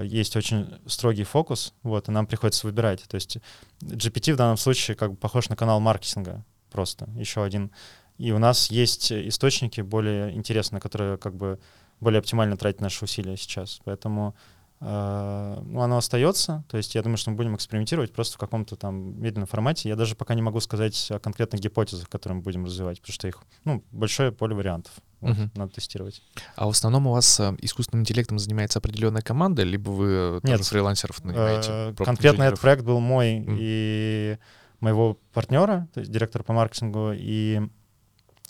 есть 0.04 0.36
очень 0.36 0.68
строгий 0.88 1.24
фокус, 1.24 1.74
вот, 1.84 2.10
и 2.10 2.12
нам 2.12 2.28
приходится 2.28 2.68
выбирать. 2.68 3.04
То 3.08 3.16
есть 3.16 3.38
GPT 3.82 4.34
в 4.34 4.38
данном 4.38 4.58
случае 4.58 4.96
как 4.96 5.12
бы 5.12 5.18
похож 5.18 5.50
на 5.50 5.56
канал 5.56 5.80
маркетинга 5.80 6.44
просто, 6.72 7.08
еще 7.16 7.44
один. 7.44 7.72
И 8.18 8.32
у 8.32 8.40
нас 8.40 8.70
есть 8.70 9.12
источники 9.12 9.82
более 9.82 10.36
интересные, 10.36 10.82
которые 10.82 11.18
как 11.18 11.36
бы 11.36 11.60
более 12.00 12.20
оптимально 12.20 12.58
тратить 12.58 12.82
наши 12.82 13.06
усилия 13.06 13.38
сейчас. 13.38 13.80
Поэтому 13.86 14.36
э, 14.36 14.53
ну, 14.86 15.82
оно 15.82 15.98
остается. 15.98 16.66
То 16.68 16.76
есть 16.76 16.94
я 16.94 17.02
думаю, 17.02 17.18
что 17.18 17.32
мы 17.32 17.38
будем 17.38 17.56
экспериментировать 17.56 18.12
просто 18.12 18.36
в 18.36 18.38
каком-то 18.38 18.76
там 18.76 19.22
медленном 19.22 19.48
формате. 19.48 19.88
Я 19.88 19.96
даже 19.96 20.16
пока 20.16 20.34
не 20.34 20.42
могу 20.42 20.60
сказать 20.60 21.10
о 21.10 21.20
конкретных 21.20 21.62
гипотезах, 21.62 22.10
которые 22.10 22.38
мы 22.38 22.42
будем 22.44 22.66
развивать, 22.66 23.00
потому 23.00 23.14
что 23.14 23.28
их 23.30 23.40
ну, 23.64 23.84
большое 23.92 24.34
поле 24.34 24.56
вариантов. 24.56 24.92
Вот, 25.24 25.38
угу. 25.38 25.50
Надо 25.56 25.72
тестировать. 25.72 26.22
А 26.58 26.66
в 26.66 26.72
основном 26.72 27.08
у 27.08 27.12
вас 27.14 27.40
э, 27.40 27.56
искусственным 27.62 28.02
интеллектом 28.02 28.40
занимается 28.40 28.80
определенная 28.80 29.22
команда, 29.22 29.64
либо 29.64 29.90
вы 29.90 30.42
Нет. 30.44 30.58
тоже 30.58 30.70
фрилансеров 30.70 31.24
нанимаете? 31.24 31.70
Э, 31.72 31.94
конкретно 31.96 32.44
этот 32.44 32.60
проект 32.60 32.84
был 32.84 33.00
мой 33.00 33.40
mm. 33.40 33.58
и 33.58 34.38
моего 34.82 35.18
партнера, 35.32 35.88
то 35.94 36.02
есть 36.02 36.12
директора 36.12 36.44
по 36.44 36.52
маркетингу, 36.52 37.14
и 37.14 37.62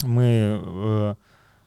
мы 0.01 0.23
э, 0.23 1.15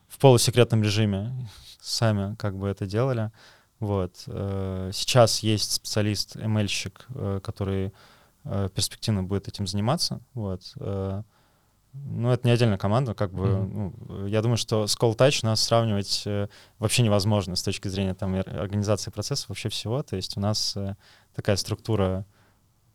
в 0.09 0.19
полусекретном 0.19 0.83
режиме 0.83 1.31
сами 1.79 2.35
как 2.35 2.57
бы 2.57 2.67
это 2.67 2.85
делали. 2.85 3.31
Вот. 3.79 4.23
Э, 4.27 4.91
сейчас 4.93 5.39
есть 5.39 5.73
специалист, 5.73 6.35
ML-щик, 6.35 7.05
э, 7.09 7.39
который 7.43 7.93
э, 8.43 8.69
перспективно 8.73 9.23
будет 9.23 9.47
этим 9.47 9.67
заниматься. 9.67 10.21
Вот. 10.33 10.61
Ну, 12.05 12.31
это 12.31 12.47
не 12.47 12.53
отдельная 12.53 12.77
команда, 12.77 13.13
как 13.13 13.31
бы, 13.31 13.47
mm-hmm. 13.47 13.93
ну, 14.07 14.25
я 14.27 14.41
думаю, 14.41 14.57
что 14.57 14.87
с 14.87 14.97
Call 14.97 15.15
Touch 15.15 15.43
нас 15.43 15.61
сравнивать 15.61 16.23
э, 16.25 16.47
вообще 16.79 17.01
невозможно 17.03 17.55
с 17.55 17.63
точки 17.63 17.87
зрения 17.87 18.13
там 18.13 18.35
организации 18.35 19.11
процесса, 19.11 19.45
вообще 19.49 19.69
всего, 19.69 20.03
то 20.03 20.15
есть 20.15 20.37
у 20.37 20.39
нас 20.39 20.75
э, 20.75 20.95
такая 21.35 21.55
структура 21.55 22.25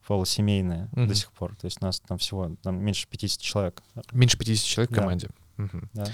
полусемейная 0.07 0.89
mm-hmm. 0.93 1.07
до 1.07 1.15
сих 1.15 1.33
пор, 1.33 1.55
то 1.57 1.67
есть 1.67 1.79
у 1.81 1.85
нас 1.85 2.01
там 2.01 2.19
всего 2.19 2.55
там, 2.63 2.83
меньше 2.83 3.07
50 3.09 3.41
человек. 3.41 3.83
Меньше 4.13 4.39
50 4.39 4.65
человек 4.65 4.91
в 4.91 4.95
команде? 4.95 5.29
Да. 5.57 5.65
Mm-hmm. 5.65 5.89
да. 5.95 6.07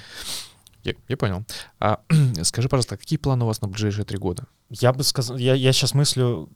Я, 0.89 0.95
я 1.09 1.17
понял. 1.17 1.45
А 1.81 2.01
скажи, 2.43 2.69
пожалуйста, 2.69 2.97
какие 2.97 3.19
планы 3.19 3.45
у 3.45 3.49
вас 3.49 3.61
на 3.61 3.69
ближайшие 3.69 4.05
три 4.05 4.19
года? 4.19 4.47
Я 4.71 4.93
бы 4.93 5.03
сказал, 5.03 5.37
я, 5.37 5.55
я 5.55 5.73
сейчас 5.73 5.95
мыслю 5.95 6.49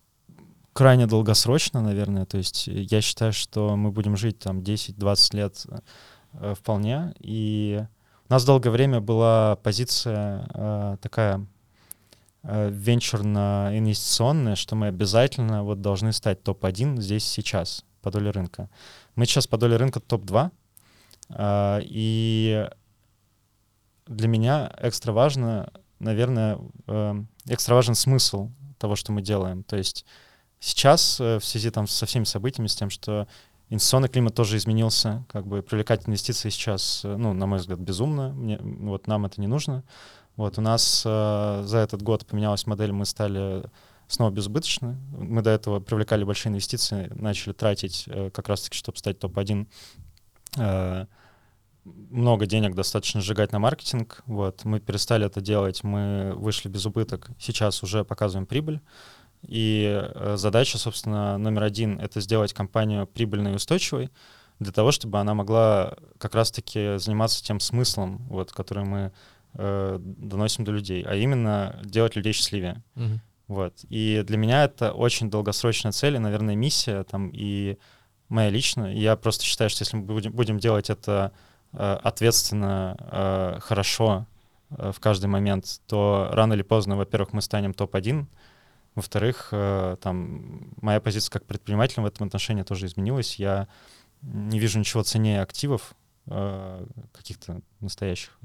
крайне 0.72 1.06
долгосрочно, 1.06 1.80
наверное, 1.80 2.24
то 2.24 2.38
есть 2.38 2.66
я 2.66 3.00
считаю, 3.00 3.32
что 3.32 3.76
мы 3.76 3.90
будем 3.90 4.16
жить 4.16 4.38
там 4.38 4.60
10-20 4.60 5.36
лет 5.36 5.66
Э, 6.34 6.54
вполне. 6.54 7.14
И 7.20 7.84
у 8.28 8.32
нас 8.32 8.44
долгое 8.44 8.70
время 8.70 9.00
была 9.00 9.56
позиция 9.56 10.46
э, 10.54 10.96
такая 11.00 11.46
э, 12.42 12.70
венчурно-инвестиционная, 12.70 14.56
что 14.56 14.74
мы 14.74 14.86
обязательно 14.88 15.62
вот 15.62 15.80
должны 15.80 16.12
стать 16.12 16.42
топ-1 16.42 17.00
здесь 17.00 17.24
сейчас 17.24 17.84
по 18.00 18.10
доле 18.10 18.30
рынка. 18.30 18.70
Мы 19.14 19.26
сейчас 19.26 19.46
по 19.46 19.58
доле 19.58 19.76
рынка 19.76 20.00
топ-2, 20.00 20.50
э, 21.30 21.80
и 21.84 22.68
для 24.12 24.28
меня 24.28 24.72
экстра 24.80 25.12
важно, 25.12 25.72
наверное, 25.98 26.58
э, 26.86 27.24
экстра 27.46 27.74
важен 27.74 27.94
смысл 27.94 28.50
того, 28.78 28.96
что 28.96 29.12
мы 29.12 29.22
делаем. 29.22 29.64
То 29.64 29.76
есть 29.76 30.04
сейчас 30.60 31.20
э, 31.20 31.38
в 31.38 31.44
связи 31.44 31.70
там 31.70 31.86
со 31.86 32.06
всеми 32.06 32.24
событиями, 32.24 32.68
с 32.68 32.76
тем, 32.76 32.90
что 32.90 33.26
Инвестиционный 33.72 34.10
климат 34.10 34.34
тоже 34.34 34.58
изменился, 34.58 35.24
как 35.28 35.46
бы 35.46 35.62
привлекать 35.62 36.06
инвестиции 36.06 36.50
сейчас, 36.50 37.06
э, 37.06 37.16
ну, 37.16 37.32
на 37.32 37.46
мой 37.46 37.58
взгляд, 37.58 37.78
безумно. 37.78 38.28
Мне, 38.34 38.58
вот 38.60 39.06
нам 39.06 39.24
это 39.24 39.40
не 39.40 39.46
нужно. 39.46 39.82
Вот 40.36 40.58
у 40.58 40.60
нас 40.60 41.02
э, 41.06 41.62
за 41.64 41.78
этот 41.78 42.02
год 42.02 42.26
поменялась 42.26 42.66
модель, 42.66 42.92
мы 42.92 43.06
стали 43.06 43.64
снова 44.08 44.30
безубыточны. 44.30 44.98
Мы 45.16 45.40
до 45.40 45.48
этого 45.48 45.80
привлекали 45.80 46.22
большие 46.22 46.50
инвестиции, 46.50 47.10
начали 47.14 47.54
тратить 47.54 48.04
э, 48.08 48.28
как 48.28 48.50
раз-таки, 48.50 48.76
чтобы 48.76 48.98
стать 48.98 49.18
топ-1, 49.18 49.66
э, 50.58 51.06
много 51.84 52.46
денег 52.46 52.74
достаточно 52.74 53.20
сжигать 53.20 53.52
на 53.52 53.58
маркетинг. 53.58 54.22
Вот 54.26 54.64
мы 54.64 54.80
перестали 54.80 55.26
это 55.26 55.40
делать, 55.40 55.82
мы 55.82 56.32
вышли 56.34 56.68
без 56.68 56.86
убыток, 56.86 57.30
сейчас 57.38 57.82
уже 57.82 58.04
показываем 58.04 58.46
прибыль. 58.46 58.80
И 59.42 59.88
э, 59.90 60.36
задача, 60.36 60.78
собственно, 60.78 61.36
номер 61.36 61.64
один— 61.64 61.98
это 62.00 62.20
сделать 62.20 62.52
компанию 62.52 63.06
прибыльной 63.06 63.52
и 63.52 63.56
устойчивой 63.56 64.10
для 64.60 64.72
того, 64.72 64.92
чтобы 64.92 65.18
она 65.18 65.34
могла 65.34 65.96
как 66.18 66.34
раз-таки 66.34 66.98
заниматься 66.98 67.42
тем 67.42 67.58
смыслом, 67.58 68.18
вот, 68.28 68.52
который 68.52 68.84
мы 68.84 69.12
э, 69.54 69.98
доносим 70.00 70.64
до 70.64 70.72
людей, 70.72 71.02
а 71.02 71.16
именно 71.16 71.80
делать 71.84 72.14
людей 72.14 72.32
счастливее. 72.32 72.82
Мгм. 72.94 73.20
Вот. 73.48 73.74
И 73.88 74.22
для 74.24 74.36
меня 74.38 74.64
это 74.64 74.92
очень 74.92 75.28
долгосрочная 75.30 75.92
цель 75.92 76.14
и, 76.14 76.20
наверное, 76.20 76.54
миссия 76.54 77.02
там 77.02 77.28
и 77.32 77.76
моя 78.28 78.48
личная. 78.48 78.94
И 78.94 79.00
я 79.00 79.16
просто 79.16 79.44
считаю, 79.44 79.68
что 79.68 79.82
если 79.82 79.96
мы 79.96 80.04
будем, 80.04 80.32
будем 80.32 80.58
делать 80.58 80.88
это 80.88 81.32
ответственно, 81.78 82.96
э, 82.98 83.60
хорошо 83.60 84.26
э, 84.70 84.92
в 84.92 85.00
каждый 85.00 85.26
момент, 85.26 85.80
то 85.86 86.28
рано 86.32 86.54
или 86.54 86.62
поздно, 86.62 86.96
во-первых, 86.96 87.32
мы 87.32 87.42
станем 87.42 87.74
топ-1, 87.74 88.26
во-вторых, 88.94 89.48
э, 89.52 89.96
там 90.00 90.74
моя 90.80 91.00
позиция 91.00 91.32
как 91.32 91.46
предпринимателя 91.46 92.02
в 92.02 92.06
этом 92.06 92.26
отношении 92.26 92.62
тоже 92.62 92.86
изменилась. 92.86 93.36
Я 93.36 93.68
не 94.20 94.58
вижу 94.58 94.78
ничего 94.78 95.02
ценнее 95.02 95.40
активов, 95.40 95.94
э, 96.26 96.86
каких-то 97.12 97.62
настоящих. 97.80 98.38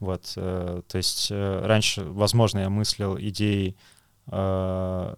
Вот, 0.00 0.32
э, 0.36 0.82
то 0.86 0.98
есть 0.98 1.28
э, 1.30 1.60
раньше, 1.64 2.02
возможно, 2.04 2.58
я 2.58 2.70
мыслил 2.70 3.16
идеей 3.18 3.76
э, 4.26 5.14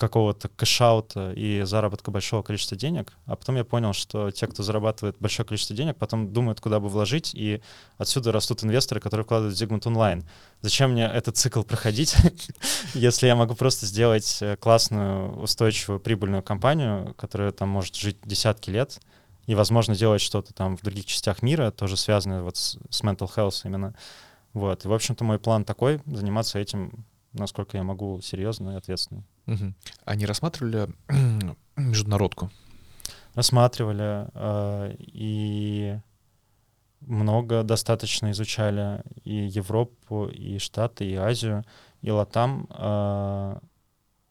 какого-то 0.00 0.48
кэшаута 0.48 1.32
и 1.36 1.62
заработка 1.64 2.10
большого 2.10 2.42
количества 2.42 2.74
денег, 2.74 3.12
а 3.26 3.36
потом 3.36 3.56
я 3.56 3.64
понял, 3.64 3.92
что 3.92 4.30
те, 4.30 4.46
кто 4.46 4.62
зарабатывает 4.62 5.16
большое 5.20 5.46
количество 5.46 5.76
денег, 5.76 5.98
потом 5.98 6.32
думают, 6.32 6.60
куда 6.60 6.80
бы 6.80 6.88
вложить, 6.88 7.32
и 7.34 7.60
отсюда 7.98 8.32
растут 8.32 8.64
инвесторы, 8.64 8.98
которые 8.98 9.24
вкладывают 9.24 9.56
в 9.56 9.62
Zigmund 9.62 9.82
Online. 9.82 10.24
Зачем 10.62 10.92
мне 10.92 11.04
этот 11.04 11.36
цикл 11.36 11.62
проходить, 11.62 12.16
если 12.94 13.26
я 13.26 13.36
могу 13.36 13.54
просто 13.54 13.84
сделать 13.84 14.38
э, 14.40 14.56
классную, 14.56 15.38
устойчивую, 15.38 16.00
прибыльную 16.00 16.42
компанию, 16.42 17.14
которая 17.18 17.50
там 17.52 17.68
может 17.68 17.94
жить 17.94 18.16
десятки 18.24 18.70
лет, 18.70 19.00
и, 19.46 19.54
возможно, 19.54 19.94
делать 19.94 20.22
что-то 20.22 20.54
там 20.54 20.78
в 20.78 20.82
других 20.82 21.04
частях 21.04 21.42
мира, 21.42 21.70
тоже 21.70 21.98
связанное 21.98 22.42
вот 22.42 22.56
с, 22.56 22.78
с 22.88 23.02
mental 23.02 23.30
health 23.36 23.60
именно. 23.64 23.94
Вот. 24.54 24.86
И, 24.86 24.88
в 24.88 24.94
общем-то, 24.94 25.24
мой 25.24 25.38
план 25.38 25.64
такой— 25.64 26.00
заниматься 26.06 26.58
этим, 26.58 27.04
насколько 27.34 27.76
я 27.76 27.82
могу, 27.82 28.20
серьезно 28.22 28.70
и 28.70 28.76
ответственно. 28.76 29.24
Не 29.46 30.26
рассматривали 30.26 30.88
международку? 31.76 32.50
Рассматривали 33.34 34.28
э, 34.34 34.96
и 34.98 35.98
много 37.00 37.62
достаточно 37.62 38.30
изучали 38.32 39.02
и 39.24 39.34
Европу, 39.34 40.26
и 40.26 40.58
Штаты, 40.58 41.04
и 41.06 41.14
Азию, 41.14 41.64
и 42.02 42.10
Латам, 42.10 42.66
э, 42.70 43.58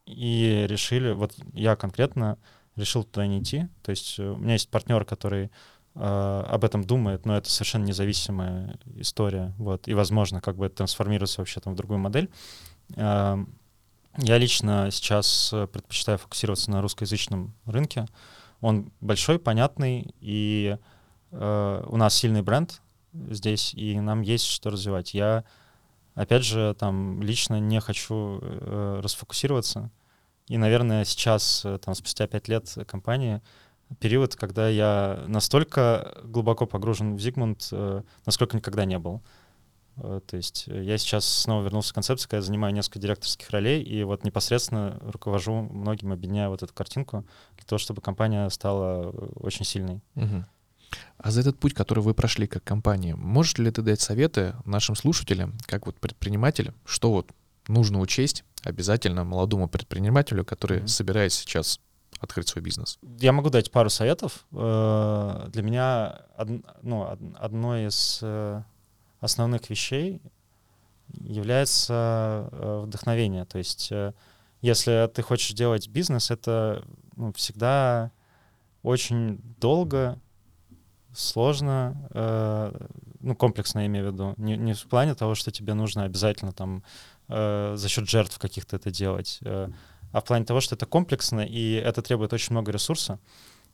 и 0.05 0.65
решили, 0.67 1.11
вот 1.11 1.33
я 1.53 1.75
конкретно 1.75 2.37
решил 2.75 3.03
туда 3.03 3.27
не 3.27 3.39
идти, 3.39 3.67
то 3.83 3.91
есть 3.91 4.19
э, 4.19 4.27
у 4.27 4.37
меня 4.37 4.53
есть 4.53 4.69
партнер, 4.69 5.05
который 5.05 5.51
э, 5.95 6.43
об 6.47 6.63
этом 6.63 6.83
думает, 6.83 7.25
но 7.25 7.37
это 7.37 7.49
совершенно 7.49 7.85
независимая 7.85 8.79
история, 8.95 9.53
вот, 9.57 9.87
и 9.87 9.93
возможно, 9.93 10.41
как 10.41 10.57
бы 10.57 10.65
это 10.65 10.77
трансформируется 10.77 11.41
вообще 11.41 11.59
там 11.59 11.73
в 11.73 11.77
другую 11.77 11.99
модель. 11.99 12.29
Э, 12.95 13.37
Я 14.17 14.37
лично 14.37 14.89
сейчас 14.91 15.51
э, 15.53 15.67
предпочитаю 15.67 16.17
фокусироваться 16.17 16.71
на 16.71 16.81
русскоязычном 16.81 17.53
рынке. 17.65 18.05
Он 18.61 18.91
большой, 18.99 19.39
понятный, 19.39 20.13
и 20.19 20.77
э, 21.31 21.83
у 21.87 21.97
нас 21.97 22.15
сильный 22.15 22.41
бренд 22.41 22.81
здесь, 23.13 23.73
и 23.73 23.99
нам 23.99 24.21
есть 24.21 24.45
что 24.45 24.69
развивать. 24.69 25.13
Я, 25.13 25.45
опять 26.15 26.43
же, 26.43 26.75
там 26.77 27.21
лично 27.21 27.59
не 27.59 27.79
хочу 27.79 28.39
э, 28.41 28.99
расфокусироваться. 29.03 29.91
И, 30.47 30.57
наверное, 30.57 31.05
сейчас, 31.05 31.63
э, 31.63 31.77
там, 31.77 31.93
спустя 31.93 32.27
пять 32.27 32.47
лет 32.47 32.75
компании, 32.87 33.41
период, 33.99 34.35
когда 34.35 34.67
я 34.67 35.23
настолько 35.27 36.17
глубоко 36.23 36.65
погружен 36.65 37.15
в 37.15 37.19
Зигмунд, 37.21 37.69
э, 37.71 38.01
насколько 38.25 38.57
никогда 38.57 38.85
не 38.85 38.99
был. 38.99 39.17
Э, 39.17 39.38
То 40.27 40.37
есть 40.37 40.65
э, 40.67 40.83
я 40.83 40.97
сейчас 40.97 41.25
снова 41.25 41.63
вернулся 41.63 41.91
к 41.91 41.95
концепции, 41.95 42.25
когда 42.27 42.37
я 42.37 42.41
занимаю 42.43 42.73
несколько 42.73 42.99
директорских 42.99 43.49
ролей, 43.49 43.81
и 43.83 44.03
вот 44.03 44.23
непосредственно 44.23 44.99
руковожу 45.01 45.61
многим, 45.61 46.11
объединяя 46.11 46.49
вот 46.49 46.63
эту 46.63 46.73
картинку, 46.73 47.25
для 47.57 47.65
того, 47.65 47.79
чтобы 47.79 48.01
компания 48.01 48.49
стала 48.49 49.11
э, 49.11 49.29
очень 49.35 49.65
сильной. 49.65 50.01
Мгм. 50.15 50.45
А 51.17 51.31
за 51.31 51.41
этот 51.41 51.59
путь, 51.59 51.73
который 51.73 51.99
вы 52.03 52.13
прошли 52.13 52.47
как 52.47 52.63
компания, 52.63 53.15
можешь 53.15 53.57
ли 53.57 53.69
ты 53.71 53.81
дать 53.81 54.01
советы 54.01 54.55
нашим 54.65 54.95
слушателям, 54.95 55.57
как 55.67 55.85
вот 55.85 55.99
предприниматель, 55.99 56.73
что 56.85 57.11
вот 57.11 57.29
нужно 57.67 57.99
учесть 57.99 58.43
обязательно 58.63 59.23
молодому 59.23 59.67
предпринимателю, 59.69 60.43
который 60.45 60.79
Мгм. 60.79 60.87
собирается 60.87 61.41
сейчас 61.41 61.79
открыть 62.19 62.47
свой 62.47 62.63
бизнес? 62.63 62.97
Я 63.19 63.31
могу 63.33 63.49
дать 63.49 63.69
пару 63.71 63.89
советов. 63.89 64.45
Э, 64.51 65.47
Для 65.53 65.61
меня 65.61 66.21
од- 66.37 66.63
ну, 66.81 67.01
од- 67.01 67.19
одной 67.39 67.87
из 67.87 68.19
э, 68.23 68.63
основных 69.19 69.69
вещей 69.69 70.21
является 71.21 72.49
э, 72.51 72.81
вдохновение. 72.85 73.45
То 73.45 73.57
есть 73.57 73.91
э, 73.91 74.13
если 74.61 75.09
ты 75.13 75.21
хочешь 75.21 75.53
делать 75.53 75.87
бизнес, 75.87 76.31
это 76.31 76.83
ну, 77.15 77.33
всегда 77.33 78.11
очень 78.83 79.39
долго, 79.59 80.19
сложно, 81.13 82.09
э, 82.11 82.87
ну, 83.21 83.35
комплексно 83.35 83.79
я 83.79 83.85
имею 83.87 84.09
в 84.09 84.13
виду. 84.13 84.33
Не, 84.37 84.57
не 84.57 84.73
в 84.73 84.83
плане 84.83 85.15
того, 85.15 85.35
что 85.35 85.51
тебе 85.51 85.73
нужно 85.73 86.03
обязательно 86.03 86.51
там 86.51 86.83
э, 87.27 87.73
за 87.75 87.89
счет 87.89 88.09
жертв 88.09 88.37
каких-то 88.39 88.75
это 88.75 88.91
делать, 88.91 89.39
э, 89.41 89.69
а 90.11 90.21
в 90.21 90.23
плане 90.23 90.45
того, 90.45 90.59
что 90.59 90.75
это 90.75 90.85
комплексно, 90.85 91.41
и 91.41 91.73
это 91.73 92.01
требует 92.01 92.33
очень 92.33 92.53
много 92.53 92.71
ресурса. 92.71 93.19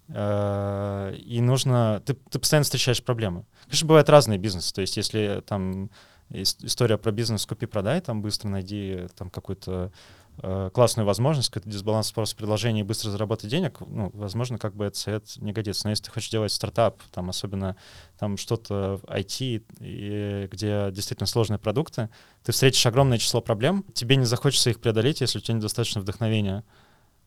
И 0.08 1.39
нужно... 1.41 2.01
Ты, 2.06 2.14
ты 2.14 2.39
постоянно 2.39 2.64
встречаешь 2.64 3.03
проблемы. 3.03 3.45
Конечно, 3.66 3.88
бывают 3.88 4.10
разные 4.10 4.38
бизнесы. 4.38 4.74
То 4.74 4.82
есть 4.82 4.97
если 4.97 5.41
там 5.47 5.89
ис- 6.30 6.58
история 6.64 6.97
про 6.97 7.12
бизнес 7.12 7.45
«купи-продай», 7.45 8.01
там 8.01 8.22
быстро 8.22 8.49
найди 8.49 9.08
там 9.16 9.30
какую-то 9.30 9.91
э, 10.38 10.70
классную 10.74 11.06
возможность, 11.06 11.49
какой-то 11.49 11.70
дисбаланс 11.70 12.08
спроса 12.08 12.36
предложения 12.36 12.82
и 12.82 12.84
быстро 12.84 13.10
заработать 13.10 13.49
денег, 13.49 13.80
ну, 13.82 14.12
возможно, 14.14 14.58
как 14.58 14.76
бы 14.76 14.86
этот 14.86 14.97
совет 14.97 15.38
не 15.38 15.53
годится. 15.53 15.86
Но 15.86 15.91
если 15.91 16.03
ты 16.03 16.12
хочешь 16.12 16.30
делать 16.30 16.51
стартап, 16.51 17.01
там 17.12 17.30
особенно 17.30 17.76
там 18.20 18.38
что-то 18.38 18.99
в 19.01 19.06
IT, 19.06 19.64
и 19.80 20.47
где 20.51 20.89
действительно 20.91 21.28
сложные 21.28 21.60
продукты, 21.60 22.10
ты 22.43 22.51
встретишь 22.51 22.86
огромное 22.86 23.18
число 23.18 23.41
проблем, 23.41 23.86
тебе 23.93 24.16
не 24.16 24.26
захочется 24.26 24.70
их 24.70 24.80
преодолеть, 24.80 25.22
если 25.22 25.39
у 25.39 25.41
тебя 25.41 25.56
недостаточно 25.56 26.01
вдохновения. 26.01 26.64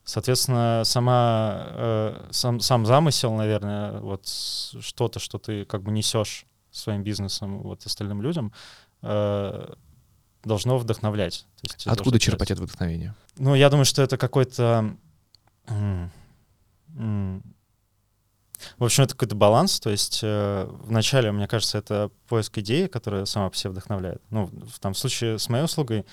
Соответственно, 0.09 0.85
сама, 0.87 1.67
э, 1.69 2.29
сам, 2.31 2.61
сам 2.61 2.87
замысел, 2.87 3.35
наверное, 3.35 4.01
вот 4.01 4.27
что-то, 4.27 5.21
что 5.21 5.37
ты 5.39 5.67
как 5.67 5.83
бы 5.83 5.93
несешь 5.93 6.47
своим 6.71 7.03
бизнесом 7.03 7.61
вот 7.61 7.85
остальным 7.85 8.23
людям, 8.23 8.55
э, 9.03 9.75
должно 10.45 10.79
вдохновлять. 10.79 11.45
То 11.61 11.65
есть 11.65 11.87
Откуда 11.87 12.19
черпать 12.19 12.51
это 12.51 12.63
вдохновение? 12.63 13.15
Ну, 13.37 13.55
я 13.55 13.69
думаю, 13.69 13.85
что 13.85 14.01
это 14.01 14.17
какой-то... 14.17 14.97
В 15.67 17.43
общем, 18.85 19.05
это 19.05 19.13
какой-то 19.13 19.35
баланс. 19.37 19.79
То 19.79 19.91
есть 19.91 20.21
э, 20.23 20.71
вначале, 20.85 21.33
мне 21.33 21.47
кажется, 21.47 21.77
это 21.77 22.11
поиск 22.29 22.57
идеи, 22.57 22.87
которая 22.87 23.27
сама 23.27 23.51
по 23.51 23.57
себе 23.57 23.73
вдохновляет. 23.73 24.23
Ну, 24.31 24.47
в 24.47 24.79
там 24.81 24.95
в 24.95 24.99
случае 24.99 25.39
с 25.39 25.51
моей 25.51 25.65
услугой 25.65 26.07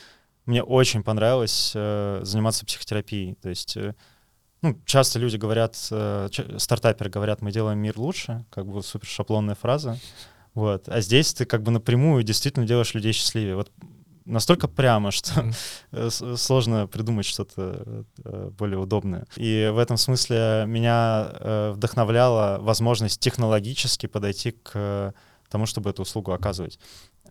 мне 0.45 0.63
очень 0.63 1.03
понравилось 1.03 1.71
э, 1.75 2.19
заниматься 2.23 2.65
психотерапией. 2.65 3.35
То 3.35 3.49
есть 3.49 3.77
э, 3.77 3.95
ну, 4.61 4.79
часто 4.85 5.19
люди 5.19 5.37
говорят, 5.37 5.75
э, 5.91 6.29
стартаперы 6.57 7.09
говорят, 7.09 7.41
мы 7.41 7.51
делаем 7.51 7.79
мир 7.79 7.97
лучше, 7.97 8.45
как 8.49 8.65
бы 8.65 8.81
супер 8.83 9.07
шаблонная 9.07 9.55
фраза. 9.55 9.99
Вот. 10.53 10.87
А 10.87 11.01
здесь 11.01 11.33
ты 11.33 11.45
как 11.45 11.63
бы 11.63 11.71
напрямую 11.71 12.23
действительно 12.23 12.65
делаешь 12.65 12.93
людей 12.93 13.11
счастливее. 13.11 13.55
Вот 13.55 13.71
настолько 14.25 14.67
прямо, 14.67 15.11
что 15.11 15.51
с- 15.91 16.37
сложно 16.37 16.87
придумать 16.87 17.25
что-то 17.25 18.05
э, 18.23 18.49
более 18.57 18.79
удобное. 18.79 19.25
И 19.35 19.69
в 19.73 19.77
этом 19.77 19.97
смысле 19.97 20.65
меня 20.67 21.29
э, 21.31 21.71
вдохновляла 21.75 22.57
возможность 22.61 23.19
технологически 23.19 24.07
подойти 24.07 24.51
к 24.51 25.13
тому, 25.55 25.65
чтобы 25.65 25.89
эту 25.89 26.01
услугу 26.01 26.31
оказывать. 26.33 26.79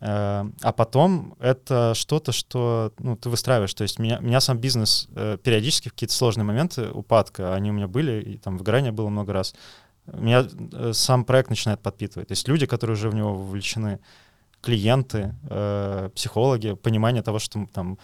Э, 0.00 0.44
А 0.62 0.72
потом 0.72 1.36
это 1.40 1.92
что-то, 1.94 2.32
что 2.32 2.92
ну, 2.98 3.16
ты 3.16 3.28
выстраиваешь. 3.28 3.74
То 3.74 3.82
есть 3.82 3.98
меня, 3.98 4.18
меня 4.20 4.40
сам 4.40 4.58
бизнес 4.58 5.08
э, 5.14 5.36
периодически 5.42 5.88
в 5.88 5.92
какие-то 5.92 6.14
сложные 6.14 6.44
моменты 6.44 6.90
упадка, 6.90 7.54
они 7.54 7.70
у 7.70 7.74
меня 7.74 7.86
были, 7.86 8.22
и 8.22 8.38
там 8.38 8.56
выгорания 8.56 8.92
было 8.92 9.10
много 9.10 9.32
раз, 9.32 9.54
меня 10.06 10.46
э, 10.72 10.92
сам 10.94 11.24
проект 11.24 11.50
начинает 11.50 11.80
подпитывать. 11.80 12.28
То 12.28 12.32
есть 12.32 12.48
люди, 12.48 12.66
которые 12.66 12.94
уже 12.94 13.10
в 13.10 13.14
него 13.14 13.34
вовлечены, 13.34 13.98
клиенты, 14.62 15.34
психологи, 16.14 16.72
понимание 16.72 17.22
того, 17.22 17.38
что 17.38 17.68
там 17.74 17.98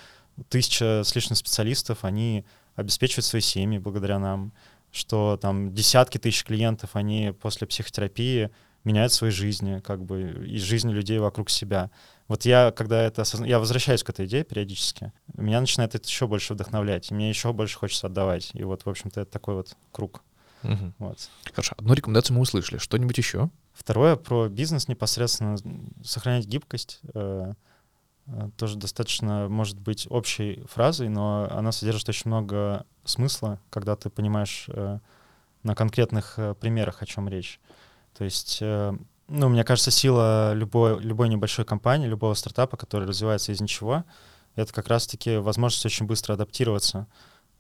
тысяча 0.51 1.03
с 1.03 1.15
лишним 1.15 1.37
специалистов, 1.37 2.05
они 2.05 2.45
обеспечивают 2.77 3.25
свои 3.25 3.41
семьи 3.41 3.79
благодаря 3.79 4.19
нам, 4.19 4.53
что 4.93 5.39
там 5.41 5.73
десятки 5.73 6.19
тысяч 6.19 6.45
клиентов, 6.45 6.91
они 6.93 7.33
после 7.41 7.67
психотерапии 7.67 8.51
меняют 8.85 9.13
свои 9.13 9.31
жизни, 9.31 9.81
как 9.81 10.05
бы, 10.05 10.45
и 10.47 10.59
жизни 10.59 10.93
людей 10.93 11.19
вокруг 11.19 11.51
себя. 11.51 11.91
Вот 12.29 12.45
я, 12.45 12.71
когда 12.71 13.03
это 13.03 13.23
осозна... 13.23 13.45
я 13.45 13.59
возвращаюсь 13.59 14.03
к 14.03 14.11
этой 14.11 14.27
идее 14.27 14.45
периодически, 14.45 15.13
меня 15.37 15.61
начинает 15.61 15.95
это 15.95 16.07
еще 16.07 16.27
больше 16.27 16.55
вдохновлять, 16.55 17.11
и 17.11 17.15
мне 17.15 17.29
еще 17.29 17.53
больше 17.53 17.79
хочется 17.79 18.07
отдавать. 18.07 18.51
И 18.55 18.63
вот, 18.63 18.85
в 18.85 18.89
общем-то, 18.89 19.21
это 19.21 19.31
такой 19.31 19.55
вот 19.57 19.77
круг. 19.93 20.23
Мгм. 20.63 20.95
Вот. 20.99 21.29
Хорошо, 21.53 21.75
одну 21.79 21.95
рекомендацию 21.95 22.37
мы 22.37 22.43
услышали. 22.43 22.79
Что-нибудь 22.79 23.17
еще? 23.19 23.51
Второе 23.73 24.17
про 24.17 24.49
бизнес 24.49 24.89
непосредственно 24.89 25.57
сохранять 26.05 26.47
гибкость. 26.47 27.01
э, 27.15 27.53
э, 28.27 28.51
Тоже 28.57 28.77
достаточно 28.77 29.49
может 29.49 29.79
быть 29.81 30.07
общей 30.11 30.63
фразой, 30.69 31.09
но 31.09 31.49
она 31.51 31.73
содержит 31.73 32.09
очень 32.09 32.31
много 32.31 32.85
смысла, 33.05 33.59
когда 33.71 33.97
ты 33.97 34.11
понимаешь 34.11 34.67
э, 34.69 34.99
на 35.63 35.75
конкретных 35.75 36.39
э, 36.39 36.55
примерах, 36.55 37.03
о 37.03 37.07
чем 37.07 37.29
речь. 37.29 37.59
То 38.17 38.25
есть, 38.25 38.59
э, 38.61 38.93
ну, 39.29 39.49
мне 39.49 39.65
кажется, 39.65 39.91
сила 39.91 40.53
любой, 40.55 41.01
любой 41.01 41.29
небольшой 41.29 41.65
компании, 41.65 42.07
любого 42.07 42.35
стартапа, 42.35 42.77
который 42.77 43.07
развивается 43.09 43.53
из 43.53 43.61
ничего, 43.61 44.05
это 44.57 44.73
как 44.73 44.89
раз-таки 44.89 45.37
возможность 45.37 45.87
очень 45.87 46.07
быстро 46.07 46.35
адаптироваться. 46.35 47.07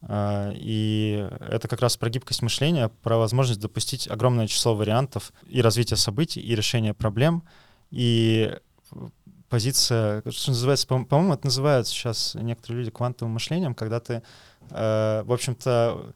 А, 0.03 0.51
И 0.55 1.29
это 1.41 1.69
как 1.69 1.81
раз 1.81 1.97
про 1.97 2.11
гибкость 2.11 2.43
мышления, 2.43 2.89
про 3.03 3.19
возможность 3.19 3.61
допустить 3.61 4.09
огромное 4.09 4.47
число 4.47 4.75
вариантов 4.75 5.33
и 5.47 5.61
развития 5.63 5.97
событий, 5.97 6.41
и 6.41 6.55
решения 6.55 6.95
проблем, 6.95 7.43
и 7.91 8.57
позиция, 9.49 10.23
что 10.31 10.51
называется, 10.53 10.87
по- 10.87 11.05
по-моему, 11.05 11.35
это 11.35 11.47
называют 11.47 11.87
сейчас 11.87 12.35
некоторые 12.35 12.79
люди 12.79 12.91
квантовым 12.91 13.35
мышлением, 13.35 13.75
когда 13.75 14.01
ты, 14.01 14.23
э, 14.71 15.23
в 15.25 15.33
общем-то, 15.33 16.15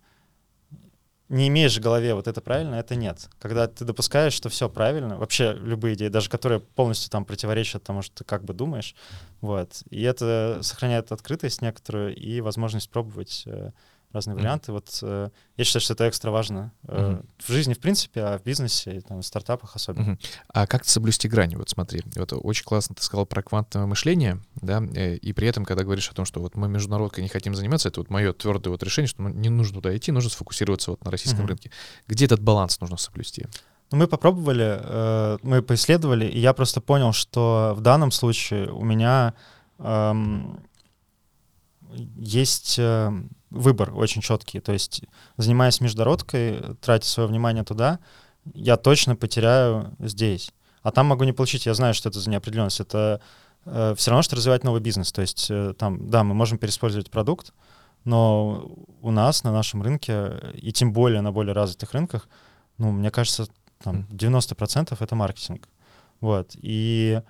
не 1.28 1.48
имеешь 1.48 1.76
в 1.76 1.80
голове 1.80 2.14
вот 2.14 2.28
это 2.28 2.40
правильно, 2.40 2.74
это 2.74 2.96
нет. 2.96 3.28
Когда 3.38 3.66
ты 3.66 3.84
допускаешь, 3.84 4.32
что 4.32 4.48
все 4.48 4.68
правильно, 4.68 5.16
вообще 5.16 5.54
любые 5.54 5.94
идеи, 5.94 6.08
даже 6.08 6.28
которые 6.28 6.60
полностью 6.60 7.10
там 7.10 7.24
противоречат 7.24 7.82
тому, 7.82 8.02
что 8.02 8.16
ты 8.16 8.24
как 8.24 8.44
бы 8.44 8.52
думаешь, 8.52 8.94
вот. 9.40 9.82
И 9.90 10.02
это 10.02 10.58
сохраняет 10.62 11.12
открытость 11.12 11.62
некоторую 11.62 12.14
и 12.14 12.40
возможность 12.40 12.90
пробовать 12.90 13.44
э, 13.46 13.70
разные 14.14 14.34
Мгм. 14.34 14.42
варианты. 14.42 14.72
Вот 14.72 14.98
э, 15.02 15.28
я 15.56 15.64
считаю, 15.64 15.82
что 15.82 15.92
это 15.94 16.08
экстра 16.08 16.30
важно 16.30 16.72
э, 16.88 17.10
Мгм. 17.10 17.26
в 17.38 17.48
жизни 17.52 17.74
в 17.74 17.78
принципе, 17.80 18.22
а 18.22 18.38
в 18.38 18.42
бизнесе 18.42 18.96
и 18.96 19.00
там, 19.00 19.20
в 19.20 19.26
стартапах 19.26 19.76
особенно. 19.76 20.04
Мгм. 20.12 20.18
А 20.48 20.66
как 20.66 20.84
соблюсти 20.84 21.28
грани? 21.28 21.56
Вот 21.56 21.68
смотри, 21.68 22.02
вот 22.16 22.32
очень 22.32 22.64
классно 22.64 22.94
ты 22.94 23.02
сказал 23.02 23.26
про 23.26 23.42
квантовое 23.42 23.86
мышление, 23.86 24.40
да, 24.56 24.82
э, 24.94 25.16
и 25.16 25.32
при 25.32 25.48
этом, 25.48 25.64
когда 25.64 25.84
говоришь 25.84 26.08
о 26.10 26.14
том, 26.14 26.24
что 26.24 26.40
вот 26.40 26.56
мы 26.56 26.68
международкой 26.68 27.22
не 27.22 27.28
хотим 27.28 27.54
заниматься, 27.54 27.88
это 27.88 28.00
вот 28.00 28.10
мое 28.10 28.32
твердое 28.32 28.70
вот 28.70 28.82
решение, 28.82 29.08
что 29.08 29.22
ну, 29.22 29.28
не 29.28 29.50
нужно 29.50 29.74
туда 29.82 29.96
идти, 29.96 30.12
нужно 30.12 30.30
сфокусироваться 30.30 30.92
вот 30.92 31.04
на 31.04 31.10
российском 31.10 31.40
Мгм. 31.40 31.48
рынке. 31.48 31.70
Где 32.06 32.24
этот 32.24 32.40
баланс 32.40 32.80
нужно 32.80 32.96
соблюсти? 32.96 33.46
Ну, 33.90 33.98
мы 33.98 34.06
попробовали, 34.08 34.80
э, 34.80 35.38
мы 35.42 35.62
поисследовали, 35.62 36.24
и 36.26 36.38
я 36.38 36.52
просто 36.54 36.80
понял, 36.80 37.12
что 37.12 37.74
в 37.76 37.80
данном 37.80 38.10
случае 38.10 38.72
у 38.72 38.82
меня 38.82 39.34
эм, 39.78 40.58
есть 42.16 42.76
э, 42.78 43.12
выбор 43.54 43.94
очень 43.94 44.20
четкий. 44.20 44.60
То 44.60 44.72
есть, 44.72 45.02
занимаясь 45.36 45.80
международкой, 45.80 46.76
тратя 46.80 47.06
свое 47.06 47.28
внимание 47.28 47.64
туда, 47.64 47.98
я 48.52 48.76
точно 48.76 49.16
потеряю 49.16 49.94
здесь. 49.98 50.52
А 50.82 50.90
там 50.90 51.06
могу 51.06 51.24
не 51.24 51.32
получить. 51.32 51.66
Я 51.66 51.74
знаю, 51.74 51.94
что 51.94 52.08
это 52.08 52.20
за 52.20 52.28
неопределенность. 52.30 52.80
Это 52.80 53.20
все 53.64 54.10
равно, 54.10 54.22
что 54.22 54.36
развивать 54.36 54.64
новый 54.64 54.80
бизнес. 54.80 55.12
То 55.12 55.22
есть, 55.22 55.46
э, 55.50 55.74
там, 55.78 56.10
да, 56.10 56.22
мы 56.22 56.34
можем 56.34 56.58
переиспользовать 56.58 57.10
продукт, 57.10 57.54
но 58.04 58.70
у 59.00 59.10
нас 59.10 59.42
на 59.42 59.52
нашем 59.52 59.82
рынке, 59.82 60.32
и 60.54 60.70
тем 60.72 60.92
более 60.92 61.22
на 61.22 61.32
более 61.32 61.54
развитых 61.54 61.92
рынках, 61.92 62.28
ну, 62.76 62.92
мне 62.92 63.10
кажется, 63.10 63.46
там 63.82 63.96
Мгм. 63.96 64.06
90% 64.10 65.00
это 65.00 65.14
маркетинг. 65.14 65.68
Вот. 66.20 66.50
И 66.54 67.20
э, 67.20 67.22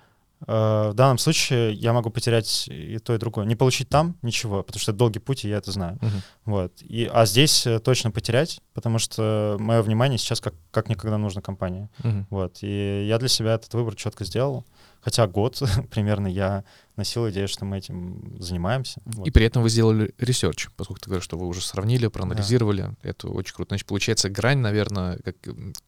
в 0.47 0.93
данном 0.93 1.17
случае 1.17 1.73
я 1.73 1.93
могу 1.93 2.09
потерять 2.09 2.67
и 2.67 2.97
то, 2.99 3.15
и 3.15 3.17
другое. 3.17 3.45
Не 3.45 3.55
получить 3.55 3.89
там 3.89 4.17
ничего, 4.21 4.63
потому 4.63 4.79
что 4.79 4.91
это 4.91 4.99
долгий 4.99 5.19
путь, 5.19 5.45
и 5.45 5.49
я 5.49 5.57
это 5.57 5.71
знаю. 5.71 5.97
Мгм. 6.01 6.21
Вот. 6.45 6.81
И, 6.81 7.09
а 7.11 7.25
здесь 7.25 7.65
э, 7.65 7.79
точно 7.79 8.11
потерять, 8.11 8.61
потому 8.73 8.99
что 8.99 9.57
мое 9.59 9.81
внимание 9.81 10.17
сейчас 10.17 10.41
как, 10.41 10.53
как 10.71 10.89
никогда 10.89 11.17
нужно 11.17 11.41
компании. 11.41 11.89
Мгм. 12.03 12.27
Вот. 12.29 12.57
И 12.61 13.05
я 13.07 13.17
для 13.17 13.29
себя 13.29 13.55
этот 13.55 13.73
выбор 13.73 13.95
четко 13.95 14.25
сделал. 14.25 14.65
Хотя 15.01 15.27
год 15.27 15.61
примерно 15.91 16.27
я 16.27 16.63
носил 16.97 17.29
идею, 17.29 17.47
что 17.47 17.65
мы 17.65 17.77
этим 17.77 18.35
занимаемся. 18.39 19.01
Вот. 19.05 19.27
И 19.27 19.31
при 19.31 19.45
этом 19.45 19.63
вы 19.63 19.69
сделали 19.69 20.13
research, 20.17 20.67
поскольку 20.75 21.01
ты 21.01 21.09
говоришь, 21.09 21.23
что 21.23 21.37
вы 21.37 21.47
уже 21.47 21.61
сравнили, 21.61 22.07
проанализировали. 22.07 22.91
Это 23.01 23.27
очень 23.27 23.53
круто. 23.53 23.69
Значит, 23.69 23.87
получается, 23.87 24.29
грань, 24.29 24.59
наверное, 24.59 25.19
как, 25.23 25.35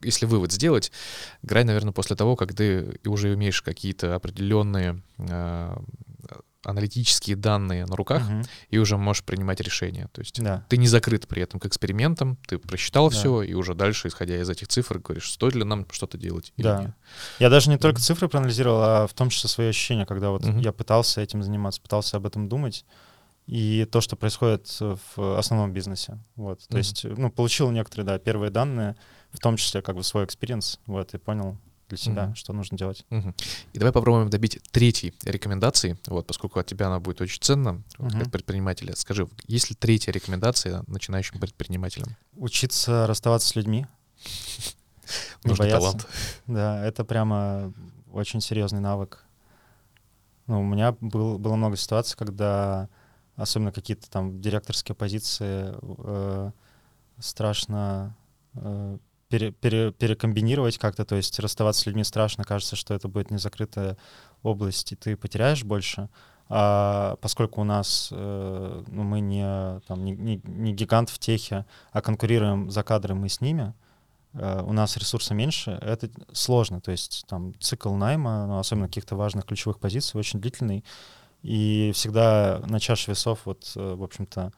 если 0.01 0.26
вывод 0.26 0.51
сделать, 0.51 0.91
грань, 1.43 1.68
наверное, 1.68 1.93
после 1.93 2.16
того, 2.16 2.36
как 2.36 2.53
ты 2.53 2.99
уже 3.05 3.34
имеешь 3.34 3.62
какие-то 3.62 4.16
определенные 4.16 5.01
а, 5.18 5.82
аналитические 6.68 7.36
данные 7.36 7.86
на 7.86 7.95
руках, 7.95 8.24
Мгм. 8.30 8.43
и 8.70 8.78
уже 8.78 8.97
можешь 8.97 9.24
принимать 9.24 9.61
решения. 9.61 10.09
То 10.11 10.22
есть 10.22 10.41
Да. 10.41 10.65
ты 10.70 10.78
не 10.78 10.88
закрыт 10.88 11.28
при 11.28 11.41
этом 11.41 11.59
к 11.59 11.65
экспериментам, 11.65 12.38
ты 12.47 12.57
просчитал 12.57 13.09
Да. 13.09 13.15
все, 13.15 13.41
и 13.41 13.53
уже 13.53 13.74
дальше, 13.74 14.07
исходя 14.09 14.39
из 14.39 14.49
этих 14.49 14.68
цифр, 14.68 14.99
говоришь, 14.99 15.32
стоит 15.32 15.55
ли 15.55 15.63
нам 15.63 15.86
что-то 15.91 16.18
делать 16.18 16.53
или 16.57 16.63
Да. 16.68 16.80
нет. 16.82 16.91
Я 17.39 17.49
даже 17.49 17.70
не 17.70 17.78
только 17.78 17.99
цифры 18.01 18.28
проанализировал, 18.28 18.82
а 18.84 19.07
в 19.07 19.13
том 19.13 19.30
числе 19.30 19.49
свои 19.49 19.70
ощущения, 19.70 20.05
когда 20.05 20.30
вот 20.30 20.43
Мгм. 20.45 20.59
я 20.59 20.72
пытался 20.72 21.22
этим 21.22 21.41
заниматься, 21.43 21.82
пытался 21.82 22.18
об 22.18 22.26
этом 22.26 22.49
думать, 22.49 22.86
и 23.45 23.88
то, 23.89 24.01
что 24.01 24.18
происходит 24.18 24.68
в 24.80 25.38
основном 25.38 25.72
бизнесе. 25.72 26.20
Вот. 26.36 26.59
То 26.59 26.65
Мгм. 26.72 26.78
есть, 26.80 27.03
ну, 27.05 27.32
получил 27.32 27.72
некоторые, 27.72 28.05
да, 28.05 28.20
первые 28.20 28.51
данные, 28.51 28.97
в 29.32 29.39
том 29.39 29.55
числе 29.55 29.82
как 29.82 29.95
бы 29.95 30.03
свой 30.03 30.26
experience, 30.25 30.80
вот, 30.86 31.13
и 31.13 31.18
понял 31.18 31.57
для 31.89 31.97
себя, 31.97 32.25
Мгм. 32.25 32.35
что 32.35 32.53
нужно 32.53 32.77
делать. 32.77 33.05
Мгм. 33.09 33.33
И 33.73 33.79
давай 33.79 33.93
попробуем 33.93 34.29
добить 34.29 34.59
третьей 34.71 35.13
рекомендации, 35.23 35.97
вот, 36.07 36.27
поскольку 36.27 36.59
от 36.59 36.65
тебя 36.67 36.88
она 36.88 36.99
будет 36.99 37.21
очень 37.21 37.41
ценна, 37.41 37.81
Мгм. 37.97 38.19
как 38.19 38.31
предпринимателя. 38.31 38.95
Скажи, 38.95 39.27
есть 39.47 39.69
ли 39.69 39.75
третья 39.75 40.11
рекомендация 40.11 40.83
начинающим 40.88 41.39
предпринимателям? 41.39 42.15
Учиться 42.35 43.07
расставаться 43.07 43.47
с 43.47 43.55
людьми. 43.55 43.85
Не 45.43 45.49
Нужный 45.51 45.65
бояться. 45.67 45.79
талант. 45.79 46.07
Да, 46.47 46.85
это 46.85 47.05
прямо 47.05 47.73
очень 48.11 48.41
серьезный 48.41 48.81
навык. 48.81 49.23
Ну, 50.47 50.61
у 50.61 50.63
меня 50.63 50.93
был, 51.01 51.38
было 51.39 51.55
много 51.55 51.77
ситуаций, 51.77 52.17
когда 52.17 52.89
особенно 53.35 53.71
какие-то 53.71 54.09
там 54.09 54.41
директорские 54.41 54.95
позиции 54.95 55.73
э, 55.81 56.51
страшно 57.19 58.15
э, 58.55 58.97
пере- 59.30 59.51
пере- 59.51 59.91
перекомбинировать 59.91 60.78
как-то, 60.78 61.05
то 61.05 61.15
есть 61.15 61.39
расставаться 61.39 61.82
с 61.82 61.86
людьми 61.86 62.03
страшно, 62.03 62.43
кажется, 62.43 62.75
что 62.75 62.93
это 62.93 63.07
будет 63.07 63.32
не 63.32 63.38
закрытая 63.38 63.97
область, 64.43 64.91
и 64.91 64.95
ты 64.95 65.15
потеряешь 65.15 65.63
больше. 65.63 66.09
А 66.49 67.17
поскольку 67.21 67.59
у 67.61 67.65
нас 67.65 68.09
э, 68.11 68.84
ну, 68.88 69.03
мы 69.03 69.19
не, 69.19 69.80
там, 69.88 70.05
не, 70.05 70.11
не- 70.13 70.41
не 70.45 70.73
гигант 70.73 71.09
в 71.09 71.19
техе, 71.19 71.65
а 71.91 72.01
конкурируем 72.01 72.71
за 72.71 72.84
кадры 72.84 73.15
мы 73.15 73.28
с 73.28 73.41
ними, 73.41 73.73
э, 74.34 74.61
у 74.63 74.71
нас 74.71 74.95
ресурса 74.95 75.34
меньше, 75.34 75.71
это 75.82 76.09
сложно. 76.32 76.80
То 76.80 76.91
есть 76.91 77.25
там 77.28 77.53
цикл 77.59 77.93
найма, 77.93 78.45
ну, 78.47 78.59
особенно 78.59 78.88
каких-то 78.88 79.17
важных 79.17 79.45
ключевых 79.45 79.80
позиций, 79.80 80.17
очень 80.17 80.39
длительный. 80.39 80.86
И 81.43 81.91
всегда 81.93 82.61
на 82.65 82.80
чаше 82.80 83.11
весов, 83.11 83.41
вот, 83.43 83.73
э, 83.75 83.95
в 83.95 84.03
общем-то, 84.03 84.41
э, 84.41 84.51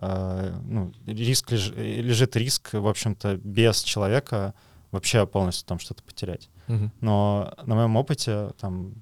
ну, 0.00 0.92
риск 1.06 1.52
леж- 1.52 1.74
э, 1.76 2.00
лежит 2.00 2.36
риск, 2.36 2.72
в 2.72 2.86
общем-то, 2.86 3.36
без 3.36 3.82
человека 3.82 4.54
вообще 4.90 5.26
полностью 5.26 5.66
там 5.66 5.78
что-то 5.78 6.02
потерять. 6.02 6.48
Мгм. 6.68 6.92
Но 7.00 7.54
на 7.64 7.74
моем 7.74 7.96
опыте 7.96 8.50
там 8.58 8.94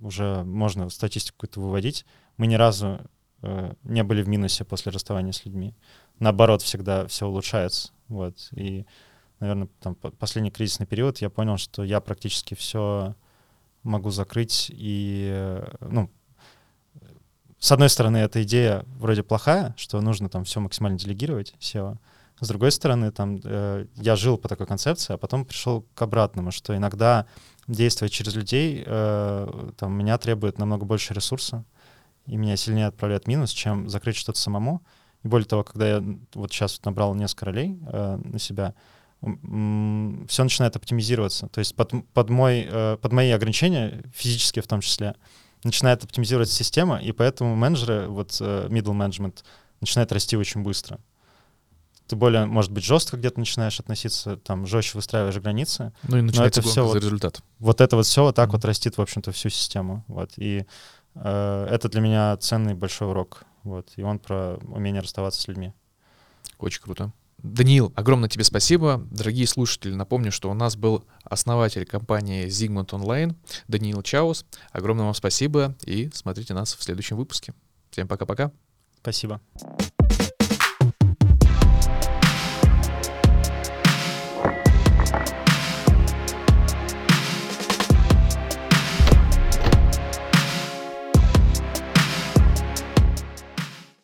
уже 0.00 0.44
можно 0.44 0.88
статистику 0.88 1.36
какую-то 1.38 1.60
выводить. 1.60 2.04
Мы 2.36 2.46
ни 2.46 2.54
разу 2.54 3.00
э, 3.42 3.74
не 3.84 4.02
были 4.02 4.22
в 4.22 4.28
минусе 4.28 4.64
после 4.64 4.92
расставания 4.92 5.32
с 5.32 5.44
людьми. 5.44 5.74
Наоборот, 6.18 6.62
всегда 6.62 7.06
все 7.06 7.26
улучшается. 7.26 7.90
Вот. 8.08 8.48
И, 8.52 8.86
наверное, 9.40 9.68
там 9.80 9.94
по- 9.94 10.10
последний 10.10 10.50
кризисный 10.50 10.86
период 10.86 11.18
я 11.18 11.30
понял, 11.30 11.56
что 11.56 11.84
я 11.84 12.00
практически 12.00 12.54
все 12.54 13.14
могу 13.82 14.10
закрыть. 14.10 14.70
И, 14.72 15.28
э, 15.30 15.76
ну, 15.80 16.10
с 17.66 17.72
одной 17.72 17.88
стороны, 17.88 18.18
эта 18.18 18.44
идея 18.44 18.84
вроде 18.96 19.24
плохая, 19.24 19.74
что 19.76 20.00
нужно 20.00 20.28
там 20.28 20.44
все 20.44 20.60
максимально 20.60 21.00
делегировать 21.00 21.52
SEO. 21.58 21.96
С 22.38 22.46
другой 22.46 22.70
стороны, 22.70 23.10
там 23.10 23.40
э, 23.42 23.86
я 23.96 24.14
жил 24.14 24.38
по 24.38 24.46
такой 24.46 24.68
концепции, 24.68 25.14
а 25.14 25.16
потом 25.16 25.44
пришел 25.44 25.84
к 25.96 26.00
обратному, 26.00 26.52
что 26.52 26.76
иногда 26.76 27.26
действовать 27.66 28.12
через 28.12 28.36
людей 28.36 28.84
э, 28.86 29.70
там, 29.78 29.94
меня 29.94 30.16
требует 30.16 30.58
намного 30.58 30.84
больше 30.84 31.12
ресурса, 31.12 31.64
и 32.26 32.36
меня 32.36 32.56
сильнее 32.56 32.86
отправляет 32.86 33.26
минус, 33.26 33.50
чем 33.50 33.88
закрыть 33.88 34.14
что-то 34.14 34.38
самому. 34.38 34.80
И 35.24 35.28
более 35.28 35.48
того, 35.48 35.64
когда 35.64 35.88
я 35.88 36.04
вот 36.34 36.52
сейчас 36.52 36.78
вот 36.78 36.84
набрал 36.84 37.16
несколько 37.16 37.46
ролей 37.46 37.80
э, 37.84 38.20
на 38.22 38.38
себя, 38.38 38.74
все 39.22 40.42
начинает 40.44 40.76
оптимизироваться. 40.76 41.48
То 41.48 41.58
есть 41.58 41.74
под, 41.74 41.90
под, 42.12 42.30
мой, 42.30 42.68
э, 42.70 42.96
под 43.02 43.12
мои 43.12 43.32
ограничения, 43.32 44.04
физические 44.14 44.62
в 44.62 44.68
том 44.68 44.82
числе, 44.82 45.16
начинает 45.66 46.02
оптимизироваться 46.04 46.54
система, 46.54 46.98
и 46.98 47.12
поэтому 47.12 47.54
менеджеры, 47.54 48.08
вот 48.08 48.36
э, 48.40 48.68
middle 48.70 48.96
management, 48.96 49.44
начинает 49.80 50.12
расти 50.12 50.36
очень 50.36 50.62
быстро. 50.62 50.98
ты 52.06 52.14
более, 52.14 52.46
может 52.46 52.70
быть, 52.70 52.84
жестко 52.84 53.16
где-то 53.16 53.40
начинаешь 53.40 53.80
относиться, 53.80 54.36
там, 54.36 54.66
жестче 54.66 54.92
выстраиваешь 54.94 55.36
границы. 55.38 55.92
Ну 56.04 56.18
и 56.18 56.20
начинается 56.22 56.60
это 56.60 56.68
всё 56.68 56.86
за 56.86 56.94
вот- 56.94 57.02
результат. 57.02 57.40
Вот 57.58 57.80
это 57.80 57.96
вот 57.96 58.06
все 58.06 58.22
вот 58.22 58.36
так 58.36 58.52
вот 58.52 58.64
растит, 58.64 58.96
в 58.96 59.00
общем-то, 59.02 59.32
всю 59.32 59.48
систему. 59.48 60.04
Вот. 60.06 60.30
И 60.36 60.64
э, 61.16 61.68
это 61.70 61.88
для 61.88 62.00
меня 62.00 62.36
ценный 62.36 62.74
большой 62.74 63.08
урок. 63.08 63.42
Вот. 63.64 63.88
И 63.96 64.02
он 64.02 64.20
про 64.20 64.56
умение 64.68 65.02
расставаться 65.02 65.40
с 65.40 65.48
людьми. 65.48 65.72
Очень 66.58 66.80
круто. 66.82 67.12
Даниил, 67.42 67.92
огромное 67.94 68.28
тебе 68.28 68.44
спасибо. 68.44 69.06
Дорогие 69.10 69.46
слушатели, 69.46 69.94
напомню, 69.94 70.32
что 70.32 70.50
у 70.50 70.54
нас 70.54 70.76
был 70.76 71.04
основатель 71.24 71.84
компании 71.84 72.46
Zigmund 72.46 72.90
Online, 72.90 73.34
Даниил 73.68 74.02
Чаус. 74.02 74.44
Огромное 74.72 75.04
вам 75.04 75.14
спасибо 75.14 75.76
и 75.84 76.10
смотрите 76.12 76.54
нас 76.54 76.74
в 76.74 76.82
следующем 76.82 77.16
выпуске. 77.16 77.54
Всем 77.90 78.08
пока-пока. 78.08 78.52
Спасибо. 79.00 79.40